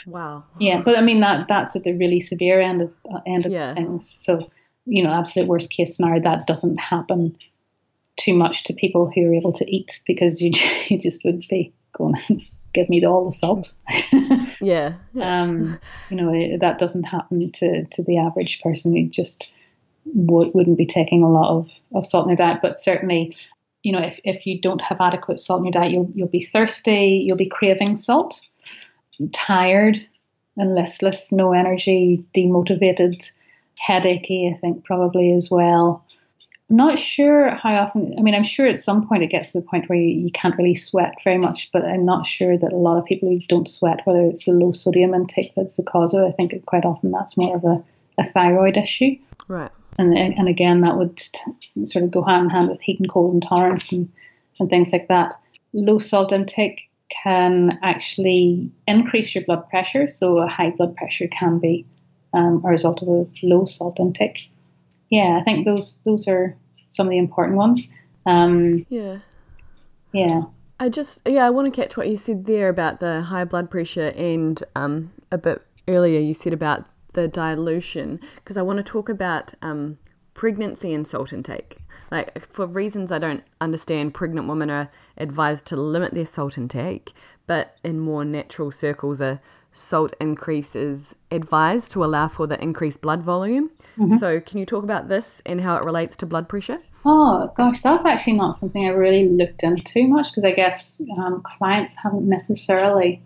Wow. 0.05 0.43
Yeah, 0.59 0.81
but 0.83 0.97
I 0.97 1.01
mean 1.01 1.19
that 1.21 1.47
that's 1.47 1.75
at 1.75 1.83
the 1.83 1.93
really 1.93 2.21
severe 2.21 2.59
end 2.59 2.81
of 2.81 2.95
uh, 3.11 3.19
end 3.25 3.45
of 3.45 3.51
Yeah. 3.51 3.73
things. 3.73 4.09
So, 4.09 4.49
you 4.85 5.03
know, 5.03 5.11
absolute 5.11 5.47
worst 5.47 5.71
case 5.71 5.95
scenario 5.95 6.21
that 6.23 6.47
doesn't 6.47 6.77
happen 6.77 7.37
too 8.17 8.33
much 8.33 8.63
to 8.65 8.73
people 8.73 9.11
who 9.13 9.29
are 9.29 9.33
able 9.33 9.53
to 9.53 9.69
eat 9.69 9.99
because 10.05 10.41
you 10.41 10.51
you 10.87 10.99
just 10.99 11.23
would 11.23 11.43
be 11.49 11.73
going 11.93 12.15
give 12.73 12.89
me 12.89 13.03
all 13.05 13.25
the 13.25 13.31
salt. 13.31 13.71
Yeah. 14.59 14.93
um, 15.21 15.79
you 16.09 16.15
know, 16.17 16.57
that 16.59 16.79
doesn't 16.79 17.03
happen 17.03 17.51
to 17.53 17.85
to 17.85 18.03
the 18.03 18.17
average 18.17 18.61
person 18.61 18.95
who 18.95 19.07
just 19.07 19.49
would, 20.05 20.53
wouldn't 20.53 20.77
be 20.77 20.85
taking 20.85 21.23
a 21.23 21.31
lot 21.31 21.49
of, 21.49 21.69
of 21.93 22.05
salt 22.05 22.25
in 22.25 22.35
their 22.35 22.47
diet. 22.47 22.61
But 22.61 22.79
certainly, 22.79 23.35
you 23.83 23.91
know, 23.91 24.01
if, 24.01 24.19
if 24.23 24.45
you 24.45 24.59
don't 24.59 24.81
have 24.81 25.01
adequate 25.01 25.39
salt 25.39 25.59
in 25.59 25.65
your 25.65 25.71
diet, 25.71 25.91
you'll 25.91 26.11
you'll 26.13 26.27
be 26.27 26.49
thirsty, 26.51 27.23
you'll 27.25 27.37
be 27.37 27.49
craving 27.49 27.97
salt, 27.97 28.39
tired 29.33 29.97
and 30.57 30.75
listless, 30.75 31.31
no 31.31 31.53
energy, 31.53 32.23
demotivated, 32.35 33.31
headachy, 33.79 34.51
I 34.53 34.57
think 34.57 34.83
probably 34.83 35.33
as 35.33 35.49
well. 35.49 36.05
I'm 36.69 36.77
not 36.77 36.99
sure 36.99 37.53
how 37.55 37.73
often, 37.73 38.15
I 38.17 38.21
mean, 38.21 38.33
I'm 38.33 38.45
sure 38.45 38.65
at 38.65 38.79
some 38.79 39.05
point 39.05 39.23
it 39.23 39.27
gets 39.27 39.51
to 39.51 39.59
the 39.59 39.67
point 39.67 39.89
where 39.89 39.99
you, 39.99 40.25
you 40.25 40.31
can't 40.31 40.57
really 40.57 40.75
sweat 40.75 41.15
very 41.23 41.37
much, 41.37 41.69
but 41.73 41.83
I'm 41.83 42.05
not 42.05 42.25
sure 42.25 42.57
that 42.57 42.71
a 42.71 42.77
lot 42.77 42.97
of 42.97 43.05
people 43.05 43.27
who 43.27 43.39
don't 43.49 43.67
sweat, 43.67 43.99
whether 44.05 44.23
it's 44.23 44.47
a 44.47 44.51
low 44.51 44.71
sodium 44.71 45.13
intake 45.13 45.51
that's 45.55 45.75
the 45.75 45.83
cause 45.83 46.13
of 46.13 46.21
it, 46.21 46.27
I 46.27 46.31
think 46.31 46.65
quite 46.65 46.85
often 46.85 47.11
that's 47.11 47.35
more 47.35 47.57
of 47.57 47.65
a, 47.65 47.83
a 48.17 48.23
thyroid 48.31 48.77
issue. 48.77 49.17
Right. 49.49 49.71
And, 50.09 50.37
and 50.37 50.47
again, 50.47 50.81
that 50.81 50.97
would 50.97 51.19
sort 51.85 52.03
of 52.03 52.11
go 52.11 52.23
hand 52.23 52.45
in 52.45 52.49
hand 52.49 52.69
with 52.69 52.81
heat 52.81 52.99
and 52.99 53.09
cold 53.09 53.35
intolerance 53.35 53.91
and, 53.91 54.11
and 54.59 54.69
things 54.69 54.91
like 54.91 55.07
that. 55.09 55.33
Low 55.73 55.99
salt 55.99 56.31
intake 56.31 56.89
can 57.23 57.77
actually 57.83 58.71
increase 58.87 59.35
your 59.35 59.43
blood 59.43 59.69
pressure, 59.69 60.07
so 60.07 60.39
a 60.39 60.47
high 60.47 60.71
blood 60.71 60.95
pressure 60.95 61.27
can 61.27 61.59
be 61.59 61.85
um, 62.33 62.61
a 62.65 62.69
result 62.69 63.01
of 63.01 63.07
a 63.07 63.27
low 63.43 63.65
salt 63.65 63.99
intake. 63.99 64.49
Yeah, 65.09 65.37
I 65.39 65.43
think 65.43 65.65
those 65.65 65.99
those 66.05 66.27
are 66.27 66.55
some 66.87 67.07
of 67.07 67.11
the 67.11 67.17
important 67.17 67.57
ones. 67.57 67.89
Um, 68.25 68.85
Yeah. 68.89 69.19
yeah, 70.13 70.43
I 70.79 70.89
just 70.89 71.19
yeah, 71.25 71.45
I 71.45 71.49
want 71.49 71.71
to 71.71 71.81
catch 71.81 71.97
what 71.97 72.07
you 72.07 72.17
said 72.17 72.45
there 72.45 72.69
about 72.69 72.99
the 73.01 73.21
high 73.21 73.43
blood 73.43 73.69
pressure 73.69 74.13
and 74.15 74.61
um, 74.75 75.11
a 75.31 75.37
bit 75.37 75.61
earlier 75.87 76.19
you 76.19 76.33
said 76.33 76.53
about 76.53 76.85
the 77.13 77.27
dilution 77.27 78.19
because 78.35 78.57
I 78.57 78.61
want 78.61 78.77
to 78.77 78.83
talk 78.83 79.09
about 79.09 79.53
um, 79.61 79.97
pregnancy 80.33 80.93
and 80.93 81.05
salt 81.05 81.33
intake. 81.33 81.77
Like 82.09 82.45
for 82.45 82.65
reasons 82.65 83.11
I 83.11 83.19
don't 83.19 83.43
understand, 83.59 84.13
pregnant 84.13 84.47
women 84.47 84.69
are 84.69 84.89
advised 85.17 85.65
to 85.67 85.75
limit 85.75 86.13
their 86.13 86.25
salt 86.25 86.57
intake, 86.57 87.13
but 87.47 87.77
in 87.83 87.99
more 87.99 88.25
natural 88.25 88.71
circles, 88.71 89.21
a 89.21 89.39
salt 89.73 90.13
increase 90.19 90.75
is 90.75 91.15
advised 91.31 91.91
to 91.91 92.03
allow 92.03 92.27
for 92.27 92.45
the 92.47 92.61
increased 92.61 93.01
blood 93.01 93.21
volume. 93.21 93.71
So, 94.19 94.39
can 94.39 94.57
you 94.57 94.65
talk 94.65 94.83
about 94.83 95.09
this 95.09 95.41
and 95.45 95.61
how 95.61 95.75
it 95.75 95.83
relates 95.83 96.17
to 96.17 96.25
blood 96.25 96.49
pressure? 96.49 96.79
Oh 97.05 97.51
gosh, 97.55 97.81
that's 97.81 98.05
actually 98.05 98.33
not 98.33 98.55
something 98.55 98.85
I 98.85 98.89
really 98.89 99.27
looked 99.27 99.63
into 99.63 100.07
much 100.07 100.27
because 100.31 100.45
I 100.45 100.51
guess 100.51 101.01
um, 101.17 101.41
clients 101.57 101.95
haven't 101.95 102.27
necessarily 102.27 103.21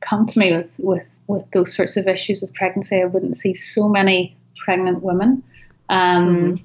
come 0.00 0.26
to 0.26 0.38
me 0.38 0.52
with, 0.52 0.74
with, 0.78 1.06
with 1.28 1.48
those 1.52 1.76
sorts 1.76 1.96
of 1.96 2.08
issues 2.08 2.42
of 2.42 2.52
pregnancy. 2.54 3.00
I 3.00 3.04
wouldn't 3.04 3.36
see 3.36 3.54
so 3.54 3.88
many 3.88 4.36
pregnant 4.64 5.02
women. 5.02 5.44
Um, 5.88 6.64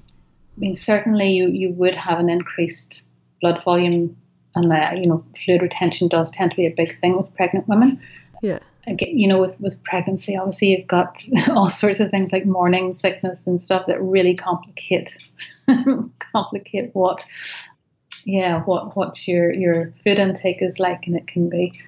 I 0.56 0.60
mean, 0.60 0.76
certainly 0.76 1.30
you, 1.30 1.48
you 1.48 1.70
would 1.70 1.94
have 1.94 2.18
an 2.18 2.28
increased 2.28 3.02
blood 3.40 3.62
volume, 3.64 4.16
and 4.54 4.72
uh, 4.72 4.90
you 4.96 5.06
know, 5.06 5.24
fluid 5.44 5.62
retention 5.62 6.08
does 6.08 6.30
tend 6.32 6.50
to 6.50 6.56
be 6.56 6.66
a 6.66 6.74
big 6.76 6.98
thing 7.00 7.16
with 7.16 7.34
pregnant 7.34 7.68
women 7.68 8.00
Yeah. 8.42 8.58
again, 8.86 9.18
you 9.18 9.28
know, 9.28 9.40
with, 9.40 9.60
with 9.60 9.82
pregnancy, 9.84 10.36
obviously 10.36 10.68
you've 10.68 10.86
got 10.86 11.22
all 11.50 11.70
sorts 11.70 12.00
of 12.00 12.10
things 12.10 12.32
like 12.32 12.46
morning 12.46 12.94
sickness 12.94 13.46
and 13.46 13.62
stuff 13.62 13.86
that 13.86 14.00
really 14.00 14.34
complicate 14.34 15.16
complicate 16.32 16.90
what 16.94 17.24
yeah, 18.26 18.62
what 18.62 18.96
what 18.96 19.26
your 19.26 19.52
your 19.52 19.92
food 20.02 20.18
intake 20.18 20.62
is 20.62 20.78
like 20.78 21.06
and 21.06 21.16
it 21.16 21.26
can 21.26 21.48
be 21.48 21.78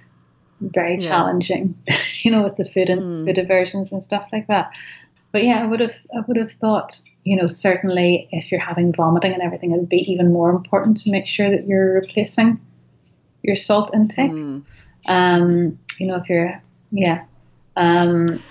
very 0.60 0.98
Yeah. 1.00 1.08
challenging, 1.08 1.74
you 2.22 2.30
know, 2.30 2.42
with 2.42 2.56
the 2.56 2.64
food 2.64 2.90
and 2.90 3.26
food 3.26 3.38
aversions 3.38 3.92
and 3.92 4.02
stuff 4.02 4.28
like 4.32 4.46
that. 4.48 4.70
But 5.32 5.44
yeah, 5.44 5.62
I 5.62 5.66
would 5.66 5.80
have 5.80 5.96
I 6.16 6.20
would 6.26 6.36
have 6.36 6.52
thought, 6.52 7.00
you 7.24 7.36
know, 7.36 7.48
certainly 7.48 8.28
if 8.32 8.50
you're 8.50 8.60
having 8.60 8.92
vomiting 8.94 9.32
and 9.32 9.42
everything, 9.42 9.72
it 9.72 9.76
would 9.78 9.88
be 9.88 10.10
even 10.10 10.32
more 10.32 10.50
important 10.50 10.96
to 10.98 11.10
make 11.10 11.26
sure 11.26 11.50
that 11.50 11.66
you're 11.66 11.94
replacing 11.94 12.60
your 13.42 13.56
salt 13.56 13.90
intake. 13.94 14.30
Um, 15.06 15.78
you 15.98 16.06
know, 16.06 16.16
if 16.16 16.28
you're 16.28 16.62
yeah. 16.90 17.24
Um, 17.76 18.42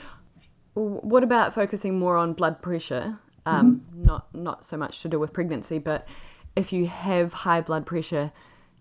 What 0.76 1.24
about 1.24 1.56
focusing 1.56 1.98
more 1.98 2.18
on 2.18 2.34
blood 2.34 2.62
pressure? 2.62 3.18
Um, 3.46 3.82
Not 3.94 4.34
not 4.36 4.66
so 4.66 4.78
much 4.78 5.02
to 5.02 5.10
do 5.10 5.20
with 5.20 5.34
pregnancy, 5.34 5.80
but 5.80 6.08
if 6.56 6.72
you 6.74 6.88
have 6.88 7.34
high 7.34 7.62
blood 7.62 7.86
pressure, 7.86 8.32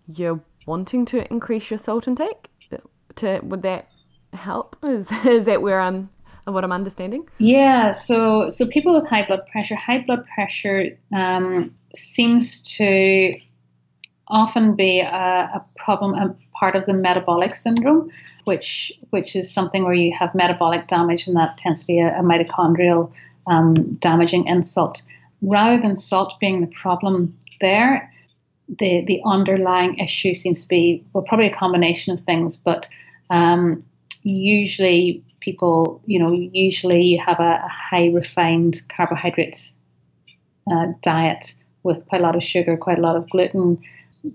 you're 0.07 0.41
wanting 0.65 1.05
to 1.05 1.29
increase 1.31 1.69
your 1.69 1.77
salt 1.77 2.07
intake. 2.07 2.49
To 3.17 3.39
would 3.43 3.63
that 3.63 3.89
help? 4.33 4.75
Is 4.83 5.11
is 5.25 5.45
that 5.45 5.61
where 5.61 5.79
I'm 5.79 6.09
what 6.45 6.63
I'm 6.63 6.71
understanding? 6.71 7.27
Yeah, 7.37 7.91
so 7.91 8.49
so 8.49 8.67
people 8.67 8.99
with 8.99 9.09
high 9.09 9.25
blood 9.25 9.45
pressure, 9.51 9.75
high 9.75 10.03
blood 10.05 10.25
pressure 10.33 10.97
um, 11.13 11.73
seems 11.95 12.61
to 12.77 13.35
often 14.27 14.75
be 14.75 14.99
a, 14.99 15.05
a 15.05 15.65
problem, 15.77 16.13
a 16.15 16.35
part 16.53 16.75
of 16.75 16.85
the 16.85 16.93
metabolic 16.93 17.55
syndrome, 17.55 18.09
which 18.45 18.91
which 19.09 19.35
is 19.35 19.51
something 19.51 19.83
where 19.83 19.93
you 19.93 20.13
have 20.17 20.35
metabolic 20.35 20.87
damage, 20.87 21.27
and 21.27 21.35
that 21.35 21.57
tends 21.57 21.81
to 21.81 21.87
be 21.87 21.99
a, 21.99 22.19
a 22.19 22.21
mitochondrial 22.21 23.11
um, 23.47 23.95
damaging 23.95 24.45
insult. 24.47 25.01
Rather 25.41 25.81
than 25.81 25.95
salt 25.95 26.33
being 26.39 26.61
the 26.61 26.67
problem 26.67 27.37
there, 27.61 28.11
the 28.67 29.03
the 29.05 29.21
underlying 29.25 29.97
issue 29.97 30.33
seems 30.33 30.63
to 30.63 30.67
be 30.67 31.03
well, 31.13 31.23
probably 31.23 31.47
a 31.47 31.55
combination 31.55 32.13
of 32.13 32.21
things, 32.21 32.57
but 32.57 32.87
um, 33.29 33.83
usually 34.23 35.23
people, 35.39 36.01
you 36.05 36.19
know, 36.19 36.31
usually 36.31 37.15
have 37.15 37.39
a, 37.39 37.61
a 37.63 37.69
high 37.69 38.07
refined 38.07 38.81
carbohydrate 38.89 39.71
uh, 40.71 40.87
diet 41.01 41.53
with 41.83 42.05
quite 42.07 42.21
a 42.21 42.23
lot 42.23 42.35
of 42.35 42.43
sugar, 42.43 42.75
quite 42.75 42.97
a 42.97 43.01
lot 43.01 43.15
of 43.15 43.29
gluten, 43.29 43.79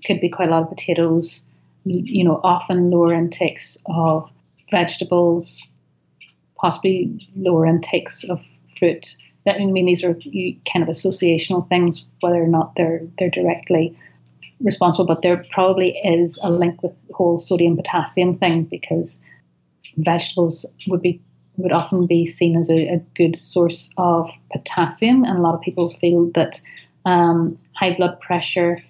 could 0.07 0.21
be 0.21 0.29
quite 0.29 0.49
a 0.49 0.53
lot 0.53 0.63
of 0.63 0.69
potatoes, 0.69 1.47
you, 1.85 2.25
know, 2.25 2.41
often 2.45 2.91
lower 2.91 3.13
intakes 3.13 3.77
of 3.87 4.31
vegetables, 4.71 5.73
possibly 6.57 7.29
lower 7.35 7.67
intakes 7.67 8.25
of 8.25 8.41
fruit. 8.79 9.17
That 9.45 9.57
I 9.57 9.67
mean, 9.67 9.87
these 9.87 10.05
are 10.05 10.15
kind 10.15 10.83
of 10.83 10.89
associational 10.89 11.69
things, 11.69 12.05
whether 12.21 12.43
or 12.43 12.47
not 12.47 12.75
they're 12.77 13.01
they're 13.19 13.31
directly 13.31 13.99
responsible, 14.63 15.07
but 15.07 15.23
there 15.23 15.45
probably 15.51 15.97
is 15.99 16.39
a 16.43 16.51
link 16.51 16.83
with 16.83 16.93
the 17.09 17.15
whole 17.15 17.39
sodium 17.39 17.77
potassium 17.77 18.37
thing 18.37 18.65
because 18.65 19.23
vegetables 19.97 20.67
would 20.89 21.03
be 21.03 21.21
would 21.57 21.73
often 21.73 22.07
be 22.07 22.27
seen 22.27 22.57
as 22.57 22.71
a, 22.71 22.89
a 22.89 22.99
good 23.17 23.37
source 23.37 23.91
of 23.99 24.31
potassium, 24.53 25.25
and 25.25 25.39
a 25.39 25.43
lot 25.43 25.55
of 25.55 25.61
people 25.61 25.95
feel 26.01 26.31
that 26.35 26.61
um, 27.05 27.59
high 27.75 27.95
blood 27.95 28.19
pressure, 28.21 28.83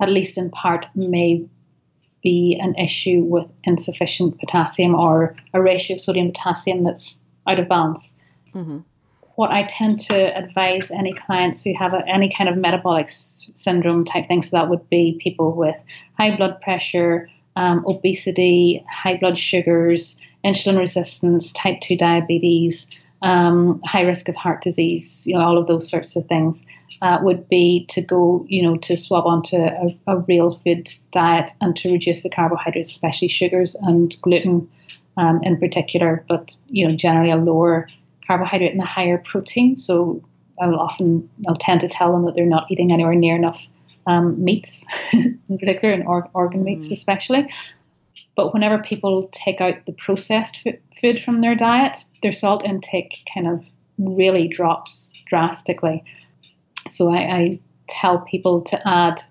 at 0.00 0.08
least 0.08 0.38
in 0.38 0.50
part, 0.50 0.86
may 0.94 1.44
be 2.22 2.58
an 2.60 2.74
issue 2.76 3.20
with 3.22 3.46
insufficient 3.64 4.38
potassium 4.38 4.94
or 4.94 5.36
a 5.52 5.60
ratio 5.60 5.96
of 5.96 6.00
sodium 6.00 6.28
potassium 6.28 6.84
that's 6.84 7.20
out 7.46 7.58
of 7.58 7.68
balance. 7.68 8.18
What 9.36 9.50
I 9.50 9.64
tend 9.64 9.98
to 10.00 10.14
advise 10.14 10.90
any 10.90 11.12
clients 11.12 11.64
who 11.64 11.74
have 11.76 11.92
a, 11.92 12.06
any 12.08 12.32
kind 12.32 12.48
of 12.48 12.56
metabolic 12.56 13.06
s- 13.06 13.50
syndrome 13.54 14.04
type 14.04 14.26
thing, 14.26 14.42
so 14.42 14.56
that 14.56 14.70
would 14.70 14.88
be 14.88 15.18
people 15.20 15.52
with 15.52 15.74
high 16.16 16.36
blood 16.36 16.60
pressure, 16.60 17.28
um, 17.56 17.84
obesity, 17.86 18.84
high 18.90 19.16
blood 19.16 19.38
sugars, 19.38 20.20
insulin 20.44 20.78
resistance, 20.78 21.52
type 21.52 21.80
2 21.80 21.96
diabetes, 21.96 22.90
um, 23.22 23.80
high 23.84 24.02
risk 24.02 24.28
of 24.28 24.36
heart 24.36 24.62
disease, 24.62 25.26
you 25.26 25.34
know, 25.34 25.40
all 25.40 25.58
of 25.58 25.66
those 25.66 25.88
sorts 25.88 26.14
of 26.14 26.26
things, 26.26 26.66
uh, 27.02 27.18
would 27.22 27.48
be 27.48 27.86
to 27.88 28.02
go, 28.02 28.44
you 28.48 28.62
know, 28.62 28.76
to 28.76 28.96
swab 28.96 29.26
onto 29.26 29.56
a, 29.56 29.98
a 30.06 30.18
real 30.20 30.60
food 30.62 30.92
diet 31.10 31.50
and 31.60 31.74
to 31.76 31.90
reduce 31.90 32.22
the 32.22 32.30
carbohydrates, 32.30 32.90
especially 32.90 33.28
sugars 33.28 33.74
and 33.76 34.16
gluten 34.22 34.68
um, 35.16 35.40
in 35.42 35.58
particular, 35.58 36.24
but, 36.28 36.56
you 36.68 36.86
know, 36.86 36.94
generally 36.94 37.30
a 37.30 37.36
lower 37.36 37.88
carbohydrate 38.26 38.72
and 38.72 38.80
a 38.80 38.86
higher 38.86 39.18
protein. 39.18 39.76
So 39.76 40.22
I'll 40.60 40.78
often, 40.78 41.28
I'll 41.48 41.56
tend 41.56 41.80
to 41.80 41.88
tell 41.88 42.12
them 42.12 42.24
that 42.26 42.34
they're 42.34 42.46
not 42.46 42.70
eating 42.70 42.92
anywhere 42.92 43.14
near 43.14 43.36
enough 43.36 43.60
um, 44.06 44.42
meats, 44.42 44.86
in 45.12 45.58
particular, 45.58 45.92
and 45.92 46.06
or, 46.06 46.28
organ 46.34 46.62
meats 46.62 46.90
especially. 46.90 47.48
But 48.36 48.52
whenever 48.52 48.78
people 48.78 49.28
take 49.32 49.60
out 49.60 49.86
the 49.86 49.92
processed 49.92 50.66
food 51.00 51.22
from 51.24 51.40
their 51.40 51.54
diet, 51.54 52.04
their 52.22 52.32
salt 52.32 52.64
intake 52.64 53.28
kind 53.32 53.46
of 53.46 53.64
really 53.98 54.48
drops 54.48 55.12
drastically. 55.26 56.04
So 56.88 57.12
I, 57.12 57.18
I 57.18 57.60
tell 57.88 58.20
people 58.20 58.62
to 58.62 58.88
add 58.88 59.22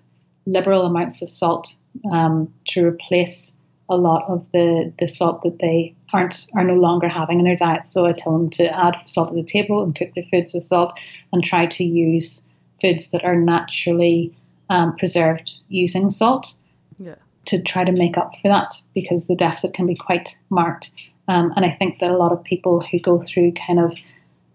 liberal 0.46 0.86
amounts 0.86 1.22
of 1.22 1.28
salt 1.28 1.74
um, 2.10 2.52
to 2.68 2.84
replace 2.84 3.58
a 3.88 3.96
lot 3.96 4.24
of 4.28 4.50
the, 4.52 4.92
the 4.98 5.08
salt 5.08 5.42
that 5.42 5.58
they 5.58 5.94
aren't 6.14 6.46
are 6.54 6.64
no 6.64 6.74
longer 6.74 7.08
having 7.08 7.38
in 7.40 7.44
their 7.44 7.56
diet. 7.56 7.86
So 7.86 8.06
I 8.06 8.12
tell 8.12 8.32
them 8.32 8.48
to 8.50 8.64
add 8.64 8.96
salt 9.04 9.30
to 9.30 9.34
the 9.34 9.42
table 9.42 9.82
and 9.82 9.94
cook 9.94 10.10
their 10.14 10.24
foods 10.30 10.54
with 10.54 10.62
salt 10.62 10.98
and 11.32 11.42
try 11.44 11.66
to 11.66 11.84
use 11.84 12.48
foods 12.80 13.10
that 13.10 13.24
are 13.24 13.36
naturally 13.36 14.34
um, 14.70 14.96
preserved 14.96 15.54
using 15.68 16.10
salt 16.10 16.54
Yeah. 16.98 17.16
to 17.46 17.60
try 17.62 17.84
to 17.84 17.92
make 17.92 18.16
up 18.16 18.32
for 18.40 18.48
that 18.48 18.72
because 18.94 19.26
the 19.26 19.36
deficit 19.36 19.74
can 19.74 19.86
be 19.86 19.96
quite 19.96 20.36
marked. 20.50 20.90
Um, 21.26 21.52
and 21.56 21.64
I 21.64 21.70
think 21.78 21.98
that 21.98 22.10
a 22.10 22.16
lot 22.16 22.32
of 22.32 22.44
people 22.44 22.80
who 22.80 22.98
go 23.00 23.20
through 23.26 23.52
kind 23.66 23.80
of 23.80 23.92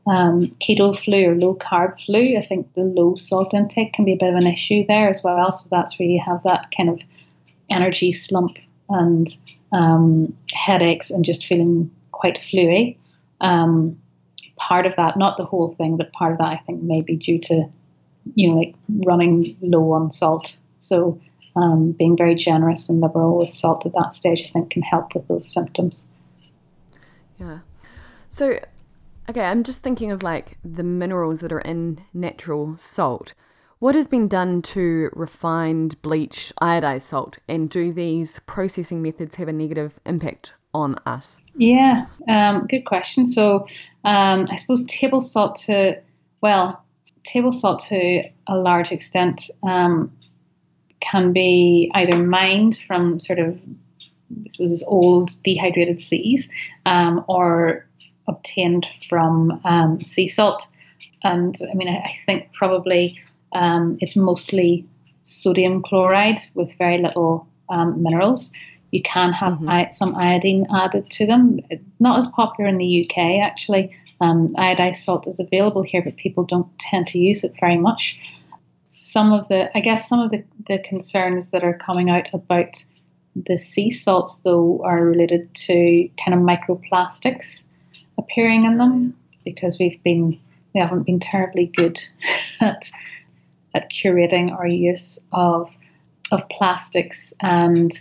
um, 0.08 0.48
keto 0.62 0.98
flu 1.04 1.26
or 1.30 1.36
low 1.36 1.56
carb 1.56 2.00
flu, 2.06 2.38
I 2.38 2.46
think 2.46 2.74
the 2.74 2.82
low 2.82 3.16
salt 3.16 3.54
intake 3.54 3.94
can 3.94 4.06
be 4.06 4.14
a 4.14 4.18
bit 4.18 4.30
of 4.30 4.36
an 4.36 4.48
issue 4.48 4.86
there 4.88 5.10
as 5.10 5.22
well. 5.24 5.52
So 5.52 5.68
that's 5.70 6.00
where 6.00 6.08
you 6.08 6.22
have 6.26 6.42
that 6.44 6.68
kind 6.76 6.90
of 6.90 7.00
energy 7.70 8.14
slump 8.14 8.58
and 8.90 9.28
um, 9.72 10.36
headaches 10.54 11.12
and 11.12 11.24
just 11.24 11.46
feeling 11.46 11.92
quite 12.12 12.40
fluey. 12.52 12.98
Um, 13.42 14.00
part 14.56 14.86
of 14.86 14.96
that, 14.98 15.18
not 15.18 15.38
the 15.38 15.46
whole 15.46 15.68
thing, 15.68 15.98
but 15.98 16.12
part 16.12 16.34
of 16.34 16.38
that 16.40 16.48
I 16.48 16.58
think 16.66 16.82
may 16.82 17.02
be 17.02 17.16
due 17.16 17.40
to, 17.40 17.70
you 18.36 18.50
know, 18.50 18.58
like 18.58 18.76
running 18.90 19.58
low 19.62 19.92
on 19.92 20.12
salt. 20.12 20.58
So 20.80 21.20
um, 21.56 21.92
being 21.94 22.18
very 22.18 22.36
generous 22.36 22.90
and 22.90 23.02
liberal 23.02 23.38
with 23.38 23.52
salt 23.52 23.86
at 23.86 23.94
that 23.94 24.14
stage, 24.14 24.46
I 24.48 24.52
think, 24.52 24.72
can 24.72 24.82
help 24.82 25.16
with 25.16 25.28
those 25.28 25.52
symptoms. 25.52 26.12
Yeah. 27.40 27.60
So, 28.30 28.60
okay, 29.30 29.44
I'm 29.44 29.64
just 29.64 29.82
thinking 29.82 30.12
of 30.12 30.24
like 30.24 30.58
the 30.64 30.84
minerals 30.84 31.40
that 31.42 31.52
are 31.52 31.62
in 31.62 32.02
natural 32.14 32.78
salt. 32.78 33.34
What 33.80 33.96
has 33.96 34.08
been 34.08 34.28
done 34.28 34.62
to 34.64 35.10
refined 35.14 36.02
bleach 36.02 36.52
iodized 36.62 37.04
salt, 37.04 37.38
and 37.48 37.70
do 37.70 37.94
these 37.94 38.42
processing 38.46 39.02
methods 39.02 39.36
have 39.36 39.48
a 39.48 39.54
negative 39.54 40.02
impact 40.06 40.54
on 40.74 40.96
us? 41.06 41.40
Yeah, 41.56 42.08
um, 42.28 42.68
good 42.68 42.82
question. 42.82 43.26
So 43.26 43.66
um, 44.04 44.50
I 44.52 44.58
suppose 44.58 44.86
table 44.88 45.22
salt 45.22 45.56
to, 45.68 45.98
well, 46.42 46.84
table 47.24 47.54
salt 47.54 47.80
to 47.88 48.24
a 48.48 48.58
large 48.58 48.92
extent 48.92 49.50
um, 49.64 50.12
can 51.00 51.32
be 51.32 51.90
either 51.94 52.18
mined 52.18 52.78
from 52.86 53.22
sort 53.22 53.40
of, 53.40 53.58
I 54.46 54.50
suppose, 54.50 54.72
this 54.72 54.86
old 54.86 55.32
dehydrated 55.46 56.02
seas 56.02 56.52
um, 56.86 57.24
or 57.30 57.88
obtained 58.28 58.86
from 59.08 59.62
um, 59.64 60.04
sea 60.04 60.28
salt. 60.28 60.68
And 61.24 61.56
I 61.72 61.74
mean, 61.76 61.88
I, 61.88 62.00
I 62.00 62.18
think 62.26 62.52
probably 62.52 63.18
um, 63.54 63.98
it's 64.02 64.16
mostly 64.16 64.86
sodium 65.24 65.82
chloride 65.84 66.40
with 66.56 66.78
very 66.78 66.98
little 67.00 67.48
um, 67.70 68.02
minerals. 68.02 68.52
You 68.92 69.02
can 69.04 69.32
have 69.34 69.60
Mhm. 69.60 69.70
i- 69.70 69.90
some 69.92 70.16
iodine 70.16 70.66
added 70.74 71.10
to 71.12 71.26
them. 71.28 71.60
Not 72.00 72.18
as 72.18 72.28
popular 72.28 72.70
in 72.70 72.78
the 72.78 72.86
UK, 72.86 73.40
actually. 73.40 73.92
Um, 74.22 74.48
iodized 74.50 74.98
salt 74.98 75.28
is 75.28 75.40
available 75.40 75.84
here, 75.84 76.02
but 76.02 76.16
people 76.18 76.44
don't 76.44 76.68
tend 76.80 77.08
to 77.08 77.20
use 77.20 77.44
it 77.44 77.54
very 77.60 77.78
much. 77.78 78.18
Some 78.90 79.32
of 79.32 79.48
the, 79.48 79.70
I 79.78 79.82
guess, 79.82 80.10
some 80.10 80.20
of 80.20 80.32
the, 80.32 80.44
the 80.68 80.80
concerns 80.80 81.52
that 81.52 81.64
are 81.64 81.74
coming 81.78 82.10
out 82.10 82.28
about 82.34 82.84
the 83.36 83.58
sea 83.60 83.92
salts, 83.92 84.42
though, 84.42 84.82
are 84.84 85.06
related 85.06 85.54
to 85.54 86.10
kind 86.24 86.34
of 86.34 86.42
microplastics 86.42 87.68
appearing 88.18 88.66
in 88.66 88.78
them 88.78 89.16
because 89.46 89.80
we've 89.80 90.02
been 90.04 90.38
we 90.74 90.82
haven't 90.82 91.04
been 91.04 91.20
terribly 91.20 91.68
good 91.68 92.00
at 92.60 92.92
at 93.74 93.92
curating 93.92 94.52
our 94.52 94.68
use 94.68 95.20
of 95.32 95.70
of 96.32 96.48
plastics 96.50 97.34
and 97.42 97.92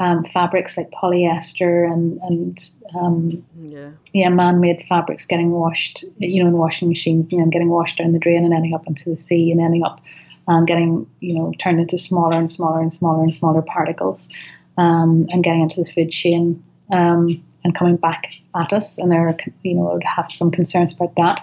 um, 0.00 0.24
fabrics 0.24 0.76
like 0.76 0.90
polyester 0.90 1.90
and 1.90 2.18
and 2.22 2.70
um, 2.94 3.44
Yeah. 3.58 3.90
yeah, 4.12 4.28
man-made 4.28 4.84
fabrics 4.88 5.26
getting 5.26 5.50
washed, 5.50 6.04
you 6.18 6.42
know, 6.42 6.48
in 6.48 6.56
washing 6.56 6.88
machines 6.88 7.28
and 7.30 7.40
then 7.40 7.50
getting 7.50 7.68
washed 7.68 7.98
down 7.98 8.12
the 8.12 8.18
drain 8.18 8.44
and 8.44 8.54
ending 8.54 8.74
up 8.74 8.86
into 8.86 9.10
the 9.10 9.16
sea 9.16 9.50
and 9.50 9.60
ending 9.60 9.84
up 9.84 10.00
um, 10.46 10.64
getting, 10.64 11.06
you 11.20 11.34
know, 11.34 11.52
turned 11.58 11.80
into 11.80 11.98
smaller 11.98 12.36
and 12.36 12.50
smaller 12.50 12.80
and 12.80 12.92
smaller 12.92 13.22
and 13.22 13.34
smaller 13.34 13.62
particles 13.62 14.30
um, 14.76 15.26
and 15.30 15.42
getting 15.42 15.62
into 15.62 15.82
the 15.82 15.90
food 15.90 16.10
chain 16.10 16.62
um, 16.92 17.42
and 17.64 17.74
coming 17.74 17.96
back 17.96 18.32
at 18.54 18.72
us. 18.72 18.98
And 18.98 19.10
there, 19.10 19.28
are, 19.28 19.36
you 19.62 19.74
know, 19.74 19.90
I 19.90 19.94
would 19.94 20.04
have 20.04 20.30
some 20.30 20.50
concerns 20.50 20.92
about 20.92 21.14
that. 21.16 21.40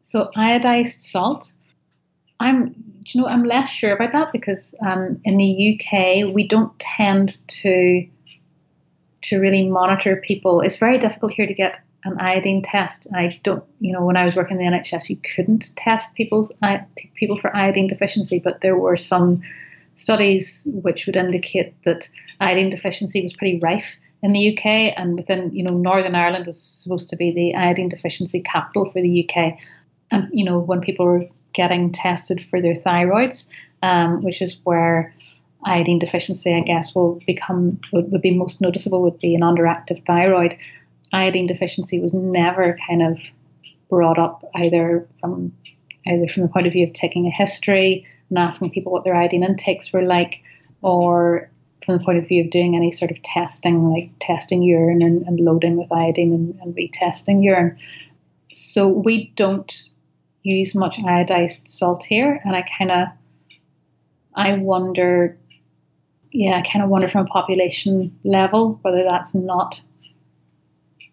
So 0.00 0.30
iodized 0.36 1.00
salt, 1.00 1.52
I'm, 2.40 2.74
you 3.06 3.20
know, 3.20 3.26
I'm 3.26 3.44
less 3.44 3.70
sure 3.70 3.94
about 3.94 4.12
that 4.12 4.32
because 4.32 4.76
um, 4.84 5.20
in 5.24 5.38
the 5.38 5.74
UK 5.74 6.32
we 6.34 6.46
don't 6.46 6.76
tend 6.78 7.38
to 7.62 8.06
to 9.20 9.38
really 9.38 9.68
monitor 9.68 10.22
people. 10.24 10.60
It's 10.60 10.76
very 10.76 10.98
difficult 10.98 11.32
here 11.32 11.46
to 11.46 11.54
get 11.54 11.80
an 12.04 12.18
iodine 12.20 12.62
test. 12.62 13.06
I 13.14 13.40
don't, 13.42 13.64
you 13.80 13.92
know, 13.92 14.04
when 14.04 14.16
I 14.16 14.24
was 14.24 14.36
working 14.36 14.60
in 14.60 14.70
the 14.70 14.78
NHS, 14.78 15.10
you 15.10 15.16
couldn't 15.34 15.74
test 15.76 16.14
people's 16.14 16.52
people 17.16 17.38
for 17.38 17.54
iodine 17.54 17.88
deficiency, 17.88 18.38
but 18.38 18.60
there 18.60 18.76
were 18.76 18.96
some 18.96 19.42
studies 19.96 20.68
which 20.72 21.06
would 21.06 21.16
indicate 21.16 21.74
that 21.84 22.08
iodine 22.40 22.70
deficiency 22.70 23.22
was 23.22 23.34
pretty 23.34 23.58
rife 23.58 23.86
in 24.22 24.32
the 24.32 24.56
UK, 24.56 24.94
and 24.96 25.16
within, 25.16 25.50
you 25.52 25.62
know, 25.62 25.76
Northern 25.76 26.14
Ireland 26.14 26.46
was 26.46 26.60
supposed 26.60 27.08
to 27.10 27.16
be 27.16 27.32
the 27.32 27.54
iodine 27.54 27.88
deficiency 27.88 28.40
capital 28.40 28.90
for 28.90 29.00
the 29.00 29.28
UK. 29.28 29.56
And 30.10 30.28
you 30.32 30.44
know, 30.44 30.58
when 30.58 30.80
people 30.80 31.06
were 31.06 31.26
getting 31.52 31.92
tested 31.92 32.44
for 32.50 32.60
their 32.60 32.74
thyroids, 32.74 33.50
um, 33.82 34.22
which 34.22 34.42
is 34.42 34.60
where 34.64 35.14
iodine 35.64 35.98
deficiency, 35.98 36.54
I 36.54 36.60
guess, 36.60 36.94
will 36.94 37.20
become 37.26 37.80
would, 37.92 38.10
would 38.12 38.22
be 38.22 38.30
most 38.30 38.60
noticeable 38.60 39.02
would 39.02 39.18
be 39.18 39.34
an 39.34 39.42
underactive 39.42 40.04
thyroid. 40.04 40.56
Iodine 41.12 41.46
deficiency 41.46 42.00
was 42.00 42.14
never 42.14 42.78
kind 42.86 43.02
of 43.02 43.18
brought 43.88 44.18
up 44.18 44.44
either 44.54 45.06
from 45.20 45.52
either 46.06 46.28
from 46.28 46.42
the 46.44 46.48
point 46.48 46.66
of 46.66 46.72
view 46.72 46.86
of 46.86 46.92
taking 46.92 47.26
a 47.26 47.30
history 47.30 48.06
and 48.28 48.38
asking 48.38 48.70
people 48.70 48.92
what 48.92 49.04
their 49.04 49.14
iodine 49.14 49.42
intakes 49.42 49.92
were 49.92 50.02
like, 50.02 50.42
or 50.82 51.50
from 51.84 51.98
the 51.98 52.04
point 52.04 52.18
of 52.18 52.28
view 52.28 52.44
of 52.44 52.50
doing 52.50 52.76
any 52.76 52.92
sort 52.92 53.10
of 53.10 53.22
testing, 53.22 53.90
like 53.90 54.10
testing 54.20 54.62
urine 54.62 55.02
and, 55.02 55.22
and 55.26 55.40
loading 55.40 55.76
with 55.76 55.90
iodine 55.90 56.32
and, 56.32 56.58
and 56.60 56.76
retesting 56.76 57.42
urine. 57.42 57.78
So 58.52 58.88
we 58.88 59.32
don't 59.36 59.84
use 60.56 60.74
much 60.74 60.96
iodized 60.98 61.68
salt 61.68 62.04
here, 62.04 62.40
and 62.44 62.54
I 62.56 62.62
kind 62.62 62.90
of 62.90 63.08
I 64.34 64.52
wonder, 64.54 65.36
yeah, 66.30 66.58
I 66.58 66.62
kind 66.62 66.84
of 66.84 66.90
wonder 66.90 67.08
from 67.10 67.26
a 67.26 67.28
population 67.28 68.16
level 68.24 68.78
whether 68.82 69.02
that's 69.02 69.34
not 69.34 69.80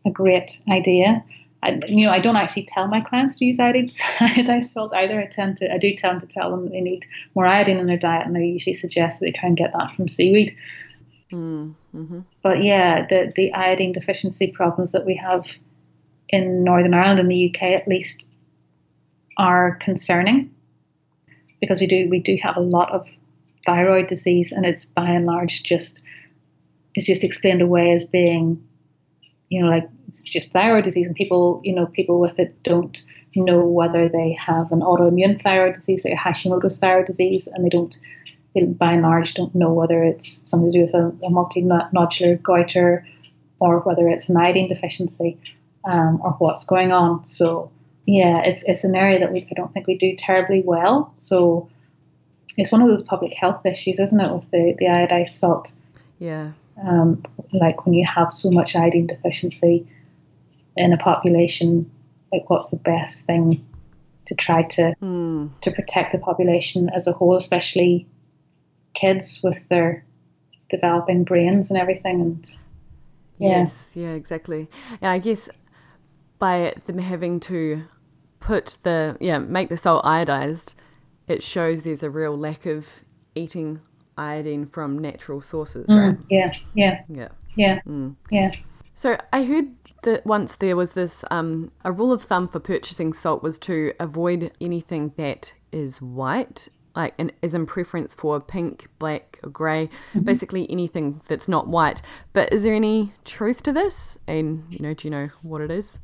a 0.06 0.12
great 0.12 0.62
idea. 0.70 1.24
I, 1.64 1.80
you 1.88 2.06
know, 2.06 2.12
I 2.12 2.20
don't 2.20 2.36
actually 2.36 2.66
tell 2.66 2.88
my 2.88 3.02
clients 3.02 3.40
to 3.40 3.46
use 3.46 3.58
iodized 3.58 4.66
salt 4.66 4.94
either. 4.94 5.20
I 5.20 5.26
tend 5.26 5.58
to, 5.58 5.74
I 5.74 5.80
do 5.80 5.96
tend 5.96 6.22
to 6.22 6.28
tell 6.28 6.52
them 6.52 6.70
they 6.70 6.82
need 6.82 7.08
more 7.34 7.48
iodine 7.48 7.78
in 7.78 7.88
their 7.88 7.98
diet, 7.98 8.28
and 8.28 8.38
I 8.38 8.42
usually 8.42 8.76
suggest 8.76 9.20
that 9.20 9.26
they 9.26 9.32
try 9.32 9.48
and 9.48 9.58
get 9.58 9.74
that 9.74 9.96
from 9.96 10.08
seaweed. 10.08 10.56
Mm, 11.32 11.74
hmm 11.92 12.20
But 12.44 12.64
yeah, 12.64 13.08
the 13.08 13.34
the 13.36 13.52
iodine 13.54 13.94
deficiency 13.94 14.52
problems 14.52 14.92
that 14.92 15.08
we 15.08 15.16
have 15.16 15.46
in 16.30 16.64
Northern 16.64 16.94
Ireland 16.94 17.20
and 17.20 17.32
the 17.32 17.50
UK 17.50 17.64
at 17.64 17.88
least 17.88 18.28
are 19.38 19.76
concerning 19.76 20.54
because 21.60 21.80
we 21.80 21.88
do 21.88 22.08
we 22.10 22.20
do 22.20 22.38
have 22.42 22.58
a 22.58 22.62
lot 22.62 22.92
of 22.92 23.08
thyroid 23.66 24.08
disease 24.08 24.52
and 24.52 24.66
it's 24.66 24.86
by 24.86 25.10
and 25.10 25.26
large 25.26 25.64
just 25.64 26.02
it's 26.94 27.08
just 27.08 27.24
explained 27.24 27.62
away 27.62 27.92
as 27.92 28.06
being 28.06 28.64
you 29.50 29.62
know 29.62 29.70
like 29.70 29.90
it's 30.08 30.24
just 30.24 30.52
thyroid 30.52 30.84
disease 30.84 31.08
and 31.08 31.16
people 31.16 31.62
you 31.64 31.74
know 31.74 31.86
people 31.88 32.20
with 32.20 32.40
it 32.40 32.62
don't 32.64 33.04
know 33.36 33.66
whether 33.66 34.08
they 34.08 34.32
have 34.34 34.72
an 34.72 34.80
autoimmune 34.80 35.42
thyroid 35.44 35.76
disease 35.76 36.06
like 36.06 36.18
Hashimoto's 36.18 36.80
thyroid 36.80 37.06
disease 37.06 37.48
and 37.48 37.66
they 37.66 37.70
don't 37.70 37.98
they 38.54 38.64
by 38.64 38.94
and 38.94 39.02
large 39.02 39.34
don't 39.34 39.54
know 39.54 39.74
whether 39.74 40.04
it's 40.04 40.50
something 40.50 40.72
to 40.72 40.78
do 40.78 40.86
with 40.86 40.94
a, 40.94 41.08
a 41.26 41.30
multinodular 41.30 42.42
goiter 42.42 43.06
or 43.60 43.80
whether 43.80 44.08
it's 44.08 44.30
an 44.30 44.38
iodine 44.38 44.70
deficiency 44.70 45.38
um, 45.84 46.22
or 46.24 46.32
what's 46.34 46.66
going 46.66 46.92
on. 46.92 47.28
So 47.28 47.72
yeah, 48.06 48.42
it's 48.44 48.64
it's 48.68 48.84
an 48.84 48.96
area 48.96 49.20
that 49.20 49.32
we 49.32 49.48
I 49.50 49.54
don't 49.56 49.74
think 49.74 49.88
we 49.88 49.98
do 49.98 50.16
terribly 50.16 50.62
well. 50.64 51.14
So 51.18 51.70
it's 52.58 52.72
one 52.72 52.82
of 52.82 52.88
those 52.88 53.04
public 53.04 53.34
health 53.34 53.66
issues, 53.66 54.00
isn't 54.00 54.20
it, 54.20 54.32
with 54.32 54.50
the, 54.52 54.76
the 54.78 54.86
iodized 54.86 55.32
salt? 55.32 55.74
Yeah. 56.20 56.52
Um, 56.82 57.24
like 57.52 57.86
when 57.86 57.94
you 57.94 58.06
have 58.06 58.32
so 58.32 58.52
much 58.52 58.76
iodine 58.76 59.08
deficiency 59.08 59.88
in 60.78 60.94
a 60.94 60.98
population, 60.98 61.92
like 62.32 62.50
what's 62.50 62.72
the 62.72 62.78
best 62.78 63.26
thing 63.26 63.66
to 64.28 64.36
try 64.36 64.64
to 64.64 64.96
Mm. 65.02 65.50
to 65.62 65.72
protect 65.72 66.12
the 66.12 66.18
population 66.20 66.90
as 66.90 67.08
a 67.08 67.12
whole, 67.12 67.36
especially 67.38 68.08
kids 68.94 69.42
with 69.44 69.58
their 69.70 70.06
developing 70.70 71.24
brains 71.24 71.70
and 71.72 71.80
everything. 71.80 72.22
And 72.22 72.52
yeah, 73.40 73.50
Yes, 73.60 73.92
yeah, 73.96 74.12
exactly. 74.14 74.68
And 75.02 75.12
I 75.12 75.18
guess 75.20 75.50
by 76.40 76.74
them 76.86 76.98
having 76.98 77.40
to 77.42 77.84
put 78.46 78.78
the 78.84 79.18
yeah 79.20 79.40
make 79.40 79.70
the 79.70 79.78
salt 79.78 80.06
iodized, 80.06 80.76
it 81.28 81.42
shows 81.44 81.82
there's 81.82 82.04
a 82.04 82.10
real 82.10 82.38
lack 82.38 82.66
of 82.66 82.88
eating 83.34 83.82
iodine 84.18 84.66
from 84.68 84.98
natural 85.00 85.42
sources, 85.42 85.88
Mm, 85.90 86.10
right? 86.10 86.18
yeah, 86.30 86.54
yeah, 86.74 87.02
Yeah. 87.10 87.30
yeah, 87.56 87.80
yeah. 88.32 88.52
So 88.94 89.18
I 89.34 89.44
heard 89.44 89.68
that 90.04 90.26
once 90.26 90.56
there 90.56 90.76
was 90.78 90.92
this 90.92 91.26
um, 91.32 91.72
a 91.84 91.92
rule 91.92 92.14
of 92.14 92.22
thumb 92.24 92.48
for 92.48 92.60
purchasing 92.60 93.12
salt 93.14 93.44
was 93.44 93.60
to 93.60 93.92
avoid 94.00 94.52
anything 94.62 95.12
that 95.18 95.54
is 95.72 96.02
white, 96.02 96.70
like 96.96 97.14
and 97.18 97.32
is 97.42 97.54
in 97.54 97.66
preference 97.66 98.14
for 98.14 98.40
pink, 98.40 98.88
black, 99.00 99.40
or 99.44 99.50
gray, 99.50 99.90
basically 100.24 100.70
anything 100.70 101.22
that's 101.28 101.48
not 101.48 101.68
white. 101.68 102.02
But 102.34 102.52
is 102.54 102.64
there 102.64 102.74
any 102.74 103.14
truth 103.24 103.64
to 103.64 103.72
this? 103.72 104.18
And 104.28 104.66
you 104.70 104.80
know, 104.80 104.94
do 104.94 105.08
you 105.08 105.12
know 105.12 105.30
what 105.42 105.62
it 105.62 105.72
is? 105.72 106.00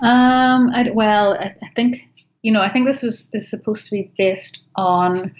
Um, 0.00 0.70
I, 0.70 0.90
well, 0.92 1.34
I, 1.34 1.54
I 1.62 1.68
think 1.74 2.08
you 2.42 2.52
know, 2.52 2.60
I 2.60 2.70
think 2.70 2.86
this 2.86 3.02
was 3.02 3.28
is 3.32 3.48
supposed 3.48 3.86
to 3.86 3.92
be 3.92 4.12
based 4.18 4.60
on 4.74 5.34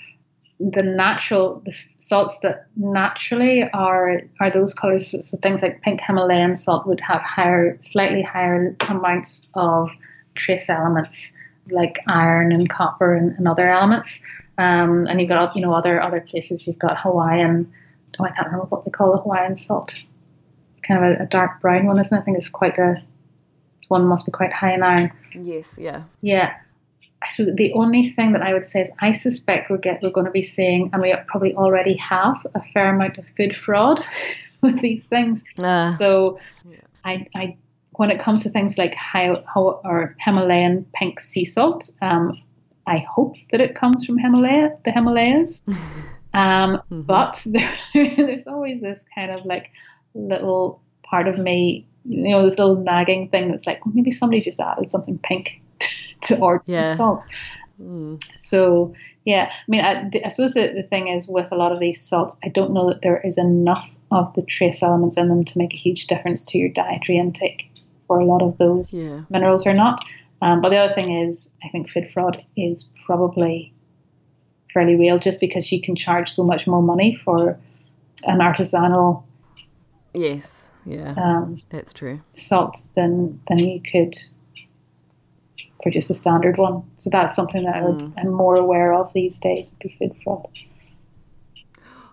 the 0.60 0.82
natural 0.82 1.60
the 1.64 1.74
salts 1.98 2.38
that 2.40 2.66
naturally 2.76 3.68
are 3.72 4.22
are 4.40 4.50
those 4.50 4.74
colors. 4.74 5.10
So, 5.10 5.20
so 5.20 5.36
things 5.38 5.62
like 5.62 5.82
pink 5.82 6.00
Himalayan 6.00 6.54
salt 6.54 6.86
would 6.86 7.00
have 7.00 7.20
higher, 7.22 7.76
slightly 7.80 8.22
higher 8.22 8.76
amounts 8.88 9.48
of 9.54 9.90
trace 10.34 10.70
elements 10.70 11.36
like 11.70 11.98
iron 12.06 12.52
and 12.52 12.68
copper 12.68 13.14
and, 13.14 13.36
and 13.36 13.48
other 13.48 13.68
elements. 13.68 14.24
Um, 14.62 15.06
and 15.08 15.20
you've 15.20 15.28
got 15.28 15.56
you 15.56 15.62
know 15.62 15.74
other 15.74 16.00
other 16.00 16.20
places. 16.20 16.66
You've 16.66 16.78
got 16.78 17.00
Hawaiian. 17.00 17.72
Oh, 18.18 18.24
I 18.24 18.30
can't 18.30 18.46
remember 18.46 18.66
what 18.66 18.84
they 18.84 18.90
call 18.90 19.12
the 19.12 19.22
Hawaiian 19.22 19.56
salt. 19.56 19.92
It's 20.72 20.80
kind 20.86 21.04
of 21.04 21.20
a, 21.20 21.22
a 21.24 21.26
dark 21.26 21.60
brown 21.60 21.86
one, 21.86 21.98
isn't 21.98 22.16
it? 22.16 22.20
I 22.20 22.24
think 22.24 22.38
it's 22.38 22.48
quite 22.48 22.78
a. 22.78 23.02
It's 23.78 23.90
one 23.90 24.04
must 24.04 24.26
be 24.26 24.32
quite 24.32 24.52
high 24.52 24.74
in 24.74 24.82
iron. 24.82 25.12
Yes, 25.34 25.78
yeah. 25.80 26.02
Yeah. 26.20 26.54
I 27.22 27.28
suppose 27.28 27.54
the 27.54 27.72
only 27.74 28.10
thing 28.10 28.32
that 28.32 28.42
I 28.42 28.52
would 28.52 28.66
say 28.66 28.80
is 28.80 28.92
I 29.00 29.12
suspect 29.12 29.70
we're 29.70 29.78
get 29.78 30.02
we're 30.02 30.10
going 30.10 30.26
to 30.26 30.32
be 30.32 30.42
seeing, 30.42 30.90
and 30.92 31.02
we 31.02 31.14
probably 31.26 31.54
already 31.54 31.96
have 31.96 32.44
a 32.54 32.60
fair 32.74 32.94
amount 32.94 33.18
of 33.18 33.24
food 33.36 33.56
fraud 33.56 34.00
with 34.60 34.80
these 34.80 35.04
things. 35.06 35.44
Uh, 35.58 35.96
So, 35.98 36.38
I, 37.04 37.26
I 37.34 37.56
when 37.92 38.10
it 38.10 38.20
comes 38.20 38.42
to 38.42 38.50
things 38.50 38.78
like 38.78 38.94
high, 38.94 39.28
or 39.54 40.16
Himalayan 40.18 40.86
pink 40.94 41.20
sea 41.20 41.44
salt, 41.44 41.90
um, 42.00 42.40
I 42.86 42.98
hope 42.98 43.36
that 43.50 43.60
it 43.60 43.74
comes 43.74 44.04
from 44.04 44.18
Himalaya, 44.18 44.76
the 44.84 44.90
Himalayas. 44.90 45.64
Um, 46.34 46.80
But 46.88 47.42
there, 47.44 47.76
there's 47.94 48.46
always 48.46 48.80
this 48.80 49.04
kind 49.14 49.30
of 49.30 49.44
like 49.44 49.70
little 50.14 50.80
part 51.02 51.28
of 51.28 51.38
me, 51.38 51.86
you 52.06 52.30
know, 52.30 52.48
this 52.48 52.58
little 52.58 52.76
nagging 52.76 53.28
thing 53.28 53.50
that's 53.50 53.66
like, 53.66 53.84
well, 53.84 53.94
maybe 53.94 54.10
somebody 54.10 54.40
just 54.40 54.58
added 54.58 54.88
something 54.88 55.18
pink 55.18 55.60
to 56.22 56.42
our 56.42 56.62
Yeah. 56.66 56.96
salt. 56.96 57.24
So 58.34 58.94
yeah, 59.24 59.50
I 59.52 59.64
mean, 59.68 59.80
I, 59.82 60.10
I 60.24 60.28
suppose 60.28 60.54
the, 60.54 60.72
the 60.74 60.82
thing 60.82 61.08
is 61.08 61.28
with 61.28 61.52
a 61.52 61.56
lot 61.56 61.70
of 61.72 61.80
these 61.80 62.00
salts, 62.00 62.36
I 62.42 62.48
don't 62.48 62.72
know 62.72 62.88
that 62.88 63.02
there 63.02 63.20
is 63.20 63.38
enough 63.38 63.88
of 64.10 64.32
the 64.34 64.42
trace 64.42 64.82
elements 64.82 65.16
in 65.16 65.28
them 65.28 65.44
to 65.44 65.58
make 65.58 65.72
a 65.74 65.76
huge 65.76 66.06
difference 66.06 66.44
to 66.44 66.58
your 66.58 66.70
dietary 66.70 67.18
intake 67.18 67.70
for 68.06 68.18
a 68.18 68.24
lot 68.24 68.42
of 68.42 68.58
those 68.58 68.94
Yeah. 68.94 69.20
minerals 69.30 69.66
or 69.66 69.74
not. 69.74 70.02
Um, 70.42 70.60
but 70.60 70.70
the 70.70 70.76
other 70.76 70.92
thing 70.92 71.22
is, 71.22 71.54
I 71.64 71.68
think 71.68 71.88
food 71.88 72.10
fraud 72.12 72.44
is 72.56 72.90
probably 73.06 73.72
fairly 74.74 74.96
real 74.96 75.18
just 75.18 75.40
because 75.40 75.70
you 75.70 75.80
can 75.80 75.94
charge 75.94 76.30
so 76.30 76.42
much 76.42 76.66
more 76.66 76.82
money 76.82 77.18
for 77.24 77.58
an 78.24 78.38
artisanal 78.40 79.22
yes, 80.14 80.70
yeah, 80.84 81.14
um, 81.16 81.62
that's 81.70 81.92
true. 81.92 82.20
salt 82.32 82.84
than 82.96 83.40
than 83.48 83.58
you 83.58 83.80
could 83.80 84.14
produce 85.80 86.10
a 86.10 86.14
standard 86.14 86.58
one. 86.58 86.82
So 86.96 87.10
that's 87.10 87.34
something 87.34 87.64
that 87.64 87.76
I 87.76 87.82
would, 87.82 88.12
I'm 88.16 88.32
more 88.32 88.56
aware 88.56 88.94
of 88.94 89.12
these 89.12 89.38
days 89.40 89.68
would 89.68 89.78
be 89.78 89.96
food 89.98 90.16
fraud. 90.22 90.48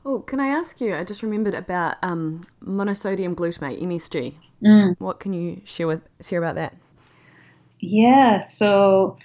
Oh, 0.06 0.20
can 0.20 0.40
I 0.40 0.48
ask 0.48 0.82
you? 0.82 0.96
I 0.96 1.04
just 1.04 1.22
remembered 1.22 1.54
about 1.54 1.98
um, 2.02 2.44
monosodium 2.64 3.36
glutamate 3.36 3.82
(MSG). 3.82 4.96
What 5.00 5.20
can 5.20 5.34
you 5.34 5.62
share 5.66 5.88
with 5.88 6.02
share 6.22 6.40
about 6.40 6.56
that? 6.56 6.76
Yeah, 7.80 8.42
so 8.42 9.18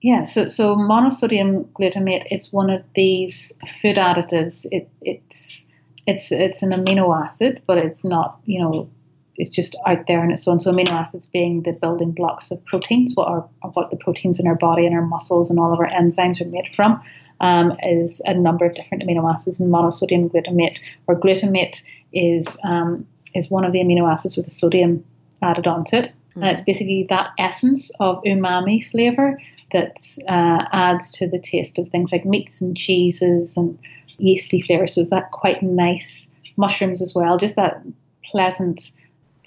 yeah, 0.00 0.22
so 0.22 0.46
so 0.48 0.76
monosodium 0.76 1.64
glutamate 1.72 2.24
it's 2.30 2.52
one 2.52 2.70
of 2.70 2.82
these 2.94 3.58
food 3.82 3.96
additives. 3.96 4.66
It 4.70 4.88
it's 5.02 5.68
it's 6.06 6.30
it's 6.32 6.62
an 6.62 6.70
amino 6.70 7.14
acid, 7.24 7.62
but 7.66 7.78
it's 7.78 8.04
not, 8.04 8.40
you 8.44 8.60
know, 8.62 8.88
it's 9.36 9.50
just 9.50 9.76
out 9.86 10.06
there 10.06 10.20
on 10.20 10.30
its 10.30 10.46
own. 10.46 10.60
So 10.60 10.72
amino 10.72 10.92
acids 10.92 11.26
being 11.26 11.62
the 11.62 11.72
building 11.72 12.12
blocks 12.12 12.50
of 12.50 12.64
proteins, 12.64 13.12
what 13.14 13.28
are 13.28 13.48
what 13.72 13.90
the 13.90 13.96
proteins 13.96 14.38
in 14.38 14.46
our 14.46 14.54
body 14.54 14.86
and 14.86 14.94
our 14.94 15.04
muscles 15.04 15.50
and 15.50 15.58
all 15.58 15.72
of 15.72 15.80
our 15.80 15.88
enzymes 15.88 16.40
are 16.40 16.48
made 16.48 16.68
from. 16.74 17.02
Um, 17.40 17.76
is 17.84 18.20
a 18.24 18.34
number 18.34 18.66
of 18.66 18.74
different 18.74 19.04
amino 19.04 19.32
acids, 19.32 19.60
and 19.60 19.72
monosodium 19.72 20.28
glutamate 20.28 20.80
or 21.06 21.14
glutamate 21.14 21.82
is 22.12 22.58
um, 22.64 23.06
is 23.34 23.48
one 23.48 23.64
of 23.64 23.72
the 23.72 23.78
amino 23.78 24.10
acids 24.10 24.36
with 24.36 24.46
the 24.46 24.50
sodium 24.50 25.04
added 25.40 25.68
onto 25.68 25.96
it, 25.96 26.12
and 26.42 26.50
it's 26.50 26.62
basically 26.62 27.06
that 27.08 27.30
essence 27.38 27.90
of 28.00 28.22
umami 28.22 28.88
flavor 28.90 29.40
that 29.72 29.96
uh, 30.28 30.64
adds 30.72 31.10
to 31.10 31.28
the 31.28 31.38
taste 31.38 31.78
of 31.78 31.88
things 31.90 32.12
like 32.12 32.24
meats 32.24 32.62
and 32.62 32.76
cheeses 32.76 33.56
and 33.56 33.78
yeasty 34.18 34.62
flavor. 34.62 34.86
So 34.86 35.02
it's 35.02 35.10
that 35.10 35.30
quite 35.30 35.62
nice 35.62 36.32
mushrooms 36.56 37.02
as 37.02 37.14
well, 37.14 37.36
just 37.38 37.56
that 37.56 37.82
pleasant 38.24 38.90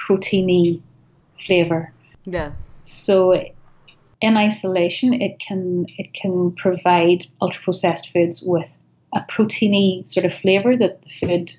proteiny 0.08 0.82
flavor. 1.46 1.92
Yeah, 2.26 2.52
So 2.82 3.34
in 4.22 4.38
isolation, 4.38 5.14
it 5.14 5.40
can 5.40 5.88
it 5.98 6.14
can 6.14 6.52
provide 6.52 7.26
ultra 7.42 7.64
processed 7.64 8.12
foods 8.14 8.44
with 8.44 8.70
a 9.14 9.22
proteiny 9.22 10.08
sort 10.08 10.26
of 10.26 10.34
flavor 10.34 10.74
that 10.74 11.02
the 11.02 11.10
food, 11.20 11.54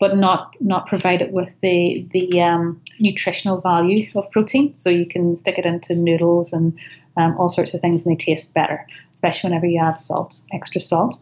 but 0.00 0.16
not 0.16 0.54
not 0.60 0.86
provide 0.86 1.22
it 1.22 1.32
with 1.32 1.54
the 1.62 2.06
the 2.12 2.40
um, 2.40 2.80
nutritional 2.98 3.60
value 3.60 4.10
of 4.14 4.30
protein. 4.30 4.76
So 4.76 4.90
you 4.90 5.06
can 5.06 5.36
stick 5.36 5.58
it 5.58 5.66
into 5.66 5.94
noodles 5.94 6.52
and 6.52 6.78
um, 7.16 7.36
all 7.38 7.48
sorts 7.48 7.74
of 7.74 7.80
things, 7.80 8.04
and 8.04 8.12
they 8.12 8.24
taste 8.24 8.54
better, 8.54 8.86
especially 9.12 9.50
whenever 9.50 9.66
you 9.66 9.80
add 9.80 9.98
salt, 9.98 10.40
extra 10.52 10.80
salt. 10.80 11.20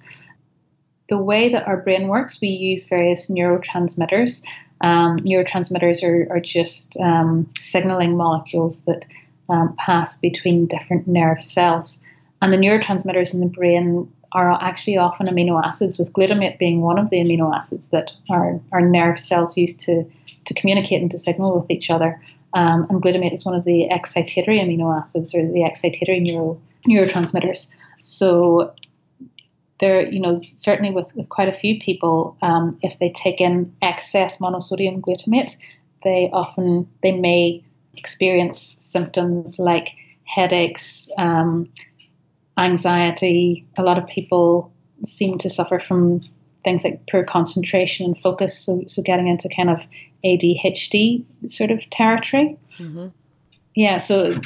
The 1.09 1.19
way 1.19 1.51
that 1.51 1.67
our 1.67 1.77
brain 1.77 2.09
works, 2.09 2.41
we 2.41 2.49
use 2.49 2.89
various 2.89 3.31
neurotransmitters. 3.31 4.43
Um, 4.81 5.19
neurotransmitters 5.19 6.03
are, 6.03 6.33
are 6.33 6.41
just 6.41 6.97
um, 6.99 7.51
signaling 7.61 8.17
molecules 8.17 8.85
that 8.85 9.07
um, 9.49 9.77
pass 9.77 10.19
between 10.19 10.67
different 10.67 11.07
nerve 11.07 11.43
cells. 11.43 12.03
And 12.41 12.53
the 12.53 12.57
neurotransmitters 12.57 13.35
in 13.35 13.41
the 13.41 13.47
brain 13.47 14.11
are 14.35 14.53
actually 14.63 14.97
often 14.97 15.27
amino 15.27 15.63
acids, 15.63 15.99
with 15.99 16.13
glutamate 16.13 16.59
being 16.59 16.81
one 16.81 16.99
of 16.99 17.11
the 17.11 17.19
amino 17.19 17.55
acids 17.55 17.89
that 17.89 18.11
our, 18.31 18.61
our 18.73 18.81
nerve 18.81 19.21
cells 19.21 19.57
use 19.57 19.77
to, 19.77 20.05
to 20.47 20.55
communicate 20.55 21.03
and 21.03 21.11
to 21.11 21.19
signal 21.19 21.59
with 21.59 21.71
each 21.71 21.91
other. 21.91 22.21
Um, 22.55 22.87
and 22.91 23.03
glutamate 23.03 23.33
is 23.33 23.45
one 23.45 23.55
of 23.55 23.65
the 23.65 23.89
excitatory 23.91 24.61
amino 24.61 24.99
acids 24.99 25.35
or 25.35 25.43
the 25.43 25.61
excitatory 25.61 26.21
neuro, 26.21 26.61
neurotransmitters. 26.87 27.75
So 28.03 28.75
there, 29.81 30.07
you 30.09 30.21
know, 30.21 30.41
certainly 30.57 30.93
with, 30.93 31.13
with 31.17 31.29
quite 31.29 31.49
a 31.49 31.59
few 31.59 31.81
people, 31.81 32.37
um, 32.43 32.79
if 32.83 32.99
they 32.99 33.11
take 33.11 33.41
in 33.41 33.75
excess 33.83 34.39
monosodium 34.39 35.01
glutamate, 35.01 35.57
they 36.05 36.31
often 36.33 36.89
they 37.03 37.13
may 37.13 37.65
experience 37.97 38.77
symptoms 38.81 39.59
like 39.59 39.89
headaches, 40.25 41.11
um, 41.19 41.69
anxiety. 42.59 43.67
A 43.77 43.83
lot 43.83 43.99
of 43.99 44.07
people 44.07 44.73
seem 45.05 45.39
to 45.39 45.51
suffer 45.51 45.81
from 45.87 46.21
things 46.65 46.85
like 46.85 47.01
poor 47.11 47.25
concentration 47.25 48.07
and 48.07 48.19
focus. 48.19 48.59
So, 48.59 48.85
so 48.87 49.03
getting 49.03 49.29
into 49.29 49.49
kind 49.55 49.71
of 49.71 49.81
ADHD 50.25 51.25
sort 51.49 51.71
of 51.71 51.81
territory. 51.91 52.57
Mm-hmm. 52.79 53.09
Yeah. 53.75 53.99
So 53.99 54.41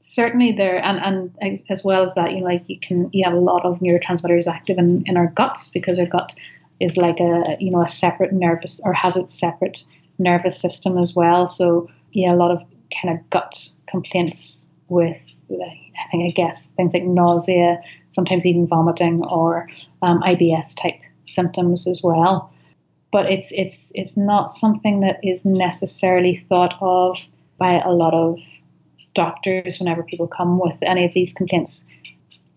certainly 0.00 0.52
there, 0.52 0.82
and 0.84 1.32
and 1.40 1.62
as, 1.68 1.84
well 1.84 2.04
as 2.04 2.14
that, 2.14 2.32
you 2.32 2.40
know, 2.40 2.44
like 2.44 2.68
you 2.68 2.78
can 2.78 3.10
you 3.12 3.24
have 3.24 3.34
a 3.34 3.40
lot 3.40 3.64
of 3.64 3.80
neurotransmitters 3.80 4.46
active 4.46 4.78
in, 4.78 5.04
in 5.06 5.16
our 5.16 5.28
guts 5.28 5.70
because 5.70 5.98
our 5.98 6.06
gut 6.06 6.34
is 6.78 6.96
like 6.96 7.18
a 7.20 7.56
you 7.60 7.70
know 7.70 7.82
a 7.82 7.88
separate 7.88 8.32
nervous 8.32 8.80
or 8.84 8.92
has 8.92 9.16
its 9.16 9.32
separate 9.32 9.82
nervous 10.18 10.60
system 10.60 10.98
as 10.98 11.14
well. 11.14 11.48
So 11.48 11.88
yeah, 12.12 12.32
a 12.32 12.36
lot 12.36 12.50
of 12.50 12.62
kind 13.02 13.18
of 13.18 13.30
gut 13.30 13.68
complaints 13.88 14.70
with 14.88 15.16
like, 15.48 15.78
I 16.06 16.10
think 16.10 16.24
I 16.24 16.30
guess 16.34 16.70
things 16.70 16.94
like 16.94 17.04
nausea, 17.04 17.82
sometimes 18.10 18.46
even 18.46 18.66
vomiting 18.66 19.22
or 19.24 19.68
um, 20.02 20.20
IBS 20.22 20.80
type 20.80 21.00
symptoms 21.26 21.86
as 21.86 22.00
well. 22.02 22.52
But 23.12 23.30
it's 23.30 23.52
it's 23.52 23.92
it's 23.94 24.16
not 24.16 24.50
something 24.50 25.00
that 25.00 25.20
is 25.22 25.44
necessarily 25.44 26.44
thought 26.48 26.74
of 26.80 27.18
by 27.58 27.80
a 27.80 27.90
lot 27.90 28.14
of 28.14 28.38
doctors 29.14 29.78
whenever 29.78 30.02
people 30.02 30.28
come 30.28 30.58
with 30.58 30.76
any 30.82 31.04
of 31.04 31.12
these 31.14 31.32
complaints. 31.32 31.88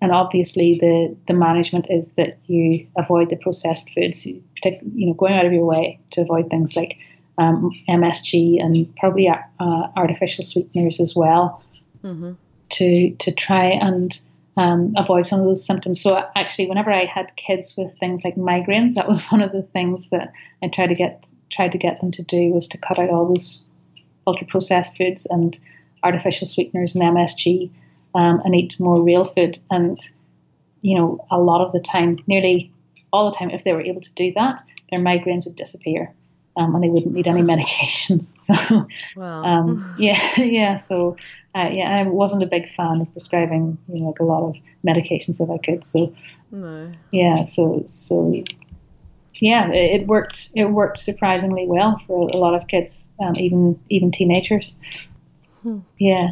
And 0.01 0.11
obviously, 0.11 0.77
the, 0.79 1.15
the 1.27 1.33
management 1.33 1.85
is 1.89 2.13
that 2.13 2.37
you 2.47 2.85
avoid 2.97 3.29
the 3.29 3.37
processed 3.37 3.89
foods, 3.95 4.25
you, 4.25 4.43
you 4.63 5.07
know, 5.07 5.13
going 5.13 5.33
out 5.33 5.45
of 5.45 5.53
your 5.53 5.65
way 5.65 5.99
to 6.11 6.21
avoid 6.21 6.49
things 6.49 6.75
like 6.75 6.97
um, 7.37 7.71
MSG 7.87 8.61
and 8.61 8.93
probably 8.97 9.29
uh, 9.29 9.87
artificial 9.95 10.43
sweeteners 10.43 10.99
as 10.99 11.15
well, 11.15 11.63
to 12.73 13.15
to 13.15 13.31
try 13.31 13.65
and 13.65 14.19
um, 14.57 14.93
avoid 14.97 15.25
some 15.25 15.39
of 15.39 15.45
those 15.45 15.65
symptoms. 15.65 16.01
So 16.01 16.23
actually, 16.35 16.67
whenever 16.67 16.91
I 16.91 17.05
had 17.05 17.35
kids 17.35 17.75
with 17.77 17.97
things 17.99 18.23
like 18.23 18.35
migraines, 18.35 18.93
that 18.95 19.07
was 19.07 19.21
one 19.31 19.41
of 19.41 19.51
the 19.51 19.63
things 19.63 20.05
that 20.11 20.31
I 20.61 20.67
tried 20.67 20.87
to 20.87 20.95
get 20.95 21.31
tried 21.51 21.71
to 21.71 21.77
get 21.77 21.99
them 22.01 22.11
to 22.11 22.23
do 22.23 22.51
was 22.53 22.67
to 22.69 22.77
cut 22.77 22.99
out 22.99 23.09
all 23.09 23.27
those 23.27 23.67
ultra 24.27 24.47
processed 24.47 24.97
foods 24.97 25.25
and 25.25 25.57
artificial 26.03 26.47
sweeteners 26.47 26.95
and 26.95 27.03
MSG, 27.03 27.69
um, 28.15 28.41
and 28.45 28.55
eat 28.55 28.79
more 28.79 29.01
real 29.01 29.25
food. 29.33 29.57
And 29.71 29.99
you 30.81 30.97
know, 30.97 31.25
a 31.31 31.39
lot 31.39 31.65
of 31.65 31.71
the 31.71 31.79
time, 31.79 32.19
nearly 32.27 32.71
all 33.11 33.31
the 33.31 33.37
time, 33.37 33.49
if 33.49 33.63
they 33.63 33.73
were 33.73 33.81
able 33.81 34.01
to 34.01 34.13
do 34.15 34.33
that, 34.33 34.59
their 34.89 34.99
migraines 34.99 35.45
would 35.45 35.55
disappear. 35.55 36.13
Um, 36.55 36.75
and 36.75 36.83
they 36.83 36.89
wouldn't 36.89 37.13
need 37.15 37.27
any 37.27 37.41
medications. 37.53 38.25
So, 38.25 38.87
Wow. 39.15 39.43
um, 39.43 39.93
yeah, 39.97 40.39
yeah. 40.39 40.75
So, 40.75 41.15
uh, 41.55 41.69
yeah, 41.71 41.89
I 41.89 42.03
wasn't 42.03 42.43
a 42.43 42.47
big 42.47 42.73
fan 42.75 43.01
of 43.01 43.11
prescribing, 43.11 43.77
you 43.87 44.01
know, 44.01 44.07
like 44.07 44.19
a 44.19 44.23
lot 44.23 44.49
of 44.49 44.55
medications 44.85 45.39
if 45.39 45.49
I 45.49 45.57
could. 45.57 45.85
So, 45.85 46.13
no. 46.51 46.91
yeah, 47.11 47.45
so 47.45 47.83
so 47.87 48.43
yeah, 49.35 49.69
it, 49.71 50.01
it 50.01 50.07
worked. 50.07 50.49
It 50.55 50.65
worked 50.65 50.99
surprisingly 50.99 51.65
well 51.67 52.01
for 52.07 52.29
a 52.29 52.37
lot 52.37 52.55
of 52.55 52.67
kids, 52.67 53.13
um, 53.19 53.35
even 53.35 53.79
even 53.89 54.11
teenagers. 54.11 54.79
Yeah, 55.97 56.31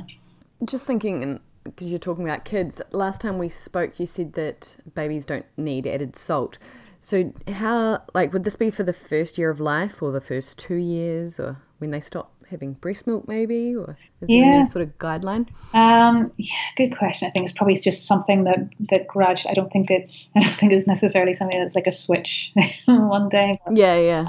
Just 0.65 0.85
thinking, 0.85 1.39
because 1.63 1.87
you're 1.87 1.99
talking 1.99 2.25
about 2.25 2.43
kids, 2.43 2.81
last 2.91 3.21
time 3.21 3.37
we 3.37 3.47
spoke, 3.47 3.99
you 3.99 4.05
said 4.05 4.33
that 4.33 4.75
babies 4.93 5.25
don't 5.25 5.45
need 5.55 5.87
added 5.87 6.15
salt. 6.15 6.57
So, 6.99 7.33
how, 7.47 8.03
like, 8.13 8.33
would 8.33 8.43
this 8.43 8.55
be 8.55 8.69
for 8.69 8.83
the 8.83 8.93
first 8.93 9.37
year 9.37 9.49
of 9.49 9.59
life 9.59 10.01
or 10.01 10.11
the 10.11 10.21
first 10.21 10.59
two 10.59 10.75
years 10.75 11.39
or 11.39 11.61
when 11.79 11.91
they 11.91 12.01
stop 12.01 12.40
having 12.51 12.73
breast 12.73 13.07
milk, 13.07 13.27
maybe? 13.27 13.75
Or 13.75 13.97
is 14.21 14.27
there 14.27 14.37
Yeah. 14.37 14.57
any 14.59 14.65
sort 14.67 14.83
of 14.83 14.97
guideline? 14.99 15.47
um, 15.73 16.31
yeah, 16.37 16.53
good 16.77 16.95
question. 16.97 17.27
I 17.27 17.31
think 17.31 17.45
it's 17.45 17.57
probably 17.57 17.75
just 17.75 18.05
something 18.05 18.43
that 18.43 18.69
that 18.91 19.07
grudge. 19.07 19.45
I 19.49 19.53
don't 19.55 19.71
think 19.71 19.89
it's. 19.89 20.29
I 20.35 20.41
don't 20.41 20.59
think 20.59 20.71
it's 20.73 20.85
necessarily 20.87 21.33
something 21.33 21.59
that's 21.59 21.75
like 21.75 21.87
a 21.87 21.91
switch 21.91 22.51
one 22.85 23.29
day. 23.29 23.59
Yeah, 23.73 23.97
yeah. 23.97 24.23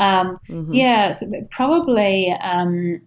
Um, 0.49 0.73
Yeah, 0.73 1.13
so 1.13 1.31
probably, 1.51 2.33
um, 2.41 3.01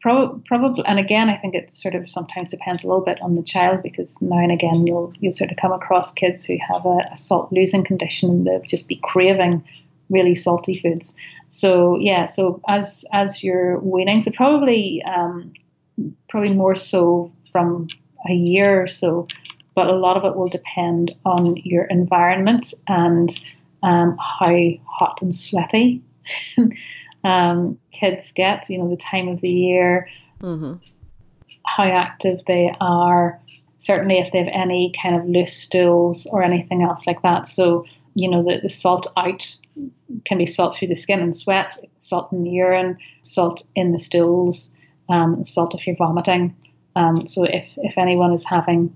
pro- 0.00 0.40
probably, 0.46 0.84
and 0.86 0.98
again, 0.98 1.28
I 1.30 1.36
think 1.36 1.54
it 1.54 1.72
sort 1.72 1.94
of 1.94 2.10
sometimes 2.10 2.50
depends 2.50 2.84
a 2.84 2.88
little 2.88 3.04
bit 3.04 3.20
on 3.22 3.36
the 3.36 3.42
child 3.42 3.82
because 3.82 4.20
now 4.20 4.38
and 4.38 4.52
again 4.52 4.86
you'll 4.86 5.12
you'll 5.20 5.32
sort 5.32 5.50
of 5.50 5.56
come 5.58 5.72
across 5.72 6.12
kids 6.12 6.44
who 6.44 6.56
have 6.68 6.84
a, 6.84 6.98
a 7.12 7.16
salt 7.16 7.52
losing 7.52 7.84
condition 7.84 8.30
and 8.30 8.46
they'll 8.46 8.60
just 8.62 8.88
be 8.88 8.96
craving 9.02 9.62
really 10.10 10.34
salty 10.34 10.78
foods. 10.80 11.16
So 11.48 11.98
yeah, 11.98 12.26
so 12.26 12.60
as 12.68 13.04
as 13.12 13.42
you're 13.42 13.78
weaning, 13.78 14.22
so 14.22 14.30
probably 14.32 15.02
um, 15.02 15.52
probably 16.28 16.54
more 16.54 16.74
so 16.74 17.32
from 17.52 17.88
a 18.28 18.32
year 18.32 18.82
or 18.82 18.88
so, 18.88 19.28
but 19.74 19.88
a 19.88 19.94
lot 19.94 20.16
of 20.16 20.24
it 20.24 20.36
will 20.36 20.48
depend 20.48 21.14
on 21.24 21.56
your 21.56 21.84
environment 21.84 22.74
and 22.88 23.30
um, 23.82 24.16
how 24.18 24.56
hot 24.86 25.20
and 25.20 25.34
sweaty 25.34 26.02
um, 27.24 27.78
kids 27.92 28.32
get, 28.32 28.68
you 28.70 28.78
know, 28.78 28.88
the 28.88 28.96
time 28.96 29.28
of 29.28 29.40
the 29.40 29.50
year, 29.50 30.08
mm-hmm. 30.40 30.74
how 31.64 31.84
active 31.84 32.40
they 32.46 32.74
are, 32.80 33.40
certainly 33.78 34.18
if 34.18 34.32
they 34.32 34.38
have 34.38 34.48
any 34.50 34.92
kind 35.00 35.16
of 35.16 35.26
loose 35.26 35.54
stools 35.54 36.26
or 36.26 36.42
anything 36.42 36.82
else 36.82 37.06
like 37.06 37.22
that. 37.22 37.46
So, 37.46 37.84
you 38.14 38.30
know, 38.30 38.42
the, 38.42 38.60
the 38.62 38.70
salt 38.70 39.06
out 39.16 39.56
can 40.24 40.38
be 40.38 40.46
salt 40.46 40.76
through 40.76 40.88
the 40.88 40.96
skin 40.96 41.20
and 41.20 41.36
sweat, 41.36 41.76
salt 41.98 42.32
in 42.32 42.44
the 42.44 42.50
urine, 42.50 42.96
salt 43.22 43.64
in 43.74 43.92
the 43.92 43.98
stools, 43.98 44.74
um, 45.08 45.44
salt 45.44 45.74
if 45.74 45.86
you're 45.86 45.96
vomiting. 45.96 46.56
Um, 46.96 47.26
so 47.26 47.44
if, 47.44 47.66
if 47.76 47.98
anyone 47.98 48.32
is 48.32 48.46
having 48.46 48.94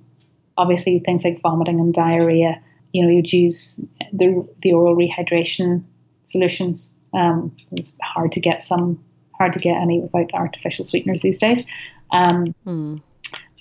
obviously 0.56 1.00
things 1.00 1.24
like 1.24 1.40
vomiting 1.40 1.80
and 1.80 1.92
diarrhea, 1.92 2.62
you 2.92 3.02
know, 3.02 3.10
you'd 3.10 3.32
use 3.32 3.80
the, 4.12 4.46
the 4.62 4.72
oral 4.72 4.96
rehydration 4.96 5.84
solutions. 6.24 6.96
Um, 7.12 7.56
it's 7.72 7.96
hard 8.02 8.32
to 8.32 8.40
get 8.40 8.62
some, 8.62 9.02
hard 9.36 9.52
to 9.54 9.58
get 9.58 9.76
any 9.76 10.00
without 10.00 10.32
artificial 10.34 10.84
sweeteners 10.84 11.22
these 11.22 11.40
days. 11.40 11.64
Mm. 12.66 13.02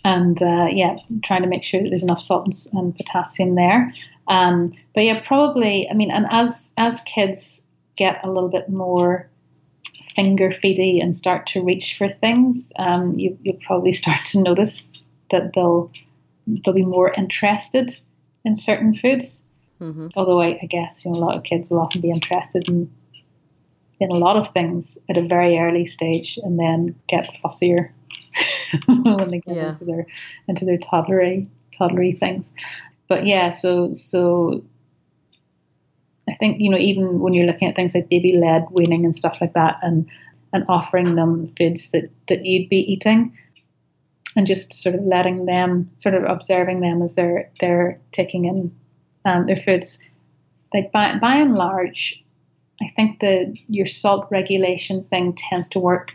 And 0.08 0.42
uh, 0.42 0.68
yeah, 0.72 0.96
trying 1.26 1.42
to 1.42 1.50
make 1.50 1.66
sure 1.66 1.84
that 1.84 1.90
there's 1.90 2.04
enough 2.04 2.22
salt 2.22 2.46
and, 2.46 2.56
and 2.80 2.96
potassium 2.96 3.56
there. 3.56 3.94
Um, 4.30 4.74
but 4.96 5.04
yeah, 5.04 5.20
probably. 5.28 5.90
I 5.90 5.94
mean, 5.94 6.12
and 6.12 6.26
as 6.32 6.74
as 6.78 7.02
kids 7.02 7.68
get 7.98 8.24
a 8.24 8.32
little 8.32 8.50
bit 8.50 8.70
more 8.70 9.30
finger 10.16 10.52
feedy 10.64 11.04
and 11.04 11.14
start 11.14 11.48
to 11.48 11.62
reach 11.62 11.96
for 11.98 12.08
things, 12.08 12.72
um, 12.80 13.20
you 13.20 13.38
you'll 13.42 13.60
probably 13.68 13.92
start 14.04 14.26
to 14.28 14.42
notice 14.42 14.90
that 15.32 15.52
they'll 15.54 15.92
they'll 16.48 16.74
be 16.74 16.86
more 16.86 17.14
interested 17.14 17.94
in 18.46 18.56
certain 18.56 18.96
foods. 18.96 19.46
hmm 19.80 20.08
Although 20.16 20.42
I, 20.42 20.58
I 20.62 20.68
guess 20.68 21.04
you 21.04 21.12
know 21.12 21.18
a 21.18 21.26
lot 21.26 21.36
of 21.36 21.44
kids 21.44 21.70
will 21.70 21.82
often 21.82 22.00
be 22.00 22.12
interested 22.12 22.64
in 22.70 22.90
in 24.00 24.10
a 24.10 24.22
lot 24.26 24.38
of 24.38 24.54
things 24.54 24.98
at 25.10 25.18
a 25.18 25.28
very 25.28 25.60
early 25.60 25.86
stage 25.86 26.40
and 26.44 26.58
then 26.58 26.96
get 27.10 27.30
fussier 27.44 27.90
when 28.88 29.30
they 29.30 29.40
get 29.40 29.56
Yeah. 29.56 29.70
into 29.70 29.86
their 29.86 30.06
into 30.48 30.66
their 30.66 30.78
toddlery 30.78 31.48
toddlery 31.78 32.20
things. 32.20 32.56
But 33.08 33.26
yeah, 33.26 33.50
so 33.50 33.94
so 33.94 34.64
I 36.30 36.36
think 36.36 36.60
you 36.60 36.70
know 36.70 36.78
even 36.78 37.20
when 37.20 37.34
you're 37.34 37.46
looking 37.46 37.68
at 37.68 37.76
things 37.76 37.96
like 37.96 38.10
baby 38.10 38.38
led 38.38 38.68
weaning 38.72 39.06
and 39.06 39.16
stuff 39.16 39.38
like 39.40 39.54
that, 39.54 39.78
and 39.82 40.08
and 40.54 40.66
offering 40.68 41.16
them 41.16 41.54
foods 41.58 41.92
that 41.92 42.10
that 42.28 42.46
you'd 42.46 42.70
be 42.70 42.92
eating, 42.92 43.38
and 44.36 44.46
just 44.46 44.74
sort 44.74 44.96
of 44.96 45.04
letting 45.04 45.46
them 45.46 45.90
sort 45.98 46.16
of 46.16 46.24
observing 46.24 46.82
them 46.82 47.02
as 47.02 47.16
they're 47.16 47.50
they're 47.60 48.00
taking 48.12 48.46
in 48.46 48.76
um, 49.26 49.46
their 49.46 49.56
foods. 49.62 50.04
Like 50.74 50.92
by 50.92 51.18
by 51.18 51.36
and 51.38 51.56
large, 51.56 52.22
I 52.82 52.90
think 52.96 53.22
the 53.22 53.56
your 53.70 53.86
salt 53.86 54.28
regulation 54.30 55.04
thing 55.06 55.34
tends 55.34 55.70
to 55.70 55.80
work 55.80 56.12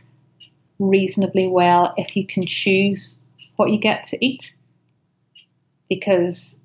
reasonably 0.78 1.48
well 1.48 1.94
if 1.96 2.16
you 2.16 2.26
can 2.26 2.46
choose 2.46 3.20
what 3.56 3.70
you 3.70 3.78
get 3.78 4.04
to 4.04 4.24
eat. 4.24 4.52
Because 5.88 6.62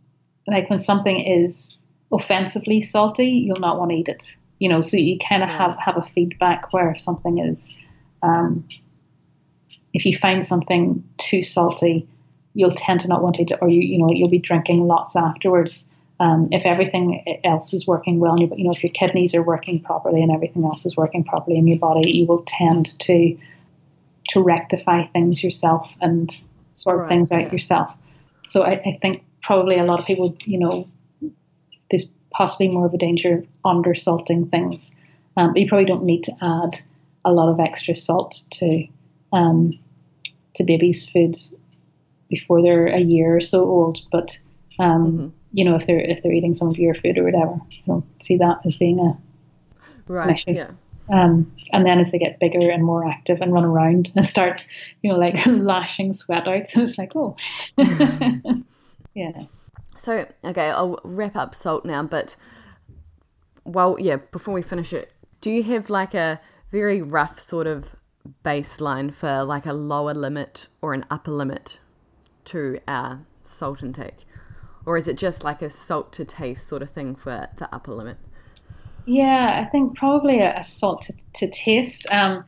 like 0.47 0.69
when 0.69 0.79
something 0.79 1.19
is 1.19 1.77
offensively 2.11 2.81
salty, 2.81 3.27
you'll 3.27 3.59
not 3.59 3.77
want 3.77 3.91
to 3.91 3.97
eat 3.97 4.07
it. 4.07 4.35
You 4.59 4.69
know, 4.69 4.81
so 4.81 4.97
you 4.97 5.19
kind 5.29 5.43
of 5.43 5.49
Yeah. 5.49 5.57
have 5.57 5.77
have 5.77 5.97
a 5.97 6.01
feedback 6.13 6.73
where 6.73 6.91
if 6.91 7.01
something 7.01 7.37
is, 7.39 7.75
um, 8.23 8.67
if 9.93 10.05
you 10.05 10.17
find 10.17 10.43
something 10.43 11.03
too 11.17 11.43
salty, 11.43 12.07
you'll 12.53 12.71
tend 12.71 13.01
to 13.01 13.07
not 13.07 13.21
want 13.21 13.35
to 13.35 13.43
eat 13.43 13.51
it, 13.51 13.59
or 13.61 13.69
you 13.69 13.81
you 13.81 13.97
know 13.99 14.09
you'll 14.11 14.29
be 14.29 14.39
drinking 14.39 14.87
lots 14.87 15.15
afterwards. 15.15 15.89
Um, 16.19 16.47
if 16.51 16.65
everything 16.65 17.23
else 17.43 17.73
is 17.75 17.85
working 17.85 18.19
well, 18.19 18.31
and 18.31 18.41
you, 18.41 18.51
you 18.57 18.63
know 18.63 18.71
if 18.71 18.83
your 18.83 18.91
kidneys 18.91 19.35
are 19.35 19.43
working 19.43 19.79
properly 19.79 20.23
and 20.23 20.31
everything 20.31 20.63
else 20.63 20.85
is 20.85 20.97
working 20.97 21.23
properly 21.23 21.57
in 21.57 21.67
your 21.67 21.77
body, 21.77 22.09
you 22.09 22.25
will 22.25 22.43
tend 22.47 22.97
to 23.01 23.37
to 24.29 24.41
rectify 24.41 25.05
things 25.07 25.43
yourself 25.43 25.89
and 26.01 26.35
sort 26.73 26.99
Right, 26.99 27.09
things 27.09 27.31
out 27.31 27.41
yeah. 27.41 27.51
yourself. 27.51 27.91
So 28.45 28.63
I, 28.63 28.73
I 28.73 28.97
think 29.01 29.23
probably 29.41 29.77
a 29.77 29.83
lot 29.83 29.99
of 29.99 30.05
people, 30.05 30.35
you 30.45 30.59
know, 30.59 30.87
there's 31.89 32.09
possibly 32.31 32.67
more 32.67 32.85
of 32.85 32.93
a 32.93 32.97
danger 32.97 33.39
of 33.39 33.47
under 33.65 33.95
salting 33.95 34.47
things. 34.49 34.97
Um, 35.35 35.53
but 35.53 35.61
you 35.61 35.67
probably 35.67 35.85
don't 35.85 36.03
need 36.03 36.23
to 36.25 36.33
add 36.41 36.79
a 37.25 37.31
lot 37.31 37.49
of 37.49 37.59
extra 37.59 37.95
salt 37.95 38.41
to 38.51 38.87
um, 39.33 39.77
to 40.55 40.63
babies' 40.63 41.07
food 41.09 41.35
before 42.29 42.61
they're 42.61 42.87
a 42.87 42.99
year 42.99 43.35
or 43.35 43.41
so 43.41 43.63
old. 43.63 43.99
But 44.11 44.37
um, 44.79 45.17
Mhm. 45.17 45.31
you 45.53 45.65
know, 45.65 45.75
if 45.75 45.85
they're 45.85 45.99
if 45.99 46.23
they're 46.23 46.33
eating 46.33 46.53
some 46.53 46.69
of 46.69 46.77
your 46.77 46.95
food 46.95 47.17
or 47.17 47.23
whatever, 47.23 47.53
I 47.53 47.83
don't 47.85 48.05
see 48.23 48.37
that 48.37 48.61
as 48.65 48.75
being 48.75 48.99
a 48.99 49.17
Right, 50.07 50.41
yeah. 50.47 50.71
Um, 51.09 51.51
and 51.71 51.85
then 51.85 51.99
as 51.99 52.11
they 52.11 52.19
get 52.19 52.39
bigger 52.39 52.69
and 52.69 52.83
more 52.83 53.07
active 53.07 53.41
and 53.41 53.53
run 53.53 53.63
around 53.63 54.11
and 54.15 54.27
start, 54.27 54.65
you 55.01 55.11
know, 55.11 55.17
like 55.17 55.45
lashing 55.45 56.13
sweat 56.13 56.47
out, 56.47 56.67
so 56.67 56.81
it's 56.81 56.97
like, 56.97 57.15
oh, 57.15 57.35
yeah. 59.13 59.43
So, 59.97 60.27
okay, 60.43 60.69
I'll 60.69 60.99
wrap 61.03 61.35
up 61.35 61.55
salt 61.55 61.85
now, 61.85 62.03
but 62.03 62.35
well, 63.63 63.97
yeah, 63.99 64.17
before 64.31 64.53
we 64.53 64.61
finish 64.61 64.93
it, 64.93 65.11
do 65.41 65.51
you 65.51 65.63
have 65.63 65.89
like 65.89 66.13
a 66.13 66.39
very 66.71 67.01
rough 67.01 67.39
sort 67.39 67.67
of 67.67 67.95
baseline 68.43 69.13
for 69.13 69.43
like 69.43 69.65
a 69.65 69.73
lower 69.73 70.13
limit 70.13 70.67
or 70.81 70.93
an 70.93 71.05
upper 71.09 71.31
limit 71.31 71.79
to 72.45 72.79
our 72.87 73.25
salt 73.43 73.83
intake? 73.83 74.25
Or 74.85 74.97
is 74.97 75.07
it 75.07 75.17
just 75.17 75.43
like 75.43 75.61
a 75.61 75.69
salt 75.69 76.13
to 76.13 76.25
taste 76.25 76.67
sort 76.67 76.81
of 76.81 76.89
thing 76.89 77.15
for 77.15 77.47
the 77.57 77.73
upper 77.73 77.93
limit? 77.93 78.17
Yeah, 79.07 79.63
I 79.65 79.69
think 79.69 79.97
probably 79.97 80.41
a, 80.41 80.59
a 80.59 80.63
salt 80.65 81.03
to, 81.03 81.13
to 81.35 81.49
taste. 81.49 82.05
Um, 82.11 82.43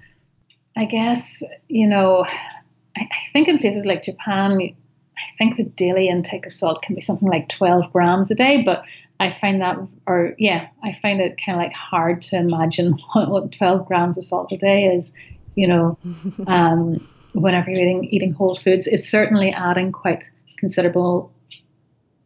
I 0.76 0.84
guess, 0.84 1.42
you 1.70 1.88
know, 1.88 2.26
I, 2.26 3.02
I 3.02 3.32
think 3.32 3.48
in 3.48 3.60
places 3.60 3.86
like 3.86 4.04
Japan, 4.04 4.60
I 4.60 5.38
think 5.38 5.56
the 5.56 5.64
daily 5.64 6.10
intake 6.10 6.46
of 6.46 6.52
salt 6.52 6.82
can 6.82 6.96
be 6.96 7.02
something 7.02 7.30
like 7.30 7.48
12 7.48 7.94
grams 7.94 8.30
a 8.30 8.36
day, 8.36 8.62
but 8.62 8.84
I 9.22 9.38
find 9.40 9.62
that, 9.62 9.78
or 10.06 10.36
yeah, 10.38 10.68
I 10.84 10.98
find 11.02 11.22
it 11.22 11.40
kind 11.44 11.58
of 11.58 11.64
like 11.64 11.74
hard 11.74 12.22
to 12.24 12.36
imagine 12.36 12.92
what, 13.14 13.30
what 13.30 13.52
12 13.54 13.88
grams 13.88 14.18
of 14.18 14.26
salt 14.26 14.52
a 14.52 14.58
day 14.58 14.88
is, 14.88 15.14
you 15.56 15.68
know, 15.68 15.98
um, 16.48 16.96
whenever 17.32 17.70
you're 17.70 17.84
eating, 17.84 18.04
eating 18.12 18.34
whole 18.34 18.58
foods. 18.58 18.86
It's 18.86 19.08
certainly 19.08 19.54
adding 19.54 19.94
quite 19.94 20.26
considerable 20.58 21.32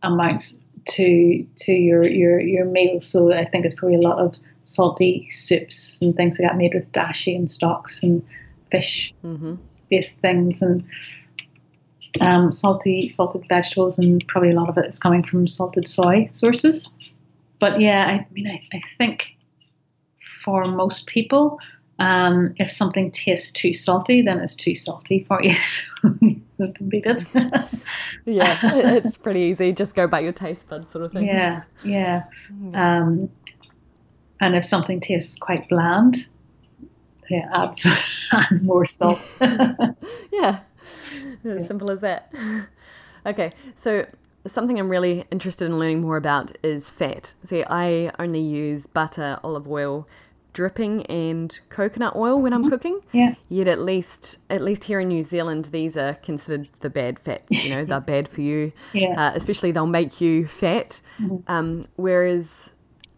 amounts 0.01 0.59
to 0.85 1.45
to 1.57 1.71
your 1.71 2.03
your 2.03 2.39
your 2.39 2.65
meals. 2.65 3.05
So 3.05 3.33
I 3.33 3.45
think 3.45 3.65
it's 3.65 3.75
probably 3.75 3.97
a 3.97 4.01
lot 4.01 4.19
of 4.19 4.35
salty 4.65 5.27
soups 5.31 5.99
and 6.01 6.15
things 6.15 6.37
that 6.37 6.43
that 6.43 6.57
made 6.57 6.73
with 6.73 6.91
dashi 6.91 7.35
and 7.35 7.49
stocks 7.49 8.01
and 8.03 8.25
fish 8.71 9.13
Mm-hmm. 9.23 9.55
based 9.89 10.19
things 10.19 10.61
and 10.61 10.83
um, 12.21 12.51
salty 12.51 13.09
salted 13.09 13.43
vegetables 13.49 13.97
and 13.99 14.25
probably 14.27 14.51
a 14.51 14.53
lot 14.53 14.69
of 14.69 14.77
it 14.77 14.85
is 14.85 14.99
coming 14.99 15.23
from 15.23 15.47
salted 15.47 15.87
soy 15.87 16.27
sources. 16.31 16.93
But 17.59 17.81
yeah, 17.81 18.05
I 18.05 18.27
mean 18.31 18.47
I, 18.47 18.61
I 18.75 18.81
think 18.97 19.35
for 20.43 20.65
most 20.65 21.07
people, 21.07 21.59
um, 21.99 22.53
if 22.57 22.71
something 22.71 23.11
tastes 23.11 23.51
too 23.51 23.73
salty, 23.73 24.21
then 24.21 24.39
it's 24.39 24.55
too 24.55 24.75
salty 24.75 25.25
for 25.27 25.41
you. 25.41 25.55
Can 26.71 26.89
beat 26.89 27.05
it. 27.05 27.25
Yeah, 28.25 28.57
it's 28.63 29.17
pretty 29.17 29.41
easy. 29.41 29.71
Just 29.73 29.95
go 29.95 30.07
by 30.07 30.19
your 30.21 30.31
taste 30.31 30.67
buds, 30.69 30.91
sort 30.91 31.05
of 31.05 31.11
thing. 31.11 31.25
yeah, 31.25 31.63
yeah. 31.83 32.23
Um, 32.73 33.29
and 34.39 34.55
if 34.55 34.65
something 34.65 34.99
tastes 34.99 35.37
quite 35.37 35.67
bland, 35.69 36.27
yeah, 37.29 37.49
add, 37.53 37.75
add 38.31 38.61
more 38.61 38.85
salt. 38.85 39.19
Yeah, 40.31 40.59
as 41.45 41.67
simple 41.67 41.91
as 41.91 41.99
that. 42.01 42.33
Okay, 43.25 43.53
so 43.75 44.05
something 44.45 44.77
I'm 44.77 44.89
really 44.89 45.23
interested 45.31 45.63
in 45.65 45.79
learning 45.79 46.01
more 46.01 46.17
about 46.17 46.57
is 46.61 46.89
fat. 46.89 47.33
See, 47.45 47.63
I 47.63 48.11
only 48.19 48.41
use 48.41 48.85
butter, 48.85 49.39
olive 49.45 49.65
oil, 49.65 50.05
dripping, 50.53 51.05
and 51.07 51.59
coconut 51.69 52.15
oil 52.15 52.41
when 52.41 52.53
I'm 52.53 52.69
cooking. 52.69 53.01
yeah. 53.11 53.35
Yet 53.49 53.67
at 53.67 53.79
least, 53.79 54.37
at 54.49 54.61
least 54.61 54.85
here 54.85 54.99
in 54.99 55.07
New 55.09 55.23
Zealand, 55.23 55.65
these 55.65 55.97
are 55.97 56.13
considered 56.15 56.69
the 56.79 56.89
bad 56.89 57.19
fats. 57.19 57.63
You 57.63 57.69
know, 57.69 57.85
they're 57.85 57.99
bad 58.15 58.29
for 58.29 58.41
you. 58.41 58.71
Yeah. 58.93 59.19
Uh, 59.19 59.31
especially, 59.35 59.71
they'll 59.71 59.85
make 59.85 60.21
you 60.21 60.47
fat. 60.47 61.01
Um, 61.47 61.87
whereas 61.95 62.69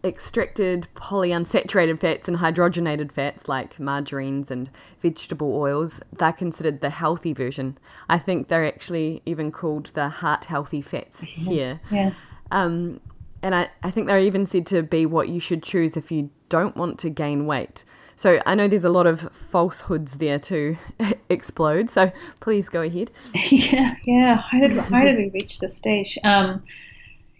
extracted 0.03 0.87
polyunsaturated 0.95 1.99
fats 1.99 2.27
and 2.27 2.37
hydrogenated 2.37 3.11
fats 3.11 3.47
like 3.49 3.79
margarines 3.79 4.51
and 4.51 4.69
vegetable 5.01 5.55
oils, 5.55 5.99
they're 6.13 6.31
considered 6.31 6.81
the 6.81 6.91
healthy 6.91 7.33
version. 7.33 7.77
I 8.07 8.19
think 8.19 8.47
they're 8.47 8.65
actually 8.67 9.23
even 9.25 9.51
called 9.51 9.87
the 9.95 10.09
heart 10.09 10.45
healthy 10.45 10.81
fats 10.81 11.21
here. 11.21 11.81
Yeah. 11.89 12.11
Um, 12.51 13.01
and 13.41 13.55
I, 13.55 13.69
I 13.83 13.91
think 13.91 14.07
they're 14.07 14.19
even 14.19 14.45
said 14.45 14.67
to 14.67 14.83
be 14.83 15.05
what 15.05 15.29
you 15.29 15.39
should 15.39 15.63
choose 15.63 15.97
if 15.97 16.11
you 16.11 16.29
don't 16.55 16.75
want 16.77 16.97
to 16.99 17.09
gain 17.09 17.45
weight. 17.45 17.83
So 18.15 18.39
I 18.45 18.55
know 18.55 18.69
there's 18.69 18.85
a 18.85 18.89
lot 18.89 19.07
of 19.07 19.29
falsehoods 19.51 20.13
there 20.15 20.39
to 20.39 20.77
explode. 21.29 21.89
So 21.89 22.11
please 22.39 22.69
go 22.69 22.81
ahead. 22.81 23.11
yeah, 23.51 23.95
yeah. 24.05 24.35
How 24.37 24.59
did 24.59 24.71
how 24.77 25.03
did 25.03 25.17
we 25.17 25.29
reach 25.29 25.59
this 25.59 25.75
stage? 25.75 26.17
Um, 26.23 26.63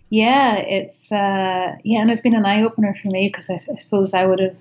yeah, 0.09 0.55
it's 0.55 1.11
uh, 1.11 1.75
yeah, 1.83 1.99
and 2.01 2.11
it's 2.11 2.21
been 2.21 2.35
an 2.35 2.45
eye 2.45 2.63
opener 2.63 2.95
for 3.01 3.07
me 3.07 3.29
because 3.29 3.49
I, 3.49 3.55
I 3.55 3.79
suppose 3.79 4.13
I 4.13 4.25
would 4.25 4.39
have 4.39 4.57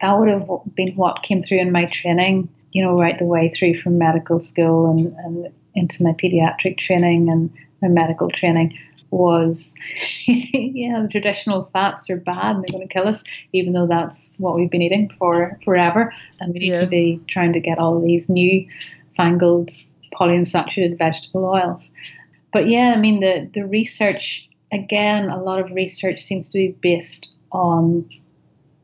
that 0.00 0.18
would 0.18 0.28
have 0.28 0.48
been 0.76 0.94
what 0.94 1.24
came 1.24 1.42
through 1.42 1.58
in 1.58 1.72
my 1.72 1.86
training. 1.86 2.48
You 2.70 2.84
know, 2.84 3.00
right 3.00 3.18
the 3.18 3.24
way 3.24 3.52
through 3.56 3.80
from 3.80 3.98
medical 3.98 4.40
school 4.40 4.90
and, 4.90 5.12
and 5.24 5.52
into 5.74 6.04
my 6.04 6.12
pediatric 6.12 6.78
training 6.78 7.30
and 7.30 7.50
my 7.82 7.88
medical 7.88 8.30
training 8.30 8.78
was 9.10 9.74
yeah 10.26 11.00
the 11.02 11.08
traditional 11.10 11.70
fats 11.72 12.10
are 12.10 12.16
bad 12.18 12.56
and 12.56 12.62
they're 12.64 12.78
going 12.78 12.86
to 12.86 12.92
kill 12.92 13.08
us 13.08 13.24
even 13.52 13.72
though 13.72 13.86
that's 13.86 14.32
what 14.38 14.54
we've 14.54 14.70
been 14.70 14.82
eating 14.82 15.10
for 15.18 15.58
forever. 15.64 16.12
And 16.40 16.52
we 16.52 16.60
need 16.60 16.74
Yeah. 16.74 16.80
to 16.80 16.86
be 16.86 17.20
trying 17.28 17.52
to 17.54 17.60
get 17.60 17.78
all 17.78 18.00
these 18.00 18.28
new 18.28 18.66
fangled 19.16 19.70
polyunsaturated 20.12 20.98
vegetable 20.98 21.44
oils. 21.44 21.94
But 22.52 22.68
yeah 22.68 22.92
i 22.94 22.98
mean 22.98 23.20
the 23.20 23.50
the 23.52 23.66
research 23.66 24.48
again 24.72 25.30
a 25.30 25.42
lot 25.42 25.58
of 25.60 25.70
research 25.70 26.20
seems 26.20 26.48
to 26.48 26.58
be 26.58 26.68
based 26.80 27.28
on 27.52 28.08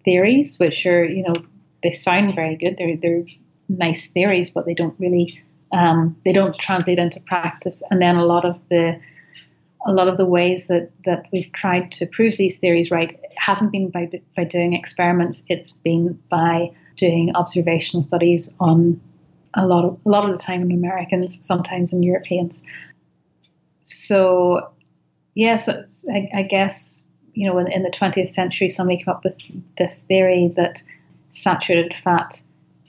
theories 0.04 0.58
which 0.58 0.86
are 0.86 1.04
you 1.04 1.22
know 1.22 1.34
they 1.82 1.90
sound 1.90 2.34
very 2.34 2.56
good. 2.56 2.76
They're 2.78 2.96
they're 2.96 3.24
nice 3.68 4.10
theories 4.10 4.50
but 4.50 4.64
they 4.64 4.74
don't 4.74 4.98
really 4.98 5.40
um, 5.72 6.16
they 6.24 6.32
don't 6.32 6.56
translate 6.56 6.98
into 6.98 7.20
practice. 7.20 7.82
And 7.90 8.00
then 8.00 8.16
a 8.16 8.24
lot 8.24 8.44
of 8.44 8.62
the 8.68 9.00
a 9.86 9.92
lot 9.92 10.08
of 10.08 10.16
the 10.16 10.24
ways 10.24 10.66
that, 10.68 10.90
that 11.04 11.26
we've 11.32 11.52
tried 11.52 11.92
to 11.92 12.06
prove 12.06 12.36
these 12.36 12.58
theories 12.58 12.90
right 12.90 13.18
hasn't 13.36 13.72
been 13.72 13.90
by, 13.90 14.10
by 14.36 14.44
doing 14.44 14.72
experiments, 14.72 15.44
it's 15.48 15.76
been 15.78 16.18
by 16.30 16.70
doing 16.96 17.34
observational 17.34 18.02
studies 18.02 18.54
on 18.60 19.00
a 19.54 19.66
lot 19.66 19.84
of 19.84 19.98
a 20.04 20.08
lot 20.08 20.28
of 20.28 20.36
the 20.36 20.42
time 20.42 20.62
in 20.62 20.72
Americans, 20.72 21.46
sometimes 21.46 21.92
in 21.92 22.02
Europeans. 22.02 22.66
So, 23.84 24.72
yes, 25.34 25.68
I, 26.10 26.30
I 26.34 26.42
guess 26.42 27.04
you 27.34 27.46
know 27.46 27.58
in, 27.58 27.70
in 27.70 27.82
the 27.82 27.90
20th 27.90 28.32
century, 28.32 28.68
somebody 28.68 28.98
came 28.98 29.08
up 29.08 29.24
with 29.24 29.36
this 29.78 30.02
theory 30.02 30.52
that 30.56 30.82
saturated 31.28 31.94
fat 32.02 32.40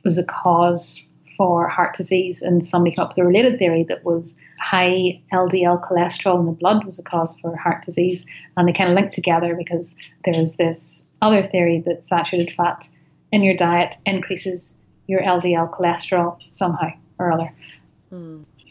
was 0.04 0.18
a 0.18 0.26
cause 0.26 1.10
for 1.38 1.68
heart 1.68 1.96
disease, 1.96 2.42
and 2.42 2.64
somebody 2.64 2.96
came 2.96 3.04
up 3.04 3.10
with 3.10 3.18
a 3.20 3.26
related 3.26 3.60
theory 3.60 3.84
that 3.84 4.04
was 4.04 4.42
high 4.60 5.22
LDL 5.34 5.84
cholesterol 5.84 6.40
in 6.40 6.46
the 6.46 6.52
blood 6.52 6.86
was 6.86 7.00
a 7.00 7.04
cause 7.04 7.40
for 7.40 7.56
heart 7.56 7.84
disease, 7.84 8.26
and 8.58 8.68
they 8.68 8.74
kind 8.74 8.90
of 8.90 8.96
linked 8.96 9.14
together 9.14 9.56
because 9.56 9.98
there's 10.24 10.58
this 10.58 11.18
other 11.22 11.44
theory 11.44 11.82
that 11.86 12.04
saturated 12.04 12.54
fat 12.56 12.90
in 13.32 13.44
your 13.44 13.56
diet 13.56 13.96
increases 14.06 14.82
your 15.08 15.22
LDL 15.22 15.72
cholesterol 15.72 16.38
somehow 16.50 16.90
or 17.20 17.32
other. 17.32 17.52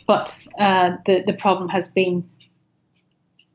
But 0.06 0.46
uh, 0.58 0.96
the 1.06 1.22
the 1.26 1.32
problem 1.32 1.68
has 1.70 1.88
been 1.92 2.28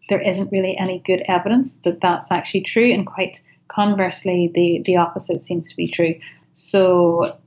there 0.10 0.20
isn't 0.20 0.52
really 0.52 0.76
any 0.78 1.00
good 1.00 1.24
evidence 1.28 1.82
that 1.82 2.02
that's 2.02 2.32
actually 2.32 2.62
true, 2.62 2.92
and 2.92 3.06
quite 3.06 3.42
conversely, 3.68 4.52
the 4.54 4.82
the 4.86 4.98
opposite 4.98 5.42
seems 5.42 5.70
to 5.70 5.76
be 5.78 5.88
true. 5.88 6.16
So 6.54 7.38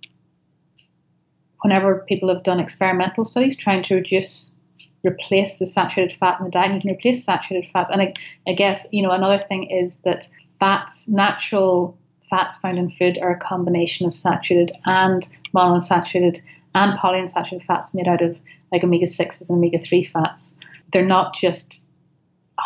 whenever 1.62 2.04
people 2.08 2.28
have 2.28 2.42
done 2.42 2.60
experimental 2.60 3.24
studies 3.24 3.56
trying 3.56 3.82
to 3.84 3.94
reduce 3.94 4.56
replace 5.04 5.58
the 5.58 5.66
saturated 5.66 6.16
fat 6.18 6.38
in 6.38 6.44
the 6.44 6.50
diet, 6.50 6.74
you 6.74 6.80
can 6.80 6.90
replace 6.90 7.24
saturated 7.24 7.68
fats. 7.72 7.90
And 7.90 8.00
I, 8.00 8.14
I 8.46 8.52
guess 8.52 8.88
you 8.92 9.02
know 9.02 9.10
another 9.10 9.42
thing 9.48 9.70
is 9.70 9.98
that 9.98 10.28
fats, 10.60 11.08
natural 11.08 11.96
fats 12.30 12.56
found 12.58 12.78
in 12.78 12.90
food, 12.90 13.18
are 13.18 13.32
a 13.32 13.38
combination 13.38 14.06
of 14.06 14.14
saturated 14.14 14.72
and 14.86 15.28
monounsaturated 15.54 16.38
and 16.74 16.98
polyunsaturated 16.98 17.66
fats 17.66 17.94
made 17.94 18.08
out 18.08 18.22
of 18.22 18.38
like 18.70 18.84
omega 18.84 19.06
sixes 19.06 19.50
and 19.50 19.58
omega 19.58 19.78
three 19.78 20.04
fats. 20.04 20.58
They're 20.92 21.04
not 21.04 21.34
just 21.34 21.84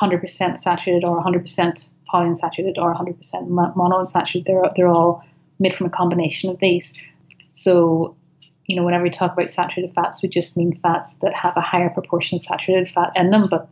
100% 0.01 0.59
saturated 0.59 1.05
or 1.05 1.23
100% 1.23 1.89
polyunsaturated 2.13 2.77
or 2.77 2.95
100% 2.95 3.49
mo- 3.49 3.73
monounsaturated. 3.77 4.47
They're 4.47 4.71
they're 4.77 4.89
all 4.89 5.25
made 5.59 5.75
from 5.75 5.87
a 5.87 5.91
combination 5.91 6.51
of 6.51 6.59
these. 6.61 6.99
So 7.53 8.16
you 8.67 8.77
know, 8.77 8.85
whenever 8.85 9.05
we 9.05 9.11
talk 9.11 9.33
about 9.33 9.51
saturated 9.51 9.95
fats, 9.95 10.23
we 10.23 10.29
just 10.29 10.57
mean 10.57 10.79
fats 10.83 11.15
that 11.17 11.33
have 11.33 11.57
a 11.57 11.61
higher 11.61 11.91
proportion 11.91 12.37
of 12.37 12.41
saturated 12.41 12.93
fat 12.93 13.13
in 13.15 13.31
them. 13.31 13.49
But 13.49 13.69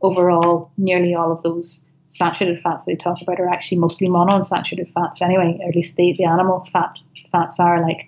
overall, 0.00 0.70
nearly 0.78 1.14
all 1.14 1.30
of 1.30 1.42
those 1.42 1.86
saturated 2.08 2.60
fats 2.62 2.84
that 2.84 2.92
they 2.92 2.96
talk 2.96 3.20
about 3.22 3.38
are 3.38 3.48
actually 3.48 3.78
mostly 3.78 4.08
monounsaturated 4.08 4.92
fats 4.92 5.22
anyway, 5.22 5.58
or 5.62 5.68
at 5.68 5.76
least 5.76 5.96
the, 5.96 6.14
the 6.16 6.24
animal 6.24 6.66
fat 6.72 6.98
fats 7.30 7.60
are 7.60 7.80
like 7.82 8.06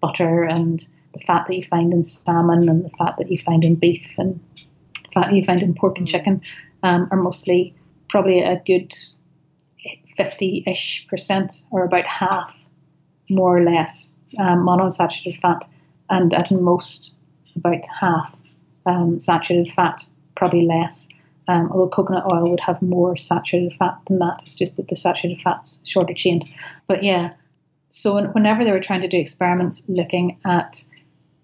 butter 0.00 0.44
and 0.44 0.86
the 1.14 1.20
fat 1.26 1.46
that 1.48 1.56
you 1.56 1.64
find 1.64 1.92
in 1.92 2.04
salmon 2.04 2.68
and 2.68 2.84
the 2.84 2.90
fat 2.90 3.16
that 3.18 3.30
you 3.30 3.38
find 3.38 3.64
in 3.64 3.74
beef 3.74 4.06
and 4.16 4.38
fat 5.12 5.26
that 5.26 5.34
you 5.34 5.44
find 5.44 5.62
in 5.62 5.74
pork 5.74 5.98
and 5.98 6.06
chicken 6.06 6.40
um, 6.82 7.08
are 7.10 7.20
mostly 7.20 7.74
probably 8.08 8.40
a 8.40 8.62
good 8.66 8.94
50-ish 10.18 11.06
percent 11.08 11.64
or 11.70 11.84
about 11.84 12.04
half 12.04 12.54
more 13.28 13.58
or 13.58 13.64
less 13.64 14.19
um, 14.38 14.66
monounsaturated 14.66 15.40
fat, 15.40 15.64
and 16.08 16.32
at 16.34 16.50
most 16.50 17.14
about 17.56 17.82
half 18.00 18.34
um, 18.86 19.18
saturated 19.18 19.72
fat, 19.74 20.02
probably 20.36 20.66
less. 20.66 21.08
Um, 21.48 21.70
although 21.72 21.88
coconut 21.88 22.26
oil 22.26 22.48
would 22.50 22.60
have 22.60 22.80
more 22.80 23.16
saturated 23.16 23.76
fat 23.78 23.98
than 24.06 24.18
that, 24.20 24.42
it's 24.46 24.54
just 24.54 24.76
that 24.76 24.88
the 24.88 24.96
saturated 24.96 25.40
fat's 25.42 25.82
shorter 25.84 26.14
chained. 26.14 26.44
But 26.86 27.02
yeah, 27.02 27.32
so 27.90 28.24
whenever 28.28 28.64
they 28.64 28.70
were 28.70 28.80
trying 28.80 29.00
to 29.00 29.08
do 29.08 29.18
experiments 29.18 29.88
looking 29.88 30.38
at 30.44 30.84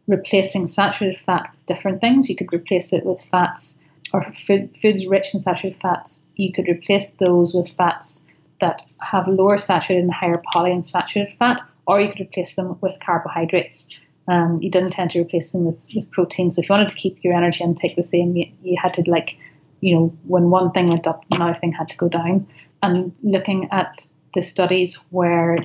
replacing 0.06 0.66
saturated 0.66 1.18
fat 1.26 1.50
with 1.52 1.66
different 1.66 2.00
things, 2.00 2.28
you 2.28 2.36
could 2.36 2.52
replace 2.52 2.92
it 2.92 3.04
with 3.04 3.20
fats 3.30 3.84
or 4.12 4.24
food, 4.46 4.70
foods 4.80 5.06
rich 5.06 5.34
in 5.34 5.40
saturated 5.40 5.80
fats. 5.80 6.30
You 6.36 6.52
could 6.52 6.68
replace 6.68 7.12
those 7.12 7.52
with 7.52 7.68
fats 7.70 8.30
that 8.60 8.82
have 8.98 9.26
lower 9.26 9.58
saturated 9.58 10.04
and 10.04 10.12
higher 10.12 10.40
polyunsaturated 10.54 11.36
fat, 11.36 11.60
or 11.86 12.00
you 12.00 12.08
could 12.08 12.20
replace 12.20 12.56
them 12.56 12.76
with 12.80 12.98
carbohydrates. 13.00 13.90
Um, 14.28 14.60
you 14.60 14.70
didn't 14.70 14.90
tend 14.90 15.10
to 15.10 15.20
replace 15.20 15.52
them 15.52 15.66
with, 15.66 15.84
with 15.94 16.10
protein. 16.10 16.50
So 16.50 16.60
if 16.60 16.68
you 16.68 16.72
wanted 16.72 16.88
to 16.88 16.96
keep 16.96 17.22
your 17.22 17.34
energy 17.34 17.62
intake 17.62 17.96
the 17.96 18.02
same, 18.02 18.36
you, 18.36 18.46
you 18.62 18.76
had 18.80 18.94
to 18.94 19.08
like, 19.08 19.36
you 19.80 19.94
know, 19.94 20.16
when 20.26 20.50
one 20.50 20.72
thing 20.72 20.88
went 20.88 21.06
up, 21.06 21.24
another 21.30 21.54
thing 21.54 21.72
had 21.72 21.88
to 21.90 21.96
go 21.96 22.08
down. 22.08 22.46
And 22.82 23.16
looking 23.22 23.68
at 23.70 24.06
the 24.34 24.42
studies 24.42 25.00
where 25.10 25.58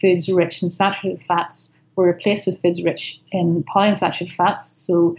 foods 0.00 0.28
rich 0.28 0.62
in 0.62 0.70
saturated 0.70 1.22
fats 1.26 1.78
were 1.96 2.06
replaced 2.06 2.46
with 2.46 2.60
foods 2.62 2.82
rich 2.82 3.20
in 3.30 3.64
polyunsaturated 3.64 4.34
fats, 4.34 4.66
so 4.66 5.16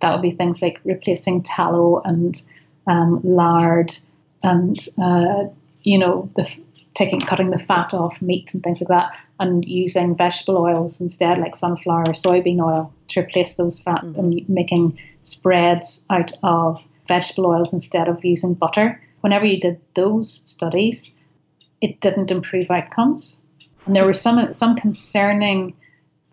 that 0.00 0.12
would 0.12 0.22
be 0.22 0.32
things 0.32 0.62
like 0.62 0.80
replacing 0.84 1.42
tallow 1.42 2.00
and 2.04 2.42
um, 2.86 3.20
lard, 3.22 3.96
and 4.42 4.78
uh, 5.00 5.44
you 5.82 5.98
know 5.98 6.30
the 6.36 6.48
taking 6.94 7.20
cutting 7.20 7.50
the 7.50 7.58
fat 7.58 7.94
off 7.94 8.20
meat 8.20 8.52
and 8.54 8.62
things 8.62 8.80
like 8.80 8.88
that, 8.88 9.18
and 9.40 9.64
using 9.64 10.16
vegetable 10.16 10.58
oils 10.58 11.00
instead, 11.00 11.38
like 11.38 11.56
sunflower 11.56 12.02
or 12.08 12.12
soybean 12.12 12.60
oil, 12.60 12.92
to 13.08 13.20
replace 13.20 13.56
those 13.56 13.80
fats, 13.80 14.16
mm-hmm. 14.16 14.20
and 14.20 14.48
making 14.48 14.98
spreads 15.22 16.06
out 16.10 16.32
of 16.42 16.82
vegetable 17.08 17.46
oils 17.46 17.72
instead 17.72 18.08
of 18.08 18.24
using 18.24 18.54
butter. 18.54 19.00
Whenever 19.20 19.44
you 19.44 19.60
did 19.60 19.80
those 19.94 20.42
studies, 20.50 21.14
it 21.80 22.00
didn't 22.00 22.30
improve 22.30 22.70
outcomes, 22.70 23.46
and 23.86 23.96
there 23.96 24.04
were 24.04 24.14
some 24.14 24.52
some 24.52 24.76
concerning 24.76 25.74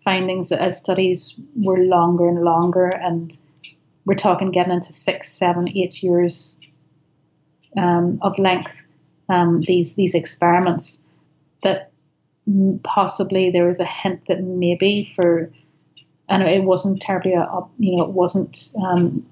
findings 0.04 0.48
that 0.48 0.60
as 0.60 0.78
studies 0.78 1.38
were 1.56 1.78
longer 1.78 2.28
and 2.28 2.42
longer, 2.42 2.88
and 2.88 3.36
we're 4.04 4.14
talking 4.14 4.50
getting 4.50 4.72
into 4.72 4.92
six, 4.92 5.30
seven, 5.30 5.68
eight 5.68 6.02
years 6.02 6.60
um, 7.76 8.18
of 8.22 8.38
length 8.38 8.72
um, 9.30 9.62
these 9.62 9.94
these 9.94 10.14
experiments 10.14 11.06
that 11.62 11.92
possibly 12.82 13.50
there 13.50 13.66
was 13.66 13.80
a 13.80 13.84
hint 13.84 14.26
that 14.26 14.42
maybe 14.42 15.12
for 15.14 15.50
and 16.28 16.42
it 16.42 16.64
wasn't 16.64 17.00
terribly 17.00 17.32
a, 17.32 17.62
you 17.78 17.96
know 17.96 18.04
it 18.04 18.10
wasn't 18.10 18.72
um, 18.82 19.24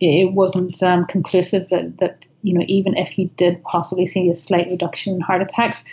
it 0.00 0.32
wasn't 0.32 0.82
um, 0.82 1.06
conclusive 1.06 1.68
that, 1.70 1.98
that 1.98 2.26
you 2.42 2.54
know 2.54 2.64
even 2.68 2.96
if 2.96 3.18
you 3.18 3.28
did 3.36 3.62
possibly 3.64 4.06
see 4.06 4.28
a 4.30 4.34
slight 4.34 4.68
reduction 4.68 5.14
in 5.14 5.20
heart 5.20 5.42
attacks 5.42 5.84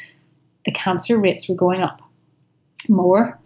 the 0.66 0.72
cancer 0.72 1.18
rates 1.18 1.50
were 1.50 1.56
going 1.56 1.82
up 1.82 2.02
more 2.88 3.40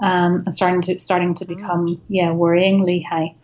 um, 0.00 0.42
and 0.46 0.54
starting 0.54 0.82
to 0.82 0.98
starting 0.98 1.34
to 1.34 1.44
mm. 1.44 1.56
become 1.56 2.00
yeah 2.08 2.28
worryingly 2.28 3.04
high 3.04 3.34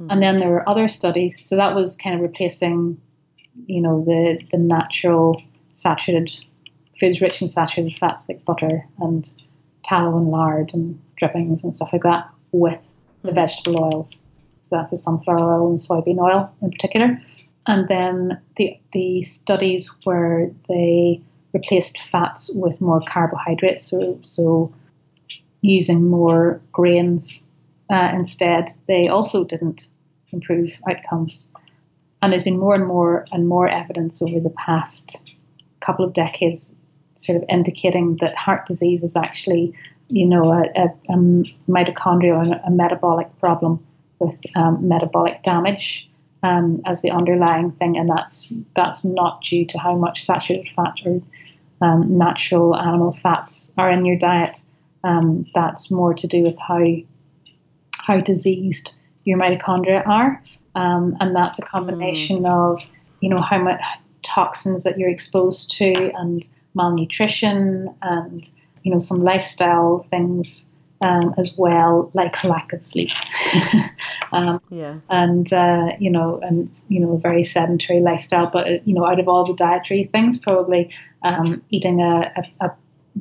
mm. 0.00 0.06
and 0.10 0.22
then 0.22 0.40
there 0.40 0.50
were 0.50 0.68
other 0.68 0.88
studies 0.88 1.38
so 1.44 1.56
that 1.56 1.74
was 1.74 1.96
kind 1.96 2.16
of 2.16 2.22
replacing 2.22 3.00
you 3.66 3.80
know 3.80 4.04
the 4.04 4.38
the 4.50 4.58
natural 4.58 5.40
saturated 5.78 6.30
foods 6.98 7.20
rich 7.20 7.40
in 7.40 7.48
saturated 7.48 7.96
fats 7.98 8.28
like 8.28 8.44
butter 8.44 8.84
and 8.98 9.32
tallow 9.84 10.18
and 10.18 10.28
lard 10.28 10.70
and 10.74 11.00
drippings 11.16 11.62
and 11.62 11.74
stuff 11.74 11.90
like 11.92 12.02
that 12.02 12.28
with 12.52 12.80
the 13.22 13.30
hmm. 13.30 13.34
vegetable 13.36 13.84
oils. 13.84 14.26
So 14.62 14.76
that's 14.76 14.90
the 14.90 14.96
sunflower 14.96 15.62
oil 15.62 15.70
and 15.70 15.78
soybean 15.78 16.18
oil 16.18 16.52
in 16.60 16.70
particular. 16.70 17.20
And 17.66 17.88
then 17.88 18.40
the 18.56 18.78
the 18.92 19.22
studies 19.22 19.90
where 20.04 20.50
they 20.68 21.22
replaced 21.52 21.98
fats 22.10 22.52
with 22.54 22.80
more 22.80 23.00
carbohydrates, 23.08 23.84
so 23.84 24.18
so 24.22 24.72
using 25.60 26.08
more 26.08 26.60
grains 26.72 27.48
uh, 27.90 28.10
instead, 28.14 28.70
they 28.86 29.08
also 29.08 29.44
didn't 29.44 29.88
improve 30.32 30.72
outcomes. 30.88 31.52
And 32.20 32.32
there's 32.32 32.44
been 32.44 32.58
more 32.58 32.74
and 32.74 32.86
more 32.86 33.26
and 33.32 33.46
more 33.46 33.68
evidence 33.68 34.20
over 34.22 34.40
the 34.40 34.50
past 34.50 35.20
couple 35.80 36.04
of 36.04 36.12
decades 36.12 36.80
sort 37.14 37.36
of 37.36 37.44
indicating 37.48 38.16
that 38.20 38.34
heart 38.36 38.66
disease 38.66 39.02
is 39.02 39.16
actually, 39.16 39.74
you 40.08 40.26
know, 40.26 40.52
a, 40.52 40.62
a, 40.76 40.84
a 41.12 41.16
mitochondrial 41.68 42.66
a 42.66 42.70
metabolic 42.70 43.28
problem 43.40 43.84
with 44.18 44.36
um, 44.56 44.88
metabolic 44.88 45.42
damage 45.42 46.08
um, 46.42 46.80
as 46.86 47.02
the 47.02 47.10
underlying 47.10 47.72
thing, 47.72 47.96
and 47.96 48.08
that's 48.08 48.52
that's 48.74 49.04
not 49.04 49.42
due 49.42 49.66
to 49.66 49.78
how 49.78 49.96
much 49.96 50.22
saturated 50.22 50.68
fat 50.74 51.00
or 51.04 51.20
um, 51.80 52.18
natural 52.18 52.76
animal 52.76 53.12
fats 53.22 53.74
are 53.76 53.90
in 53.90 54.04
your 54.04 54.16
diet. 54.16 54.58
Um, 55.04 55.46
that's 55.54 55.90
more 55.90 56.14
to 56.14 56.26
do 56.26 56.42
with 56.42 56.58
how 56.58 56.84
how 58.04 58.20
diseased 58.20 58.96
your 59.24 59.38
mitochondria 59.38 60.06
are, 60.06 60.42
um, 60.74 61.16
and 61.20 61.34
that's 61.34 61.58
a 61.58 61.62
combination 61.62 62.40
mm. 62.40 62.48
of 62.48 62.82
you 63.20 63.28
know 63.28 63.40
how 63.40 63.58
much 63.58 63.80
toxins 64.28 64.84
that 64.84 64.98
you're 64.98 65.10
exposed 65.10 65.70
to 65.72 66.12
and 66.16 66.46
malnutrition 66.74 67.94
and 68.02 68.50
you 68.82 68.92
know 68.92 68.98
some 68.98 69.22
lifestyle 69.22 70.06
things 70.10 70.70
um, 71.00 71.34
as 71.38 71.54
well, 71.56 72.10
like 72.14 72.42
lack 72.44 72.72
of 72.72 72.84
sleep. 72.84 73.10
um, 74.32 74.60
yeah. 74.70 74.96
And 75.08 75.52
uh, 75.52 75.90
you 75.98 76.10
know, 76.10 76.40
and 76.42 76.68
you 76.88 77.00
know, 77.00 77.12
a 77.12 77.18
very 77.18 77.44
sedentary 77.44 78.00
lifestyle. 78.00 78.50
But 78.52 78.68
uh, 78.68 78.78
you 78.84 78.94
know, 78.94 79.04
out 79.04 79.20
of 79.20 79.28
all 79.28 79.44
the 79.44 79.54
dietary 79.54 80.04
things, 80.04 80.38
probably 80.38 80.92
um, 81.22 81.62
eating 81.70 82.00
a, 82.00 82.32
a, 82.36 82.66
a, 82.66 82.76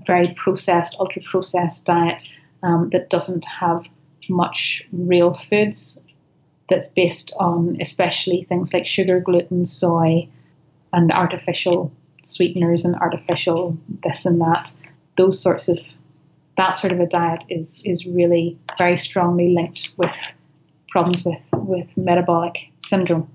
very 0.05 0.33
processed, 0.35 0.95
ultra 0.99 1.21
processed 1.23 1.85
diet 1.85 2.23
um, 2.61 2.89
that 2.91 3.09
doesn't 3.09 3.45
have 3.45 3.85
much 4.29 4.87
real 4.91 5.39
foods. 5.49 6.03
That's 6.69 6.89
based 6.89 7.31
on 7.39 7.77
especially 7.79 8.43
things 8.43 8.73
like 8.73 8.85
sugar, 8.85 9.21
gluten, 9.21 9.65
soy, 9.65 10.27
and 10.93 11.11
artificial 11.11 11.91
sweeteners 12.23 12.85
and 12.85 12.95
artificial 12.95 13.77
this 14.03 14.25
and 14.25 14.41
that. 14.41 14.71
Those 15.17 15.41
sorts 15.41 15.69
of 15.69 15.79
that 16.57 16.75
sort 16.75 16.91
of 16.93 16.99
a 16.99 17.05
diet 17.05 17.43
is 17.49 17.81
is 17.85 18.05
really 18.05 18.57
very 18.77 18.97
strongly 18.97 19.53
linked 19.53 19.89
with 19.97 20.15
problems 20.89 21.23
with 21.23 21.41
with 21.53 21.95
metabolic 21.97 22.71
syndrome 22.79 23.29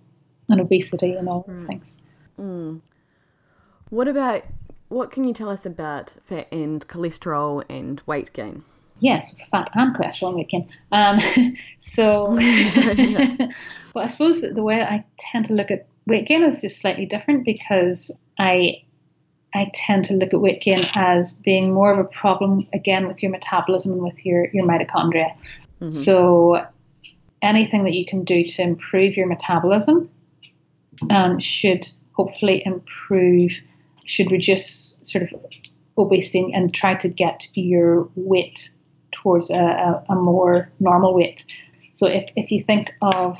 and 0.48 0.60
obesity 0.60 1.14
and 1.14 1.28
all 1.28 1.44
those 1.46 1.64
mm. 1.64 1.66
things. 1.66 2.02
Mm. 2.38 2.80
What 3.90 4.08
about 4.08 4.44
what 4.88 5.10
can 5.10 5.24
you 5.24 5.32
tell 5.32 5.48
us 5.48 5.64
about 5.64 6.14
fat 6.24 6.48
and 6.52 6.86
cholesterol 6.86 7.64
and 7.68 8.00
weight 8.06 8.32
gain? 8.32 8.64
Yes, 9.00 9.34
fat 9.50 9.70
and 9.74 9.94
cholesterol 9.96 10.28
and 10.28 10.36
weight 10.36 10.48
gain. 10.48 10.68
Um, 10.92 11.18
so, 11.80 12.24
well, 13.94 14.04
I 14.04 14.08
suppose 14.08 14.42
the 14.42 14.62
way 14.62 14.82
I 14.82 15.04
tend 15.18 15.46
to 15.46 15.54
look 15.54 15.70
at 15.70 15.86
weight 16.06 16.26
gain 16.26 16.42
is 16.42 16.60
just 16.60 16.80
slightly 16.80 17.06
different 17.06 17.44
because 17.44 18.10
I 18.38 18.82
I 19.54 19.70
tend 19.74 20.06
to 20.06 20.14
look 20.14 20.32
at 20.32 20.40
weight 20.40 20.62
gain 20.62 20.86
as 20.94 21.34
being 21.34 21.72
more 21.72 21.92
of 21.92 21.98
a 21.98 22.04
problem 22.04 22.66
again 22.72 23.06
with 23.06 23.22
your 23.22 23.30
metabolism 23.30 23.92
and 23.92 24.02
with 24.02 24.24
your, 24.24 24.48
your 24.52 24.64
mitochondria. 24.66 25.34
Mm-hmm. 25.80 25.88
So 25.88 26.66
anything 27.42 27.84
that 27.84 27.92
you 27.92 28.06
can 28.06 28.24
do 28.24 28.44
to 28.44 28.62
improve 28.62 29.14
your 29.16 29.26
metabolism 29.26 30.08
um, 31.10 31.38
should 31.38 31.86
hopefully 32.12 32.62
improve, 32.64 33.52
should 34.06 34.30
reduce 34.30 34.94
sort 35.02 35.24
of 35.24 35.40
obesity 35.98 36.50
and 36.54 36.72
try 36.72 36.94
to 36.94 37.08
get 37.08 37.46
your 37.52 38.08
weight 38.14 38.70
towards 39.10 39.50
a, 39.50 39.56
a, 39.56 40.04
a 40.08 40.14
more 40.14 40.70
normal 40.80 41.14
weight. 41.14 41.44
So 41.92 42.06
if, 42.06 42.30
if 42.36 42.50
you 42.50 42.64
think 42.64 42.90
of 43.02 43.36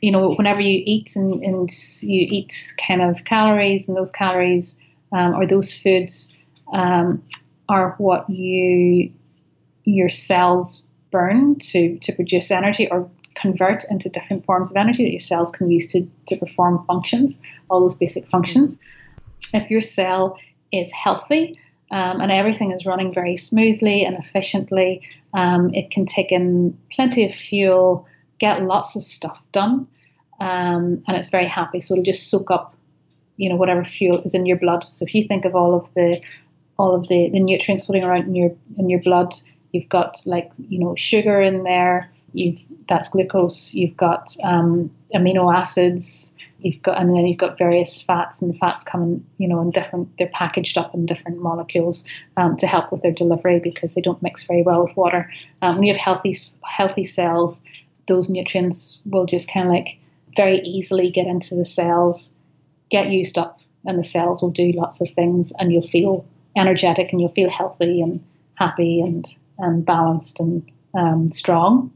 you 0.00 0.10
know, 0.10 0.34
whenever 0.34 0.60
you 0.60 0.82
eat 0.86 1.14
and, 1.16 1.42
and 1.42 1.70
you 2.02 2.26
eat 2.30 2.74
kind 2.86 3.02
of 3.02 3.24
calories, 3.24 3.88
and 3.88 3.96
those 3.96 4.10
calories 4.10 4.80
um, 5.12 5.34
or 5.34 5.46
those 5.46 5.74
foods 5.74 6.36
um, 6.72 7.22
are 7.68 7.94
what 7.98 8.28
you 8.28 9.12
your 9.84 10.08
cells 10.08 10.86
burn 11.10 11.58
to 11.58 11.98
to 11.98 12.12
produce 12.12 12.50
energy 12.50 12.88
or 12.90 13.10
convert 13.34 13.84
into 13.90 14.08
different 14.08 14.44
forms 14.44 14.70
of 14.70 14.76
energy 14.76 15.04
that 15.04 15.10
your 15.10 15.20
cells 15.20 15.50
can 15.50 15.70
use 15.70 15.86
to, 15.88 16.08
to 16.28 16.36
perform 16.36 16.84
functions, 16.86 17.40
all 17.68 17.80
those 17.80 17.94
basic 17.94 18.26
functions. 18.28 18.80
If 19.54 19.70
your 19.70 19.80
cell 19.80 20.36
is 20.72 20.92
healthy 20.92 21.58
um, 21.90 22.20
and 22.20 22.30
everything 22.30 22.72
is 22.72 22.84
running 22.84 23.14
very 23.14 23.36
smoothly 23.36 24.04
and 24.04 24.16
efficiently, 24.16 25.02
um, 25.32 25.72
it 25.74 25.90
can 25.90 26.06
take 26.06 26.32
in 26.32 26.76
plenty 26.92 27.28
of 27.28 27.34
fuel 27.34 28.06
get 28.40 28.62
lots 28.62 28.96
of 28.96 29.04
stuff 29.04 29.38
done, 29.52 29.86
um, 30.40 31.04
and 31.06 31.16
it's 31.16 31.28
very 31.28 31.46
happy. 31.46 31.80
So 31.80 31.94
it'll 31.94 32.04
just 32.04 32.28
soak 32.30 32.50
up, 32.50 32.74
you 33.36 33.48
know, 33.48 33.56
whatever 33.56 33.84
fuel 33.84 34.20
is 34.22 34.34
in 34.34 34.46
your 34.46 34.58
blood. 34.58 34.84
So 34.88 35.04
if 35.06 35.14
you 35.14 35.28
think 35.28 35.44
of 35.44 35.54
all 35.54 35.74
of 35.74 35.92
the 35.94 36.20
all 36.78 36.94
of 36.94 37.08
the, 37.08 37.28
the 37.28 37.38
nutrients 37.38 37.86
floating 37.86 38.04
around 38.04 38.24
in 38.24 38.34
your 38.34 38.50
in 38.78 38.88
your 38.88 39.00
blood, 39.00 39.34
you've 39.72 39.88
got 39.88 40.20
like 40.26 40.50
you 40.68 40.78
know 40.78 40.94
sugar 40.96 41.40
in 41.40 41.62
there. 41.62 42.10
You've 42.32 42.58
that's 42.88 43.08
glucose. 43.08 43.74
You've 43.74 43.96
got 43.96 44.34
um, 44.42 44.90
amino 45.14 45.54
acids. 45.54 46.36
You've 46.60 46.82
got 46.82 47.00
and 47.00 47.10
then 47.10 47.26
you've 47.26 47.38
got 47.38 47.58
various 47.58 48.00
fats, 48.00 48.40
and 48.42 48.52
the 48.52 48.58
fats 48.58 48.84
come 48.84 49.02
in 49.02 49.26
you 49.38 49.48
know 49.48 49.60
in 49.60 49.70
different. 49.70 50.08
They're 50.18 50.28
packaged 50.28 50.78
up 50.78 50.94
in 50.94 51.06
different 51.06 51.38
molecules 51.38 52.06
um, 52.36 52.56
to 52.56 52.66
help 52.66 52.90
with 52.90 53.02
their 53.02 53.12
delivery 53.12 53.60
because 53.60 53.94
they 53.94 54.00
don't 54.00 54.22
mix 54.22 54.44
very 54.44 54.62
well 54.62 54.82
with 54.82 54.96
water. 54.96 55.30
Um, 55.60 55.76
when 55.76 55.84
you 55.84 55.92
have 55.92 56.00
healthy 56.00 56.36
healthy 56.64 57.04
cells, 57.04 57.64
those 58.10 58.28
nutrients 58.28 59.00
will 59.06 59.24
just 59.24 59.50
kind 59.50 59.68
of 59.68 59.72
like 59.72 59.98
very 60.36 60.58
easily 60.58 61.10
get 61.10 61.26
into 61.26 61.54
the 61.54 61.64
cells, 61.64 62.36
get 62.90 63.08
used 63.08 63.38
up, 63.38 63.60
and 63.86 63.98
the 63.98 64.04
cells 64.04 64.42
will 64.42 64.50
do 64.50 64.72
lots 64.72 65.00
of 65.00 65.08
things, 65.10 65.52
and 65.58 65.72
you'll 65.72 65.88
feel 65.88 66.26
energetic 66.56 67.12
and 67.12 67.20
you'll 67.20 67.30
feel 67.30 67.48
healthy 67.48 68.02
and 68.02 68.22
happy 68.56 69.00
and, 69.00 69.26
and 69.58 69.86
balanced 69.86 70.40
and 70.40 70.68
um, 70.92 71.32
strong. 71.32 71.92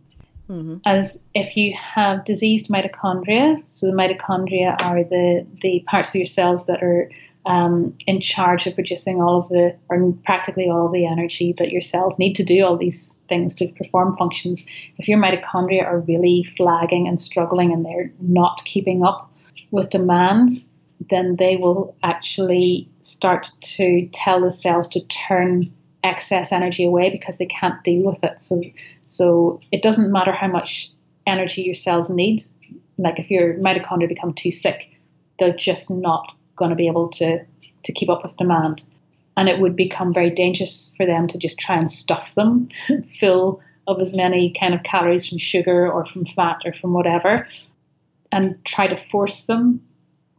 Mm-hmm. 0.49 0.77
As 0.87 1.25
if 1.35 1.57
you 1.57 1.75
have 1.77 2.25
diseased 2.25 2.69
mitochondria, 2.69 3.63
so 3.67 3.87
the 3.87 3.93
mitochondria 3.93 4.81
are 4.83 5.03
the, 5.03 5.45
the 5.63 5.83
parts 5.89 6.11
of 6.11 6.17
your 6.17 6.27
cells 6.27 6.67
that 6.67 6.83
are 6.83 7.11
um, 7.47 7.97
in 8.07 8.21
charge 8.21 8.67
of 8.67 8.75
producing 8.75 9.21
all 9.21 9.41
of 9.41 9.49
the, 9.51 9.77
or 9.89 10.13
practically 10.25 10.69
all 10.71 10.87
of 10.87 10.93
the 10.93 11.07
energy 11.07 11.55
that 11.59 11.71
your 11.71 11.83
cells 11.83 12.19
need 12.19 12.35
to 12.35 12.45
do 12.45 12.65
all 12.65 12.77
these 12.77 13.23
things 13.29 13.55
to 13.57 13.69
perform 13.69 14.17
functions. 14.17 14.67
If 14.97 15.09
your 15.09 15.19
mitochondria 15.19 15.85
are 15.85 16.01
really 16.01 16.49
flagging 16.57 17.07
and 17.07 17.21
struggling 17.21 17.73
and 17.73 17.85
they're 17.85 18.13
not 18.21 18.65
keeping 18.65 19.05
up 19.05 19.31
with 19.71 19.91
demand, 19.91 20.51
then 21.11 21.37
they 21.37 21.57
will 21.57 21.95
actually 22.03 22.89
start 23.03 23.51
to 23.61 24.09
tell 24.13 24.41
the 24.41 24.51
cells 24.51 24.89
to 24.91 25.07
turn 25.09 25.73
excess 26.03 26.53
energy 26.53 26.85
away 26.85 27.11
because 27.11 27.39
they 27.39 27.47
can't 27.47 27.83
deal 27.85 28.03
with 28.05 28.23
it. 28.23 28.41
So, 28.41 28.63
so 29.07 29.61
it 29.73 29.83
doesn't 29.83 30.13
matter 30.13 30.33
how 30.33 30.49
much 30.49 30.91
energy 31.27 31.63
your 31.63 31.75
cells 31.75 32.09
need. 32.11 32.43
Like 32.97 33.19
if 33.19 33.31
your 33.31 33.55
mitochondria 33.55 34.09
become 34.09 34.33
too 34.33 34.53
sick, 34.53 34.91
they're 35.39 35.57
just 35.57 35.91
not 35.91 36.35
going 36.57 36.71
to 36.71 36.77
be 36.77 36.89
able 36.89 37.09
to 37.09 37.45
to 37.85 37.93
keep 37.93 38.09
up 38.09 38.23
with 38.23 38.37
demand, 38.37 38.83
and 39.37 39.49
it 39.49 39.61
would 39.61 39.77
become 39.77 40.15
very 40.15 40.31
dangerous 40.31 40.95
for 40.97 41.05
them 41.05 41.29
to 41.29 41.39
just 41.39 41.59
try 41.59 41.77
and 41.77 41.93
stuff 41.93 42.35
them 42.35 42.69
full 43.21 43.61
of 43.87 44.01
as 44.01 44.17
many 44.17 44.55
kind 44.59 44.75
of 44.75 44.83
calories 44.83 45.29
from 45.29 45.39
sugar 45.39 45.91
or 45.91 46.07
from 46.07 46.25
fat 46.25 46.59
or 46.65 46.73
from 46.73 46.95
whatever, 46.95 47.47
and 48.33 48.63
try 48.65 48.87
to 48.87 49.11
force 49.11 49.45
them 49.45 49.81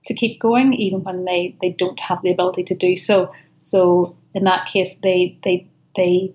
to 0.06 0.14
keep 0.14 0.40
going 0.40 0.74
even 0.74 1.04
when 1.04 1.26
they, 1.26 1.56
they 1.62 1.72
don't 1.72 2.00
have 2.00 2.22
the 2.22 2.32
ability 2.32 2.64
to 2.64 2.76
do 2.76 2.96
so. 2.96 3.32
So 3.60 4.16
in 4.34 4.44
that 4.44 4.68
case, 4.68 4.98
they 4.98 5.38
they 5.44 5.68
they 5.96 6.34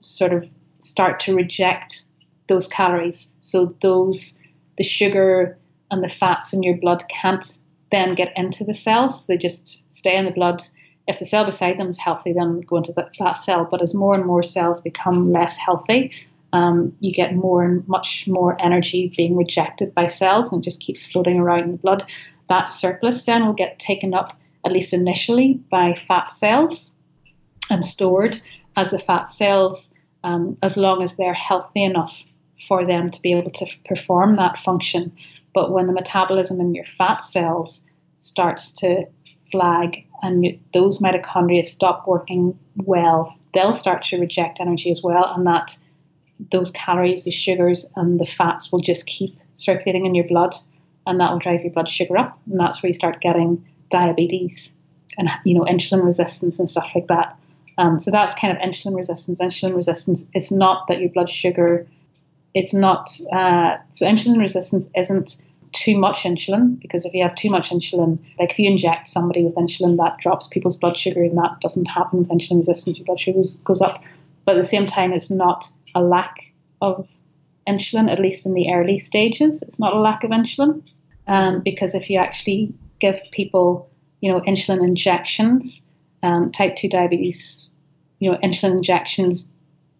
sort 0.00 0.32
of 0.32 0.48
start 0.78 1.20
to 1.20 1.34
reject 1.34 2.04
those 2.48 2.66
calories. 2.66 3.34
So 3.40 3.74
those 3.80 4.38
the 4.78 4.84
sugar 4.84 5.58
and 5.90 6.02
the 6.02 6.08
fats 6.08 6.52
in 6.52 6.62
your 6.62 6.76
blood 6.76 7.04
can't 7.08 7.58
then 7.90 8.14
get 8.14 8.32
into 8.36 8.64
the 8.64 8.74
cells. 8.74 9.26
So 9.26 9.32
they 9.32 9.38
just 9.38 9.82
stay 9.92 10.16
in 10.16 10.24
the 10.24 10.30
blood. 10.30 10.62
If 11.08 11.18
the 11.18 11.26
cell 11.26 11.44
beside 11.44 11.78
them 11.78 11.88
is 11.88 11.98
healthy, 11.98 12.32
then 12.32 12.60
go 12.60 12.76
into 12.76 12.92
that, 12.92 13.10
that 13.18 13.36
cell. 13.36 13.66
But 13.70 13.82
as 13.82 13.94
more 13.94 14.14
and 14.14 14.24
more 14.24 14.42
cells 14.42 14.80
become 14.80 15.32
less 15.32 15.56
healthy, 15.56 16.12
um, 16.52 16.96
you 17.00 17.12
get 17.12 17.34
more 17.34 17.64
and 17.64 17.86
much 17.88 18.26
more 18.26 18.60
energy 18.60 19.12
being 19.16 19.36
rejected 19.36 19.94
by 19.94 20.08
cells 20.08 20.52
and 20.52 20.60
it 20.60 20.64
just 20.64 20.80
keeps 20.80 21.06
floating 21.06 21.38
around 21.38 21.64
in 21.64 21.72
the 21.72 21.78
blood. 21.78 22.04
That 22.48 22.68
surplus 22.68 23.24
then 23.24 23.46
will 23.46 23.52
get 23.52 23.78
taken 23.78 24.14
up, 24.14 24.36
at 24.64 24.72
least 24.72 24.92
initially, 24.92 25.54
by 25.70 26.00
fat 26.08 26.32
cells 26.32 26.96
and 27.70 27.84
stored 27.84 28.40
as 28.76 28.90
the 28.90 28.98
fat 28.98 29.28
cells 29.28 29.94
um, 30.24 30.56
as 30.62 30.76
long 30.76 31.02
as 31.02 31.16
they're 31.16 31.34
healthy 31.34 31.84
enough 31.84 32.14
for 32.68 32.84
them 32.84 33.10
to 33.10 33.20
be 33.22 33.32
able 33.32 33.50
to 33.50 33.66
perform 33.84 34.36
that 34.36 34.58
function. 34.64 35.12
But 35.54 35.72
when 35.72 35.86
the 35.86 35.92
metabolism 35.92 36.60
in 36.60 36.74
your 36.74 36.84
fat 36.98 37.22
cells 37.22 37.86
starts 38.20 38.72
to 38.72 39.06
flag 39.50 40.04
and 40.22 40.58
those 40.74 40.98
mitochondria 40.98 41.66
stop 41.66 42.06
working 42.06 42.58
well, 42.76 43.34
they'll 43.54 43.74
start 43.74 44.04
to 44.04 44.18
reject 44.18 44.60
energy 44.60 44.90
as 44.90 45.02
well, 45.02 45.32
and 45.34 45.46
that 45.46 45.76
those 46.52 46.70
calories, 46.70 47.24
the 47.24 47.30
sugars, 47.30 47.90
and 47.96 48.18
the 48.20 48.26
fats 48.26 48.72
will 48.72 48.80
just 48.80 49.06
keep 49.06 49.36
circulating 49.54 50.06
in 50.06 50.14
your 50.14 50.26
blood, 50.26 50.54
and 51.06 51.20
that 51.20 51.32
will 51.32 51.38
drive 51.38 51.62
your 51.62 51.72
blood 51.72 51.90
sugar 51.90 52.18
up, 52.18 52.38
and 52.50 52.58
that's 52.58 52.82
where 52.82 52.88
you 52.88 52.94
start 52.94 53.20
getting 53.20 53.64
diabetes 53.90 54.76
and 55.18 55.28
you 55.44 55.54
know 55.54 55.64
insulin 55.64 56.04
resistance 56.04 56.58
and 56.58 56.68
stuff 56.68 56.88
like 56.94 57.08
that. 57.08 57.36
Um, 57.78 57.98
so 57.98 58.10
that's 58.10 58.34
kind 58.34 58.56
of 58.56 58.62
insulin 58.62 58.96
resistance. 58.96 59.40
Insulin 59.40 59.74
resistance. 59.74 60.30
It's 60.34 60.52
not 60.52 60.86
that 60.88 61.00
your 61.00 61.10
blood 61.10 61.30
sugar. 61.30 61.86
It's 62.54 62.74
not. 62.74 63.10
Uh, 63.32 63.76
so 63.92 64.06
insulin 64.06 64.40
resistance 64.40 64.90
isn't 64.96 65.36
too 65.72 65.96
much 65.96 66.22
insulin 66.22 66.80
because 66.80 67.04
if 67.04 67.14
you 67.14 67.22
have 67.22 67.34
too 67.36 67.50
much 67.50 67.70
insulin, 67.70 68.18
like 68.38 68.50
if 68.50 68.58
you 68.58 68.68
inject 68.68 69.08
somebody 69.08 69.44
with 69.44 69.54
insulin, 69.54 69.96
that 69.98 70.18
drops 70.18 70.48
people's 70.48 70.76
blood 70.76 70.96
sugar, 70.96 71.22
and 71.22 71.38
that 71.38 71.60
doesn't 71.60 71.86
happen 71.86 72.20
with 72.20 72.28
insulin 72.28 72.58
resistance. 72.58 72.98
Your 72.98 73.06
blood 73.06 73.20
sugar 73.20 73.38
goes, 73.38 73.56
goes 73.58 73.80
up. 73.80 74.02
But 74.44 74.56
at 74.56 74.62
the 74.62 74.68
same 74.68 74.86
time, 74.86 75.12
it's 75.12 75.30
not 75.30 75.68
a 75.94 76.02
lack 76.02 76.36
of 76.80 77.06
insulin, 77.68 78.10
at 78.10 78.20
least 78.20 78.46
in 78.46 78.54
the 78.54 78.72
early 78.72 78.98
stages. 78.98 79.62
It's 79.62 79.78
not 79.78 79.94
a 79.94 80.00
lack 80.00 80.24
of 80.24 80.30
insulin 80.30 80.82
um, 81.26 81.60
because 81.64 81.94
if 81.94 82.10
you 82.10 82.18
actually 82.18 82.72
give 82.98 83.20
people, 83.30 83.90
you 84.20 84.32
know, 84.32 84.40
insulin 84.40 84.82
injections, 84.82 85.86
um, 86.22 86.50
type 86.50 86.76
2 86.76 86.88
diabetes, 86.88 87.68
you 88.18 88.30
know, 88.30 88.38
insulin 88.38 88.72
injections, 88.72 89.52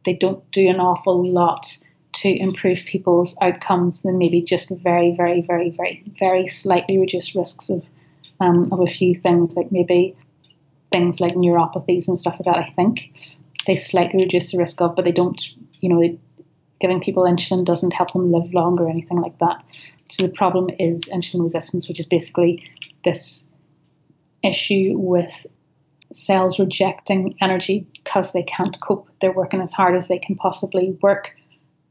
they 0.05 0.14
don't 0.14 0.48
do 0.51 0.68
an 0.68 0.80
awful 0.80 1.26
lot 1.26 1.78
to 2.20 2.28
improve 2.28 2.84
people's 2.84 3.34
outcomes 3.40 4.02
than 4.02 4.18
maybe 4.18 4.42
just 4.42 4.68
very, 4.68 5.14
very, 5.16 5.40
very, 5.40 5.70
very, 5.70 6.04
very 6.18 6.48
slightly 6.48 6.98
reduced 6.98 7.34
risks 7.34 7.70
of, 7.70 7.82
um, 8.40 8.70
of 8.72 8.80
a 8.80 8.86
few 8.86 9.14
things, 9.14 9.56
like 9.56 9.72
maybe 9.72 10.14
things 10.92 11.18
like 11.18 11.34
neuropathies 11.34 12.08
and 12.08 12.18
stuff 12.18 12.34
like 12.34 12.44
that, 12.44 12.62
I 12.62 12.72
think. 12.76 13.10
They 13.66 13.76
slightly 13.76 14.22
reduce 14.22 14.52
the 14.52 14.58
risk 14.58 14.82
of, 14.82 14.96
but 14.96 15.06
they 15.06 15.12
don't, 15.12 15.42
you 15.80 15.88
know, 15.88 16.18
giving 16.78 17.00
people 17.00 17.22
insulin 17.22 17.64
doesn't 17.64 17.94
help 17.94 18.12
them 18.12 18.30
live 18.30 18.52
longer 18.52 18.84
or 18.84 18.90
anything 18.90 19.20
like 19.22 19.38
that. 19.38 19.64
So 20.10 20.26
the 20.26 20.32
problem 20.32 20.68
is 20.78 21.08
insulin 21.08 21.42
resistance, 21.42 21.88
which 21.88 22.00
is 22.00 22.06
basically 22.06 22.62
this 23.02 23.48
issue 24.42 24.92
with 24.98 25.46
cells 26.12 26.58
rejecting 26.58 27.34
energy 27.40 27.86
because 27.94 28.32
they 28.32 28.42
can't 28.42 28.78
cope. 28.80 29.08
They're 29.22 29.32
working 29.32 29.62
as 29.62 29.72
hard 29.72 29.96
as 29.96 30.08
they 30.08 30.18
can 30.18 30.36
possibly 30.36 30.98
work 31.00 31.34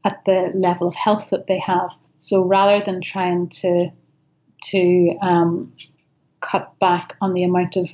at 0.04 0.24
the 0.24 0.50
level 0.54 0.88
of 0.88 0.94
health 0.94 1.30
that 1.30 1.46
they 1.46 1.58
have. 1.58 1.90
So 2.18 2.44
rather 2.44 2.84
than 2.84 3.00
trying 3.00 3.48
to 3.48 3.90
to 4.62 5.16
um, 5.22 5.72
cut 6.40 6.78
back 6.78 7.16
on 7.20 7.32
the 7.32 7.44
amount 7.44 7.76
of 7.76 7.88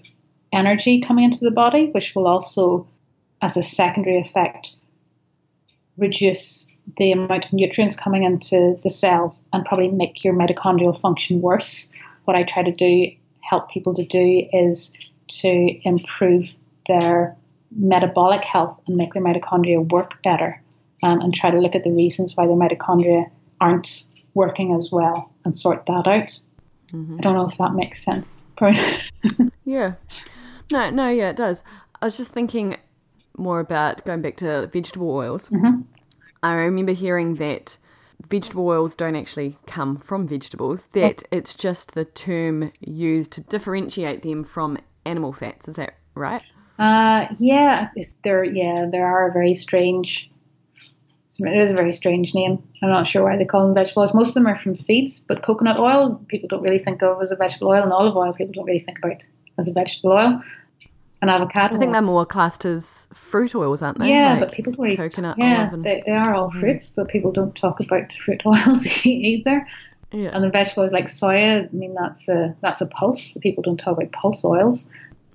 energy 0.52 1.00
coming 1.00 1.24
into 1.24 1.44
the 1.44 1.50
body, 1.50 1.90
which 1.92 2.12
will 2.14 2.26
also, 2.26 2.88
as 3.40 3.56
a 3.56 3.62
secondary 3.62 4.18
effect, 4.20 4.74
reduce 5.96 6.72
the 6.98 7.12
amount 7.12 7.44
of 7.44 7.52
nutrients 7.52 7.96
coming 7.96 8.24
into 8.24 8.78
the 8.82 8.90
cells 8.90 9.48
and 9.52 9.64
probably 9.64 9.88
make 9.88 10.24
your 10.24 10.34
mitochondrial 10.34 11.00
function 11.00 11.40
worse. 11.40 11.92
What 12.24 12.36
I 12.36 12.42
try 12.42 12.62
to 12.62 12.72
do, 12.72 13.12
help 13.40 13.70
people 13.70 13.94
to 13.94 14.04
do, 14.04 14.44
is 14.52 14.92
to 15.28 15.80
improve 15.84 16.48
their 16.88 17.36
metabolic 17.74 18.44
health 18.44 18.80
and 18.86 18.96
make 18.96 19.12
their 19.12 19.22
mitochondria 19.22 19.88
work 19.88 20.22
better 20.22 20.60
um, 21.06 21.20
and 21.20 21.32
try 21.32 21.50
to 21.50 21.58
look 21.58 21.74
at 21.74 21.84
the 21.84 21.90
reasons 21.90 22.36
why 22.36 22.46
their 22.46 22.56
mitochondria 22.56 23.30
aren't 23.60 24.04
working 24.34 24.74
as 24.74 24.90
well 24.90 25.32
and 25.44 25.56
sort 25.56 25.86
that 25.86 26.06
out. 26.06 26.38
Mm-hmm. 26.92 27.16
I 27.18 27.20
don't 27.20 27.34
know 27.34 27.48
if 27.48 27.56
that 27.58 27.74
makes 27.74 28.04
sense. 28.04 28.44
yeah. 29.64 29.94
No, 30.70 30.90
no, 30.90 31.08
yeah, 31.08 31.30
it 31.30 31.36
does. 31.36 31.62
I 32.02 32.06
was 32.06 32.16
just 32.16 32.32
thinking 32.32 32.76
more 33.38 33.60
about 33.60 34.04
going 34.04 34.22
back 34.22 34.36
to 34.38 34.66
vegetable 34.66 35.10
oils. 35.10 35.48
Mm-hmm. 35.48 35.82
I 36.42 36.54
remember 36.54 36.92
hearing 36.92 37.36
that 37.36 37.78
vegetable 38.28 38.66
oils 38.66 38.94
don't 38.94 39.16
actually 39.16 39.58
come 39.66 39.98
from 39.98 40.26
vegetables, 40.26 40.86
that 40.86 41.22
it's 41.30 41.54
just 41.54 41.94
the 41.94 42.04
term 42.04 42.72
used 42.80 43.30
to 43.32 43.40
differentiate 43.42 44.22
them 44.22 44.42
from 44.42 44.78
animal 45.04 45.32
fats. 45.32 45.68
Is 45.68 45.76
that 45.76 45.94
right? 46.14 46.42
Uh, 46.78 47.26
yeah, 47.38 47.88
there. 48.24 48.44
Yeah, 48.44 48.86
there 48.90 49.06
are 49.06 49.32
very 49.32 49.54
strange. 49.54 50.30
It 51.38 51.56
is 51.56 51.72
a 51.72 51.74
very 51.74 51.92
strange 51.92 52.34
name. 52.34 52.62
I'm 52.82 52.88
not 52.88 53.06
sure 53.06 53.22
why 53.22 53.36
they 53.36 53.44
call 53.44 53.66
them 53.66 53.74
vegetable 53.74 54.02
oils. 54.02 54.14
Most 54.14 54.28
of 54.30 54.34
them 54.34 54.46
are 54.46 54.58
from 54.58 54.74
seeds, 54.74 55.20
but 55.20 55.42
coconut 55.42 55.78
oil 55.78 56.20
people 56.28 56.48
don't 56.48 56.62
really 56.62 56.78
think 56.78 57.02
of 57.02 57.20
as 57.22 57.30
a 57.30 57.36
vegetable 57.36 57.68
oil, 57.68 57.82
and 57.82 57.92
olive 57.92 58.16
oil 58.16 58.32
people 58.32 58.52
don't 58.54 58.64
really 58.64 58.80
think 58.80 58.98
about 58.98 59.22
as 59.58 59.68
a 59.68 59.72
vegetable 59.72 60.12
oil. 60.12 60.42
And 61.22 61.30
avocado. 61.30 61.74
I 61.74 61.78
think 61.78 61.88
oil. 61.88 61.92
they're 61.92 62.02
more 62.02 62.26
classed 62.26 62.64
as 62.66 63.08
fruit 63.12 63.54
oils, 63.54 63.80
aren't 63.80 63.98
they? 63.98 64.10
Yeah, 64.10 64.32
like 64.32 64.40
but 64.40 64.52
people 64.52 64.72
don't 64.72 64.84
really. 64.84 64.96
Coconut, 64.96 65.38
yeah, 65.38 65.72
and, 65.72 65.84
they, 65.84 66.02
they 66.04 66.12
are 66.12 66.34
all 66.34 66.50
mm. 66.50 66.60
fruits, 66.60 66.90
but 66.90 67.08
people 67.08 67.32
don't 67.32 67.56
talk 67.56 67.80
about 67.80 68.12
fruit 68.24 68.42
oils 68.46 68.86
either. 69.06 69.66
Yeah. 70.12 70.30
And 70.32 70.44
the 70.44 70.50
vegetables 70.50 70.92
like 70.92 71.06
soya, 71.06 71.68
I 71.68 71.72
mean 71.72 71.94
that's 71.94 72.28
a 72.28 72.54
that's 72.60 72.80
a 72.80 72.86
pulse, 72.86 73.32
but 73.32 73.42
people 73.42 73.62
don't 73.62 73.76
talk 73.76 73.96
about 73.96 74.12
pulse 74.12 74.44
oils. 74.44 74.86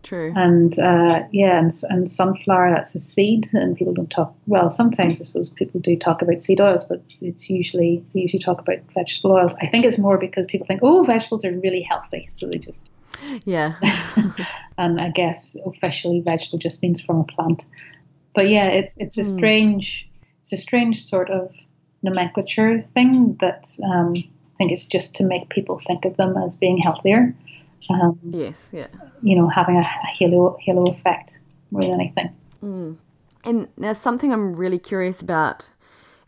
True. 0.04 0.34
And 0.36 0.78
uh, 0.80 1.24
yeah, 1.32 1.60
and, 1.60 1.72
and 1.90 2.10
sunflower 2.10 2.72
that's 2.72 2.96
a 2.96 3.00
seed, 3.00 3.48
and 3.54 3.78
people 3.78 3.94
don't 3.94 4.10
talk. 4.10 4.34
Well, 4.48 4.70
sometimes 4.70 5.22
I 5.22 5.26
suppose 5.26 5.52
people 5.52 5.80
do 5.80 5.96
talk 5.96 6.22
about 6.22 6.42
seed 6.42 6.60
oils, 6.60 6.86
but 6.86 7.04
it's 7.22 7.50
usually 7.50 8.04
they 8.14 8.22
usually 8.22 8.42
talk 8.42 8.60
about 8.60 8.80
vegetable 8.96 9.34
oils. 9.34 9.56
I 9.62 9.68
think 9.68 9.86
it's 9.86 10.00
more 10.00 10.18
because 10.18 10.48
people 10.48 10.66
think, 10.66 10.82
oh, 10.84 11.04
vegetables 11.04 11.46
are 11.46 11.52
really 11.52 11.82
healthy, 11.82 12.26
so 12.28 12.48
they 12.48 12.58
just 12.58 12.92
yeah. 13.46 13.76
and 14.78 15.00
I 15.00 15.10
guess 15.10 15.56
officially 15.66 16.22
vegetable 16.22 16.60
just 16.60 16.82
means 16.82 17.02
from 17.02 17.20
a 17.20 17.24
plant. 17.24 17.66
But 18.34 18.50
yeah, 18.50 18.68
it's 18.68 18.98
it's 18.98 19.18
a 19.18 19.24
hmm. 19.24 19.28
strange 19.28 20.10
it's 20.42 20.54
a 20.54 20.58
strange 20.58 21.02
sort 21.02 21.30
of 21.30 21.52
nomenclature 22.02 22.82
thing 22.82 23.38
that 23.42 23.70
um, 23.86 24.14
I 24.16 24.58
think 24.58 24.72
it's 24.72 24.86
just 24.86 25.16
to 25.18 25.24
make 25.24 25.50
people 25.50 25.80
think 25.80 26.06
of 26.06 26.18
them 26.18 26.36
as 26.38 26.58
being 26.58 26.78
healthier. 26.78 27.36
Um, 27.90 28.20
yes, 28.24 28.70
yeah. 28.72 28.88
You 29.22 29.36
know, 29.36 29.48
having 29.48 29.78
a, 29.78 29.84
halo 29.84 30.58
halo 30.60 30.92
effect 30.92 31.40
more 31.72 31.82
than 31.82 31.94
anything. 31.94 32.36
Mm. 32.64 32.98
And 33.44 33.68
now 33.78 33.94
something 33.94 34.32
I'm 34.32 34.54
really 34.54 34.80
curious 34.80 35.22
about, 35.22 35.70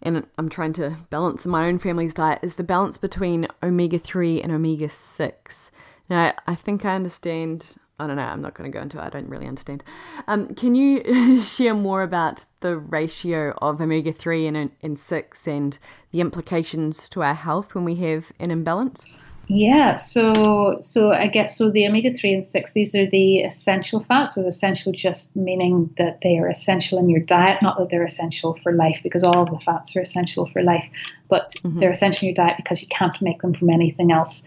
and 0.01 0.25
I'm 0.37 0.49
trying 0.49 0.73
to 0.73 0.97
balance 1.09 1.45
in 1.45 1.51
my 1.51 1.67
own 1.67 1.79
family's 1.79 2.13
diet, 2.13 2.39
is 2.41 2.55
the 2.55 2.63
balance 2.63 2.97
between 2.97 3.47
omega 3.61 3.99
three 3.99 4.41
and 4.41 4.51
omega 4.51 4.89
six. 4.89 5.71
Now, 6.09 6.33
I 6.47 6.55
think 6.55 6.85
I 6.85 6.95
understand. 6.95 7.75
I 7.99 8.07
don't 8.07 8.15
know. 8.15 8.23
I'm 8.23 8.41
not 8.41 8.55
going 8.55 8.69
to 8.69 8.75
go 8.75 8.81
into 8.81 8.97
it. 8.97 9.03
I 9.03 9.09
don't 9.09 9.29
really 9.29 9.47
understand. 9.47 9.83
Um, 10.27 10.55
can 10.55 10.73
you 10.73 11.41
share 11.43 11.75
more 11.75 12.01
about 12.01 12.45
the 12.61 12.75
ratio 12.77 13.53
of 13.61 13.79
omega 13.79 14.11
three 14.11 14.47
and, 14.47 14.71
and 14.81 14.99
six 14.99 15.47
and 15.47 15.77
the 16.11 16.19
implications 16.19 17.07
to 17.09 17.21
our 17.21 17.35
health 17.35 17.75
when 17.75 17.85
we 17.85 17.95
have 17.95 18.31
an 18.39 18.49
imbalance? 18.49 19.05
Yeah, 19.47 19.97
so 19.97 20.77
so 20.81 21.11
I 21.11 21.27
guess 21.27 21.57
so 21.57 21.69
the 21.69 21.85
omega 21.85 22.13
three 22.13 22.33
and 22.33 22.45
six 22.45 22.73
these 22.73 22.95
are 22.95 23.09
the 23.09 23.39
essential 23.39 24.01
fats, 24.01 24.37
with 24.37 24.47
essential 24.47 24.93
just 24.93 25.35
meaning 25.35 25.93
that 25.97 26.21
they 26.21 26.37
are 26.37 26.47
essential 26.47 26.97
in 26.97 27.09
your 27.09 27.19
diet, 27.19 27.61
not 27.61 27.77
that 27.77 27.89
they're 27.89 28.05
essential 28.05 28.57
for 28.63 28.71
life, 28.71 28.99
because 29.03 29.21
all 29.21 29.41
of 29.41 29.49
the 29.49 29.59
fats 29.59 29.95
are 29.97 30.01
essential 30.01 30.47
for 30.47 30.63
life, 30.63 30.85
but 31.27 31.53
mm-hmm. 31.57 31.77
they're 31.79 31.91
essential 31.91 32.27
in 32.27 32.33
your 32.33 32.45
diet 32.45 32.57
because 32.57 32.81
you 32.81 32.87
can't 32.87 33.21
make 33.21 33.41
them 33.41 33.53
from 33.53 33.69
anything 33.69 34.11
else, 34.11 34.45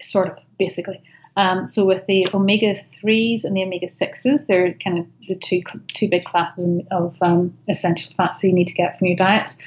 sort 0.00 0.28
of 0.28 0.38
basically. 0.58 1.02
Um, 1.36 1.66
so 1.66 1.84
with 1.84 2.06
the 2.06 2.28
omega 2.32 2.74
threes 3.00 3.44
and 3.44 3.54
the 3.54 3.62
omega 3.62 3.90
sixes, 3.90 4.46
they're 4.46 4.72
kind 4.72 4.98
of 4.98 5.06
the 5.28 5.34
two 5.34 5.62
two 5.92 6.08
big 6.08 6.24
classes 6.24 6.82
of 6.90 7.14
um, 7.20 7.56
essential 7.68 8.10
fats 8.16 8.40
that 8.40 8.48
you 8.48 8.54
need 8.54 8.68
to 8.68 8.74
get 8.74 8.98
from 8.98 9.08
your 9.08 9.16
diets 9.16 9.58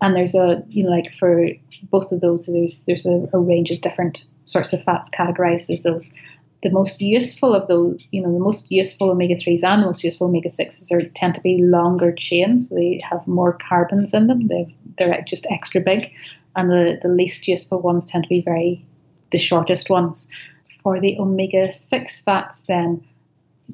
and 0.00 0.14
there's 0.14 0.34
a 0.34 0.62
you 0.68 0.84
know 0.84 0.90
like 0.90 1.12
for 1.18 1.46
both 1.90 2.12
of 2.12 2.20
those 2.20 2.46
there's 2.46 2.82
there's 2.86 3.06
a, 3.06 3.28
a, 3.32 3.38
range 3.38 3.70
of 3.70 3.80
different 3.80 4.24
sorts 4.44 4.72
of 4.72 4.82
fats 4.84 5.10
categorized 5.10 5.70
as 5.70 5.82
those. 5.82 6.12
The 6.62 6.70
most 6.70 7.00
useful 7.00 7.54
of 7.54 7.68
those 7.68 8.02
you 8.10 8.22
know 8.22 8.32
the 8.32 8.40
most 8.40 8.70
useful 8.70 9.10
omega-3s 9.10 9.62
and 9.62 9.82
the 9.82 9.86
most 9.86 10.02
useful 10.02 10.26
omega-6s 10.26 10.90
are 10.92 11.08
tend 11.10 11.34
to 11.36 11.40
be 11.40 11.62
longer 11.62 12.12
chains. 12.12 12.68
So 12.68 12.74
they 12.74 13.00
have 13.08 13.26
more 13.26 13.58
carbons 13.68 14.14
in 14.14 14.26
them. 14.26 14.48
They 14.48 14.74
they're 14.98 15.22
just 15.26 15.46
extra 15.50 15.80
big. 15.80 16.10
And 16.56 16.70
the, 16.70 16.98
the 17.02 17.08
least 17.08 17.46
useful 17.46 17.82
ones 17.82 18.06
tend 18.06 18.24
to 18.24 18.28
be 18.28 18.40
very 18.40 18.84
the 19.30 19.38
shortest 19.38 19.90
ones. 19.90 20.28
For 20.82 21.00
the 21.00 21.18
omega-6 21.18 22.24
fats 22.24 22.66
then 22.66 23.04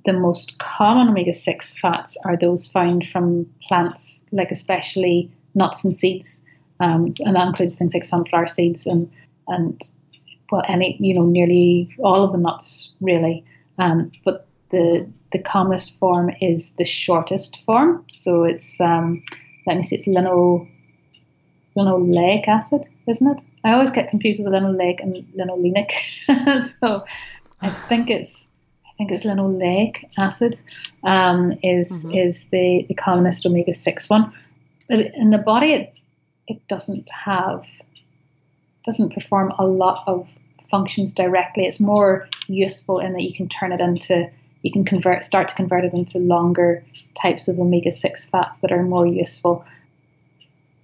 the 0.05 0.13
most 0.13 0.59
common 0.59 1.09
omega-6 1.09 1.79
fats 1.79 2.17
are 2.25 2.37
those 2.37 2.67
found 2.67 3.07
from 3.13 3.47
plants 3.63 4.27
like 4.33 4.51
especially 4.51 5.31
nuts 5.55 5.85
and 5.85 5.95
seeds, 5.95 6.45
um, 6.81 7.09
and 7.21 7.37
that 7.37 7.47
includes 7.47 7.79
things 7.79 7.95
like 7.95 8.05
sunflower 8.05 8.49
seeds 8.49 8.87
and 8.87 9.11
and 9.49 9.81
well, 10.51 10.63
any 10.69 10.97
you 11.01 11.15
know 11.15 11.25
nearly 11.25 11.95
all 11.99 12.25
of 12.25 12.33
the 12.33 12.39
nuts 12.39 12.93
really. 13.01 13.45
Um, 13.79 14.13
but 14.25 14.47
the 14.71 15.09
the 15.33 15.39
commonest 15.39 15.99
form 15.99 16.31
is 16.41 16.75
the 16.77 16.85
shortest 16.85 17.63
form, 17.65 18.05
so 18.09 18.45
it's 18.45 18.81
um, 18.81 19.23
let 19.67 19.77
me 19.77 19.83
see, 19.83 19.97
it's 19.97 20.07
lino 20.07 20.69
linoleic 21.77 22.49
acid, 22.49 22.83
isn't 23.07 23.27
it? 23.27 23.43
I 23.65 23.73
always 23.73 23.91
get 23.91 24.11
confused 24.11 24.45
with 24.45 24.53
linoleic 24.53 25.01
and 25.03 25.17
linolenic, 25.35 25.91
so 26.81 27.05
I 27.61 27.71
think 27.71 28.11
it's 28.11 28.49
I 28.87 28.91
think 28.99 29.13
it's 29.13 29.25
linoleic 29.25 30.05
acid 30.19 30.59
um, 31.03 31.59
is 31.63 32.07
mm-hmm. 32.07 32.19
is 32.19 32.49
the, 32.49 32.85
the 32.89 32.95
commonest 32.95 33.47
omega 33.47 33.75
six 33.75 34.09
one 34.11 34.33
in 35.01 35.31
the 35.31 35.39
body 35.39 35.73
it 35.73 35.95
it 36.49 36.69
doesn't 36.69 37.09
have 37.11 37.65
doesn't 38.85 39.15
perform 39.15 39.53
a 39.59 39.67
lot 39.67 40.03
of 40.07 40.27
functions 40.71 41.13
directly. 41.13 41.67
It's 41.67 41.81
more 41.81 42.29
useful 42.49 42.99
in 42.99 43.13
that 43.13 43.23
you 43.23 43.35
can 43.35 43.49
turn 43.49 43.73
it 43.73 43.81
into 43.81 44.31
you 44.63 44.73
can 44.73 44.85
convert 44.85 45.25
start 45.25 45.49
to 45.49 45.55
convert 45.55 45.85
it 45.85 45.93
into 45.93 46.19
longer 46.19 46.85
types 47.21 47.49
of 47.49 47.59
omega 47.59 47.93
six 47.93 48.29
fats 48.29 48.61
that 48.61 48.73
are 48.73 48.83
more 48.83 49.07
useful. 49.07 49.65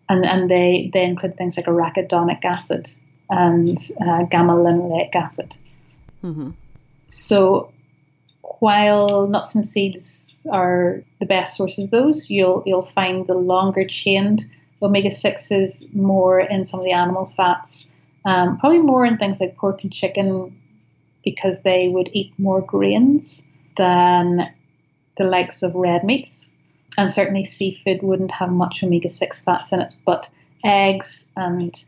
And 0.08 0.24
and 0.24 0.50
they 0.50 0.90
they 0.92 1.04
include 1.04 1.36
things 1.36 1.56
like 1.56 1.66
arachidonic 1.66 2.44
acid 2.44 2.88
and 3.30 3.78
uh, 4.00 4.22
gamma 4.24 4.54
linoleic 4.54 5.14
acid. 5.14 5.56
Mm-hmm. 6.22 6.50
So 7.08 7.72
while 8.60 9.26
nuts 9.26 9.54
and 9.54 9.66
seeds 9.66 10.46
are 10.52 11.02
the 11.20 11.26
best 11.26 11.56
sources 11.56 11.84
of 11.84 11.90
those, 11.90 12.30
you'll 12.30 12.62
you'll 12.66 12.90
find 12.94 13.26
the 13.26 13.34
longer 13.34 13.86
chained 13.86 14.44
omega 14.82 15.10
sixes 15.10 15.88
more 15.92 16.40
in 16.40 16.64
some 16.64 16.80
of 16.80 16.84
the 16.84 16.92
animal 16.92 17.32
fats, 17.36 17.90
um, 18.24 18.58
probably 18.58 18.78
more 18.78 19.04
in 19.04 19.18
things 19.18 19.40
like 19.40 19.56
pork 19.56 19.82
and 19.82 19.92
chicken, 19.92 20.56
because 21.24 21.62
they 21.62 21.88
would 21.88 22.10
eat 22.12 22.32
more 22.38 22.60
grains 22.60 23.46
than 23.76 24.52
the 25.16 25.24
likes 25.24 25.62
of 25.62 25.74
red 25.74 26.04
meats, 26.04 26.52
and 26.96 27.10
certainly 27.10 27.44
seafood 27.44 28.02
wouldn't 28.02 28.30
have 28.30 28.50
much 28.50 28.82
omega 28.82 29.10
six 29.10 29.42
fats 29.42 29.72
in 29.72 29.80
it, 29.80 29.94
but 30.04 30.30
eggs 30.64 31.32
and 31.36 31.84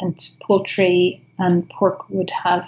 and 0.00 0.30
poultry 0.40 1.22
and 1.38 1.68
pork 1.70 2.08
would 2.10 2.30
have 2.30 2.66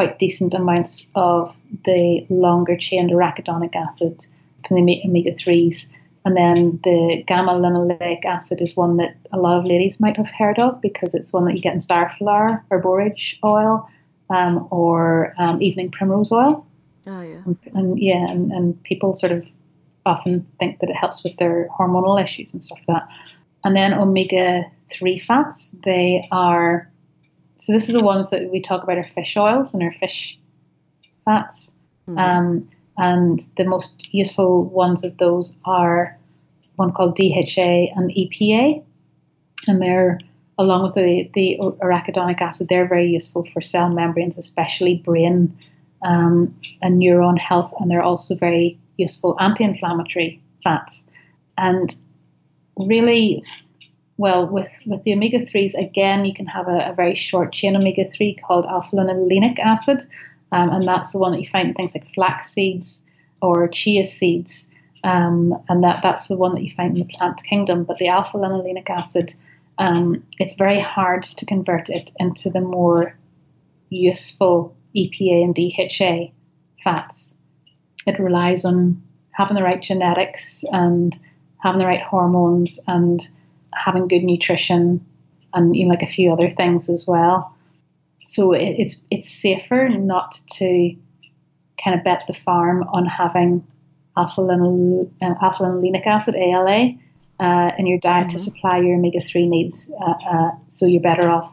quite 0.00 0.18
decent 0.18 0.54
amounts 0.54 1.10
of 1.14 1.54
the 1.84 2.24
longer 2.30 2.74
chain 2.74 3.10
arachidonic 3.10 3.76
acid 3.76 4.24
from 4.66 4.86
the 4.86 5.02
omega 5.04 5.32
3s. 5.32 5.90
And 6.24 6.34
then 6.34 6.80
the 6.84 7.22
gamma 7.26 7.52
linoleic 7.52 8.24
acid 8.24 8.62
is 8.62 8.74
one 8.74 8.96
that 8.96 9.14
a 9.30 9.38
lot 9.38 9.58
of 9.58 9.66
ladies 9.66 10.00
might 10.00 10.16
have 10.16 10.30
heard 10.30 10.58
of 10.58 10.80
because 10.80 11.12
it's 11.12 11.34
one 11.34 11.44
that 11.44 11.54
you 11.54 11.60
get 11.60 11.74
in 11.74 11.80
star 11.80 12.14
flower 12.16 12.64
or 12.70 12.80
borage 12.80 13.38
oil 13.44 13.90
um, 14.30 14.66
or 14.70 15.34
um, 15.38 15.60
evening 15.60 15.90
primrose 15.90 16.32
oil. 16.32 16.66
Oh, 17.06 17.20
yeah. 17.20 17.42
And, 17.44 17.58
and 17.74 18.00
yeah, 18.00 18.26
and, 18.26 18.52
and 18.52 18.82
people 18.84 19.12
sort 19.12 19.32
of 19.32 19.44
often 20.06 20.46
think 20.58 20.80
that 20.80 20.88
it 20.88 20.96
helps 20.96 21.22
with 21.22 21.36
their 21.36 21.68
hormonal 21.78 22.22
issues 22.22 22.54
and 22.54 22.64
stuff 22.64 22.78
like 22.78 22.86
that. 22.86 23.08
And 23.64 23.76
then 23.76 23.92
omega 23.92 24.62
3 24.92 25.18
fats, 25.18 25.72
they 25.84 26.26
are 26.32 26.90
so 27.60 27.72
this 27.72 27.88
is 27.88 27.94
the 27.94 28.02
ones 28.02 28.30
that 28.30 28.50
we 28.50 28.60
talk 28.60 28.82
about 28.82 28.96
are 28.96 29.04
fish 29.04 29.36
oils 29.36 29.74
and 29.74 29.82
our 29.82 29.92
fish 29.92 30.38
fats. 31.26 31.78
Mm-hmm. 32.08 32.18
Um, 32.18 32.70
and 32.96 33.40
the 33.58 33.64
most 33.64 34.08
useful 34.12 34.64
ones 34.64 35.04
of 35.04 35.18
those 35.18 35.58
are 35.66 36.18
one 36.76 36.92
called 36.92 37.16
DHA 37.16 37.92
and 37.94 38.10
EPA. 38.12 38.82
And 39.66 39.82
they're, 39.82 40.18
along 40.58 40.84
with 40.84 40.94
the, 40.94 41.30
the 41.34 41.58
arachidonic 41.82 42.40
acid, 42.40 42.68
they're 42.70 42.88
very 42.88 43.08
useful 43.08 43.46
for 43.52 43.60
cell 43.60 43.90
membranes, 43.90 44.38
especially 44.38 44.96
brain 44.96 45.54
um, 46.02 46.54
and 46.80 46.98
neuron 46.98 47.38
health. 47.38 47.74
And 47.78 47.90
they're 47.90 48.02
also 48.02 48.36
very 48.36 48.78
useful 48.96 49.36
anti 49.38 49.64
inflammatory 49.64 50.40
fats. 50.64 51.10
And 51.58 51.94
really, 52.76 53.44
well, 54.20 54.46
with, 54.46 54.78
with 54.84 55.02
the 55.04 55.14
omega 55.14 55.46
3s, 55.46 55.72
again, 55.72 56.26
you 56.26 56.34
can 56.34 56.44
have 56.44 56.68
a, 56.68 56.90
a 56.90 56.94
very 56.94 57.14
short 57.14 57.54
chain 57.54 57.74
omega 57.74 58.04
3 58.10 58.36
called 58.46 58.66
alpha 58.66 58.94
linolenic 58.94 59.58
acid. 59.58 60.02
Um, 60.52 60.68
and 60.68 60.86
that's 60.86 61.12
the 61.12 61.18
one 61.18 61.32
that 61.32 61.40
you 61.40 61.48
find 61.48 61.68
in 61.68 61.74
things 61.74 61.94
like 61.94 62.12
flax 62.12 62.50
seeds 62.50 63.06
or 63.40 63.66
chia 63.68 64.04
seeds. 64.04 64.70
Um, 65.04 65.58
and 65.70 65.82
that, 65.82 66.00
that's 66.02 66.28
the 66.28 66.36
one 66.36 66.54
that 66.54 66.62
you 66.62 66.70
find 66.76 66.98
in 66.98 67.06
the 67.06 67.14
plant 67.14 67.42
kingdom. 67.44 67.84
But 67.84 67.96
the 67.96 68.08
alpha 68.08 68.36
linolenic 68.36 68.90
acid, 68.90 69.32
um, 69.78 70.22
it's 70.38 70.54
very 70.54 70.80
hard 70.80 71.22
to 71.22 71.46
convert 71.46 71.88
it 71.88 72.12
into 72.18 72.50
the 72.50 72.60
more 72.60 73.16
useful 73.88 74.76
EPA 74.94 75.44
and 75.44 75.54
DHA 75.54 76.30
fats. 76.84 77.38
It 78.06 78.20
relies 78.20 78.66
on 78.66 79.02
having 79.30 79.56
the 79.56 79.62
right 79.62 79.80
genetics 79.80 80.62
and 80.72 81.18
having 81.56 81.78
the 81.78 81.86
right 81.86 82.02
hormones 82.02 82.78
and 82.86 83.26
having 83.74 84.08
good 84.08 84.22
nutrition 84.22 85.04
and 85.54 85.76
you 85.76 85.84
know, 85.84 85.90
like 85.90 86.02
a 86.02 86.06
few 86.06 86.32
other 86.32 86.50
things 86.50 86.88
as 86.88 87.06
well. 87.06 87.54
So 88.24 88.52
it, 88.52 88.76
it's 88.78 89.02
it's 89.10 89.28
safer 89.28 89.88
not 89.88 90.38
to 90.52 90.94
kind 91.82 91.98
of 91.98 92.04
bet 92.04 92.24
the 92.26 92.34
farm 92.34 92.84
on 92.92 93.06
having 93.06 93.66
alpha 94.16 94.42
linolenic 94.42 96.06
acid 96.06 96.36
ALA 96.36 96.92
uh, 97.38 97.70
in 97.78 97.86
your 97.86 97.98
diet 97.98 98.26
mm-hmm. 98.26 98.36
to 98.36 98.38
supply 98.38 98.78
your 98.78 98.96
omega 98.96 99.20
three 99.20 99.48
needs. 99.48 99.92
Uh, 100.00 100.14
uh, 100.28 100.50
so 100.66 100.86
you're 100.86 101.00
better 101.00 101.30
off 101.30 101.52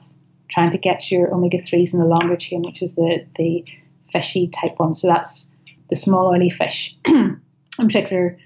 trying 0.50 0.72
to 0.72 0.78
get 0.78 1.12
your 1.12 1.34
omega 1.34 1.62
threes 1.62 1.94
in 1.94 2.00
the 2.00 2.06
longer 2.06 2.36
chain, 2.36 2.62
which 2.62 2.82
is 2.82 2.96
the 2.96 3.26
the 3.38 3.64
fishy 4.12 4.48
type 4.48 4.78
one. 4.78 4.96
So 4.96 5.08
that's 5.08 5.54
the 5.90 5.96
small 5.96 6.28
oily 6.28 6.50
fish, 6.50 6.96
in 7.06 7.40
particular 7.78 8.38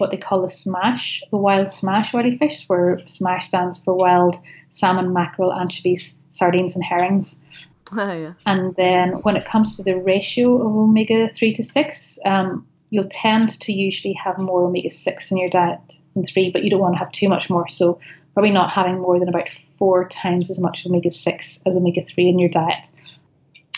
what 0.00 0.10
they 0.10 0.16
call 0.16 0.42
the 0.42 0.48
SMASH, 0.48 1.22
the 1.30 1.36
wild 1.36 1.68
SMASH 1.68 2.12
fish, 2.38 2.64
where 2.66 3.00
SMASH 3.06 3.46
stands 3.46 3.84
for 3.84 3.94
wild 3.94 4.36
salmon, 4.70 5.12
mackerel, 5.12 5.52
anchovies, 5.52 6.20
sardines, 6.30 6.76
and 6.76 6.84
herrings. 6.84 7.42
Oh, 7.92 8.12
yeah. 8.12 8.34
And 8.46 8.76
then 8.76 9.14
when 9.22 9.34
it 9.34 9.44
comes 9.44 9.76
to 9.76 9.82
the 9.82 9.96
ratio 9.96 10.54
of 10.54 10.76
omega 10.76 11.28
3 11.34 11.52
to 11.54 11.64
6, 11.64 12.18
um, 12.24 12.64
you'll 12.90 13.08
tend 13.10 13.58
to 13.62 13.72
usually 13.72 14.14
have 14.14 14.38
more 14.38 14.62
omega 14.62 14.92
6 14.92 15.32
in 15.32 15.38
your 15.38 15.50
diet 15.50 15.96
than 16.14 16.24
3, 16.24 16.52
but 16.52 16.62
you 16.62 16.70
don't 16.70 16.78
want 16.78 16.94
to 16.94 17.00
have 17.00 17.10
too 17.10 17.28
much 17.28 17.50
more. 17.50 17.68
So, 17.68 17.98
probably 18.32 18.52
not 18.52 18.70
having 18.70 19.00
more 19.00 19.18
than 19.18 19.28
about 19.28 19.48
four 19.76 20.08
times 20.08 20.52
as 20.52 20.60
much 20.60 20.86
omega 20.86 21.10
6 21.10 21.62
as 21.66 21.76
omega 21.76 22.04
3 22.04 22.28
in 22.28 22.38
your 22.38 22.48
diet 22.48 22.86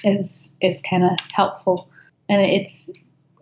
is, 0.04 0.58
is 0.60 0.82
kind 0.82 1.04
of 1.04 1.18
helpful. 1.32 1.88
And 2.28 2.42
it's 2.42 2.90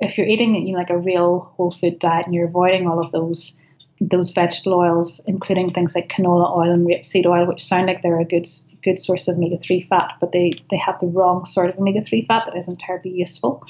if 0.01 0.17
you're 0.17 0.27
eating 0.27 0.55
you 0.55 0.73
know, 0.73 0.79
like 0.79 0.91
a 0.91 0.99
real 0.99 1.53
whole 1.57 1.73
food 1.73 1.99
diet 1.99 2.27
and 2.27 2.35
you're 2.35 2.49
avoiding 2.49 2.87
all 2.87 3.05
of 3.05 3.13
those 3.13 3.59
those 4.03 4.31
vegetable 4.31 4.79
oils, 4.79 5.23
including 5.27 5.71
things 5.73 5.95
like 5.95 6.09
canola 6.09 6.57
oil 6.57 6.73
and 6.73 6.87
rapeseed 6.87 7.27
oil, 7.27 7.47
which 7.47 7.63
sound 7.63 7.87
like 7.87 8.03
they're 8.03 8.19
a 8.19 8.25
good 8.25 8.49
good 8.83 9.01
source 9.01 9.29
of 9.29 9.37
omega 9.37 9.59
three 9.59 9.87
fat, 9.91 10.13
but 10.21 10.33
they 10.33 10.53
they 10.71 10.79
have 10.79 10.99
the 11.01 11.07
wrong 11.07 11.45
sort 11.45 11.69
of 11.69 11.79
omega 11.79 12.03
three 12.03 12.25
fat 12.27 12.45
that 12.47 12.57
isn't 12.57 12.81
terribly 12.81 13.11
useful. 13.11 13.67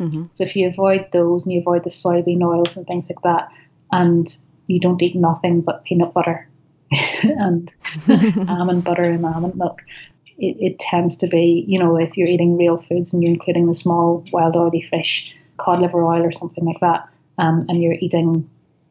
Mm-hmm. 0.00 0.24
So 0.32 0.44
if 0.44 0.56
you 0.56 0.68
avoid 0.68 1.06
those 1.12 1.44
and 1.44 1.52
you 1.52 1.60
avoid 1.60 1.84
the 1.84 1.90
soybean 1.90 2.42
oils 2.42 2.76
and 2.76 2.86
things 2.86 3.08
like 3.08 3.22
that, 3.22 3.48
and 3.92 4.36
you 4.66 4.80
don't 4.80 5.02
eat 5.02 5.14
nothing 5.14 5.60
but 5.60 5.84
peanut 5.84 6.12
butter 6.12 6.48
and 7.22 7.72
almond 8.48 8.84
butter 8.84 9.04
and 9.04 9.24
almond 9.24 9.56
milk, 9.56 9.82
it, 10.38 10.56
it 10.60 10.78
tends 10.78 11.16
to 11.18 11.28
be, 11.28 11.64
you 11.68 11.78
know, 11.78 11.96
if 11.96 12.16
you're 12.16 12.28
eating 12.28 12.56
real 12.56 12.78
foods 12.78 13.12
and 13.12 13.22
you're 13.22 13.32
including 13.32 13.66
the 13.66 13.74
small 13.74 14.24
wild 14.32 14.56
oily 14.56 14.82
fish, 14.82 15.34
cod 15.58 15.80
liver 15.80 16.04
oil 16.04 16.22
or 16.22 16.32
something 16.32 16.64
like 16.64 16.80
that, 16.80 17.08
um, 17.38 17.66
and 17.68 17.82
you're 17.82 17.96
eating 18.00 18.48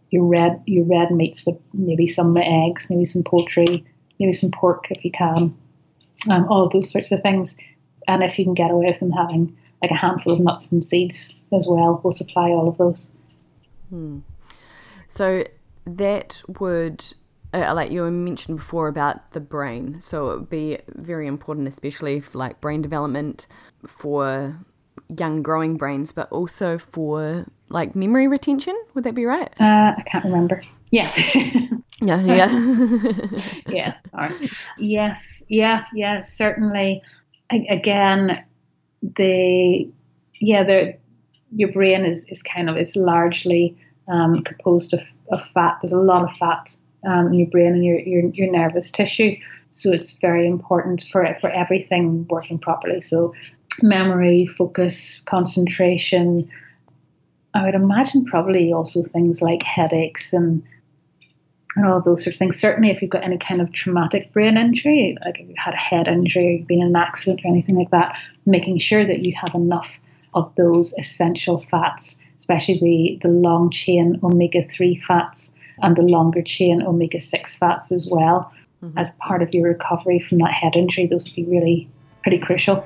your 0.10 0.26
red 0.26 0.62
your 0.66 0.86
red 0.86 1.12
meats 1.12 1.46
with 1.46 1.58
maybe 1.74 2.08
some 2.08 2.36
eggs, 2.38 2.90
maybe 2.90 3.06
some 3.06 3.24
poultry, 3.24 3.86
maybe 4.20 4.34
some 4.34 4.52
pork 4.52 4.86
if 4.90 5.04
you 5.04 5.12
can, 5.12 5.56
um, 6.30 6.48
all 6.50 6.70
those 6.70 6.92
sorts 6.92 7.12
of 7.12 7.22
things. 7.22 7.58
And 8.08 8.24
if 8.24 8.40
you 8.40 8.46
can 8.46 8.54
get 8.54 8.72
away 8.72 8.88
with 8.88 9.00
them 9.00 9.12
having 9.12 9.56
like 9.82 9.92
a 9.92 9.96
handful 9.96 10.34
of 10.34 10.40
nuts 10.40 10.72
and 10.72 10.86
seeds 10.86 11.36
as 11.54 11.68
well, 11.70 12.02
we'll 12.04 12.14
supply 12.14 12.50
all 12.50 12.68
of 12.68 12.78
those. 12.78 13.12
Hmm. 13.90 14.20
So 15.08 15.44
that 15.86 16.42
would, 16.60 17.04
uh, 17.54 17.74
like 17.74 17.92
you 17.92 18.10
mentioned 18.10 18.58
before 18.58 18.88
about 18.88 19.32
the 19.32 19.40
brain, 19.40 20.00
so 20.02 20.32
it 20.32 20.40
would 20.40 20.50
be 20.50 20.80
very 20.96 21.28
important, 21.28 21.68
especially 21.68 22.20
for 22.20 22.38
like 22.38 22.62
brain 22.62 22.82
development 22.82 23.48
for 23.86 24.60
young 25.18 25.42
growing 25.42 25.76
brains, 25.76 26.12
but 26.12 26.32
also 26.32 26.78
for 26.78 27.46
like 27.70 27.96
memory 27.96 28.28
retention. 28.28 28.80
Would 28.94 29.04
that 29.04 29.16
be 29.16 29.26
right? 29.26 29.50
Uh, 29.60 29.94
I 29.98 30.04
can't 30.06 30.26
remember. 30.26 30.64
Yeah. 30.92 31.14
yeah, 32.02 32.22
yeah. 32.24 32.80
yeah, 33.68 33.96
sorry. 34.12 34.50
Yes, 34.78 35.44
yeah, 35.50 35.86
yeah, 35.94 36.22
certainly. 36.22 37.02
I, 37.52 37.66
again, 37.70 38.44
the 39.02 39.90
yeah, 40.40 40.64
the 40.64 40.98
your 41.56 41.72
brain 41.72 42.06
is, 42.06 42.26
is 42.30 42.44
kind 42.44 42.70
of 42.70 42.76
it's 42.76 42.96
largely 42.96 43.78
um, 44.08 44.44
composed 44.44 44.94
of, 44.94 45.02
of 45.32 45.42
fat. 45.54 45.78
There's 45.82 45.94
a 45.94 46.00
lot 46.00 46.24
of 46.24 46.36
fat 46.38 46.76
um, 47.06 47.28
in 47.28 47.34
your 47.36 47.48
brain 47.48 47.74
and 47.74 47.86
your, 47.86 48.00
your 48.00 48.30
your 48.34 48.52
nervous 48.52 48.92
tissue, 48.92 49.36
so 49.72 49.92
it's 49.92 50.18
very 50.20 50.48
important 50.48 51.06
for 51.12 51.38
for 51.42 51.50
everything 51.50 52.28
working 52.30 52.60
properly. 52.60 53.02
So 53.02 53.34
memory, 53.84 54.48
focus, 54.48 55.22
concentration. 55.22 56.50
I 57.54 57.64
would 57.64 57.76
imagine 57.76 58.26
probably 58.26 58.72
also 58.72 59.04
things 59.04 59.42
like 59.42 59.64
headaches 59.64 60.34
and 60.34 60.64
and 61.78 61.86
all 61.86 62.02
those 62.02 62.24
sorts 62.24 62.36
of 62.36 62.40
things. 62.40 62.60
Certainly, 62.60 62.90
if 62.90 63.02
you've 63.02 63.12
got 63.12 63.24
any 63.24 63.38
kind 63.38 63.62
of 63.62 63.72
traumatic 63.72 64.34
brain 64.34 64.58
injury, 64.58 65.16
like 65.24 65.40
if 65.40 65.48
you've 65.48 65.58
had 65.58 65.76
a 65.76 65.78
head 65.78 66.08
injury, 66.08 66.58
you've 66.58 66.68
been 66.68 66.82
in 66.82 66.88
an 66.88 66.96
accident 66.96 67.42
or 67.46 67.48
anything 67.50 67.76
like 67.76 67.92
that, 67.92 68.18
making 68.46 68.80
sure 68.80 69.06
that 69.06 69.20
you 69.20 69.34
have 69.40 69.54
enough 69.54 69.88
of 70.34 70.52
those 70.56 70.94
essential 70.98 71.64
fats, 71.70 72.22
especially 72.38 72.80
the, 73.22 73.28
the 73.28 73.34
long 73.34 73.70
chain 73.70 74.20
omega 74.24 74.68
3 74.68 75.02
fats 75.08 75.56
and 75.82 75.96
the 75.96 76.02
longer 76.02 76.42
chain 76.42 76.82
omega 76.82 77.22
6 77.22 77.56
fats 77.58 77.92
as 77.92 78.08
well, 78.12 78.52
mm-hmm. 78.84 78.98
as 78.98 79.12
part 79.16 79.44
of 79.44 79.54
your 79.54 79.68
recovery 79.68 80.20
from 80.20 80.40
that 80.40 80.52
head 80.52 80.76
injury. 80.76 81.06
Those 81.06 81.26
would 81.26 81.36
be 81.36 81.46
really 81.46 81.88
pretty 82.24 82.40
crucial. 82.40 82.86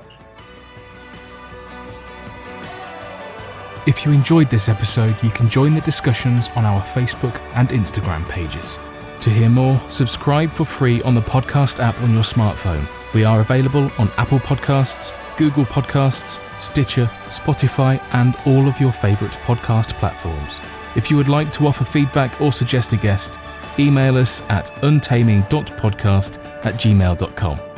If 3.88 4.06
you 4.06 4.12
enjoyed 4.12 4.52
this 4.52 4.70
episode, 4.70 5.16
you 5.24 5.32
can 5.32 5.50
join 5.50 5.74
the 5.74 5.82
discussions 5.82 6.50
on 6.50 6.66
our 6.66 6.82
Facebook 6.84 7.42
and 7.56 7.70
Instagram 7.70 8.28
pages. 8.30 8.78
To 9.22 9.32
hear 9.32 9.50
more, 9.50 9.82
subscribe 9.90 10.52
for 10.52 10.66
free 10.66 11.02
on 11.02 11.16
the 11.16 11.22
podcast 11.22 11.80
app 11.80 12.00
on 12.02 12.14
your 12.14 12.22
smartphone. 12.22 12.86
We 13.16 13.24
are 13.24 13.42
available 13.42 13.92
on 13.98 14.12
Apple 14.18 14.40
Podcasts, 14.40 15.14
Google 15.36 15.66
Podcasts, 15.66 16.40
Stitcher, 16.60 17.10
Spotify, 17.30 18.00
and 18.14 18.36
all 18.46 18.68
of 18.68 18.80
your 18.80 18.92
favourite 18.92 19.34
podcast 19.46 19.94
platforms. 19.94 20.62
If 20.96 21.10
you 21.10 21.18
would 21.18 21.30
like 21.30 21.52
to 21.54 21.66
offer 21.66 21.84
feedback 21.84 22.40
or 22.40 22.52
suggest 22.52 22.94
a 22.94 22.98
guest, 22.98 23.40
email 23.80 24.16
us 24.18 24.42
at 24.50 24.70
untaming.podcast 24.84 26.38
at 26.66 26.76
gmail.com. 26.76 27.71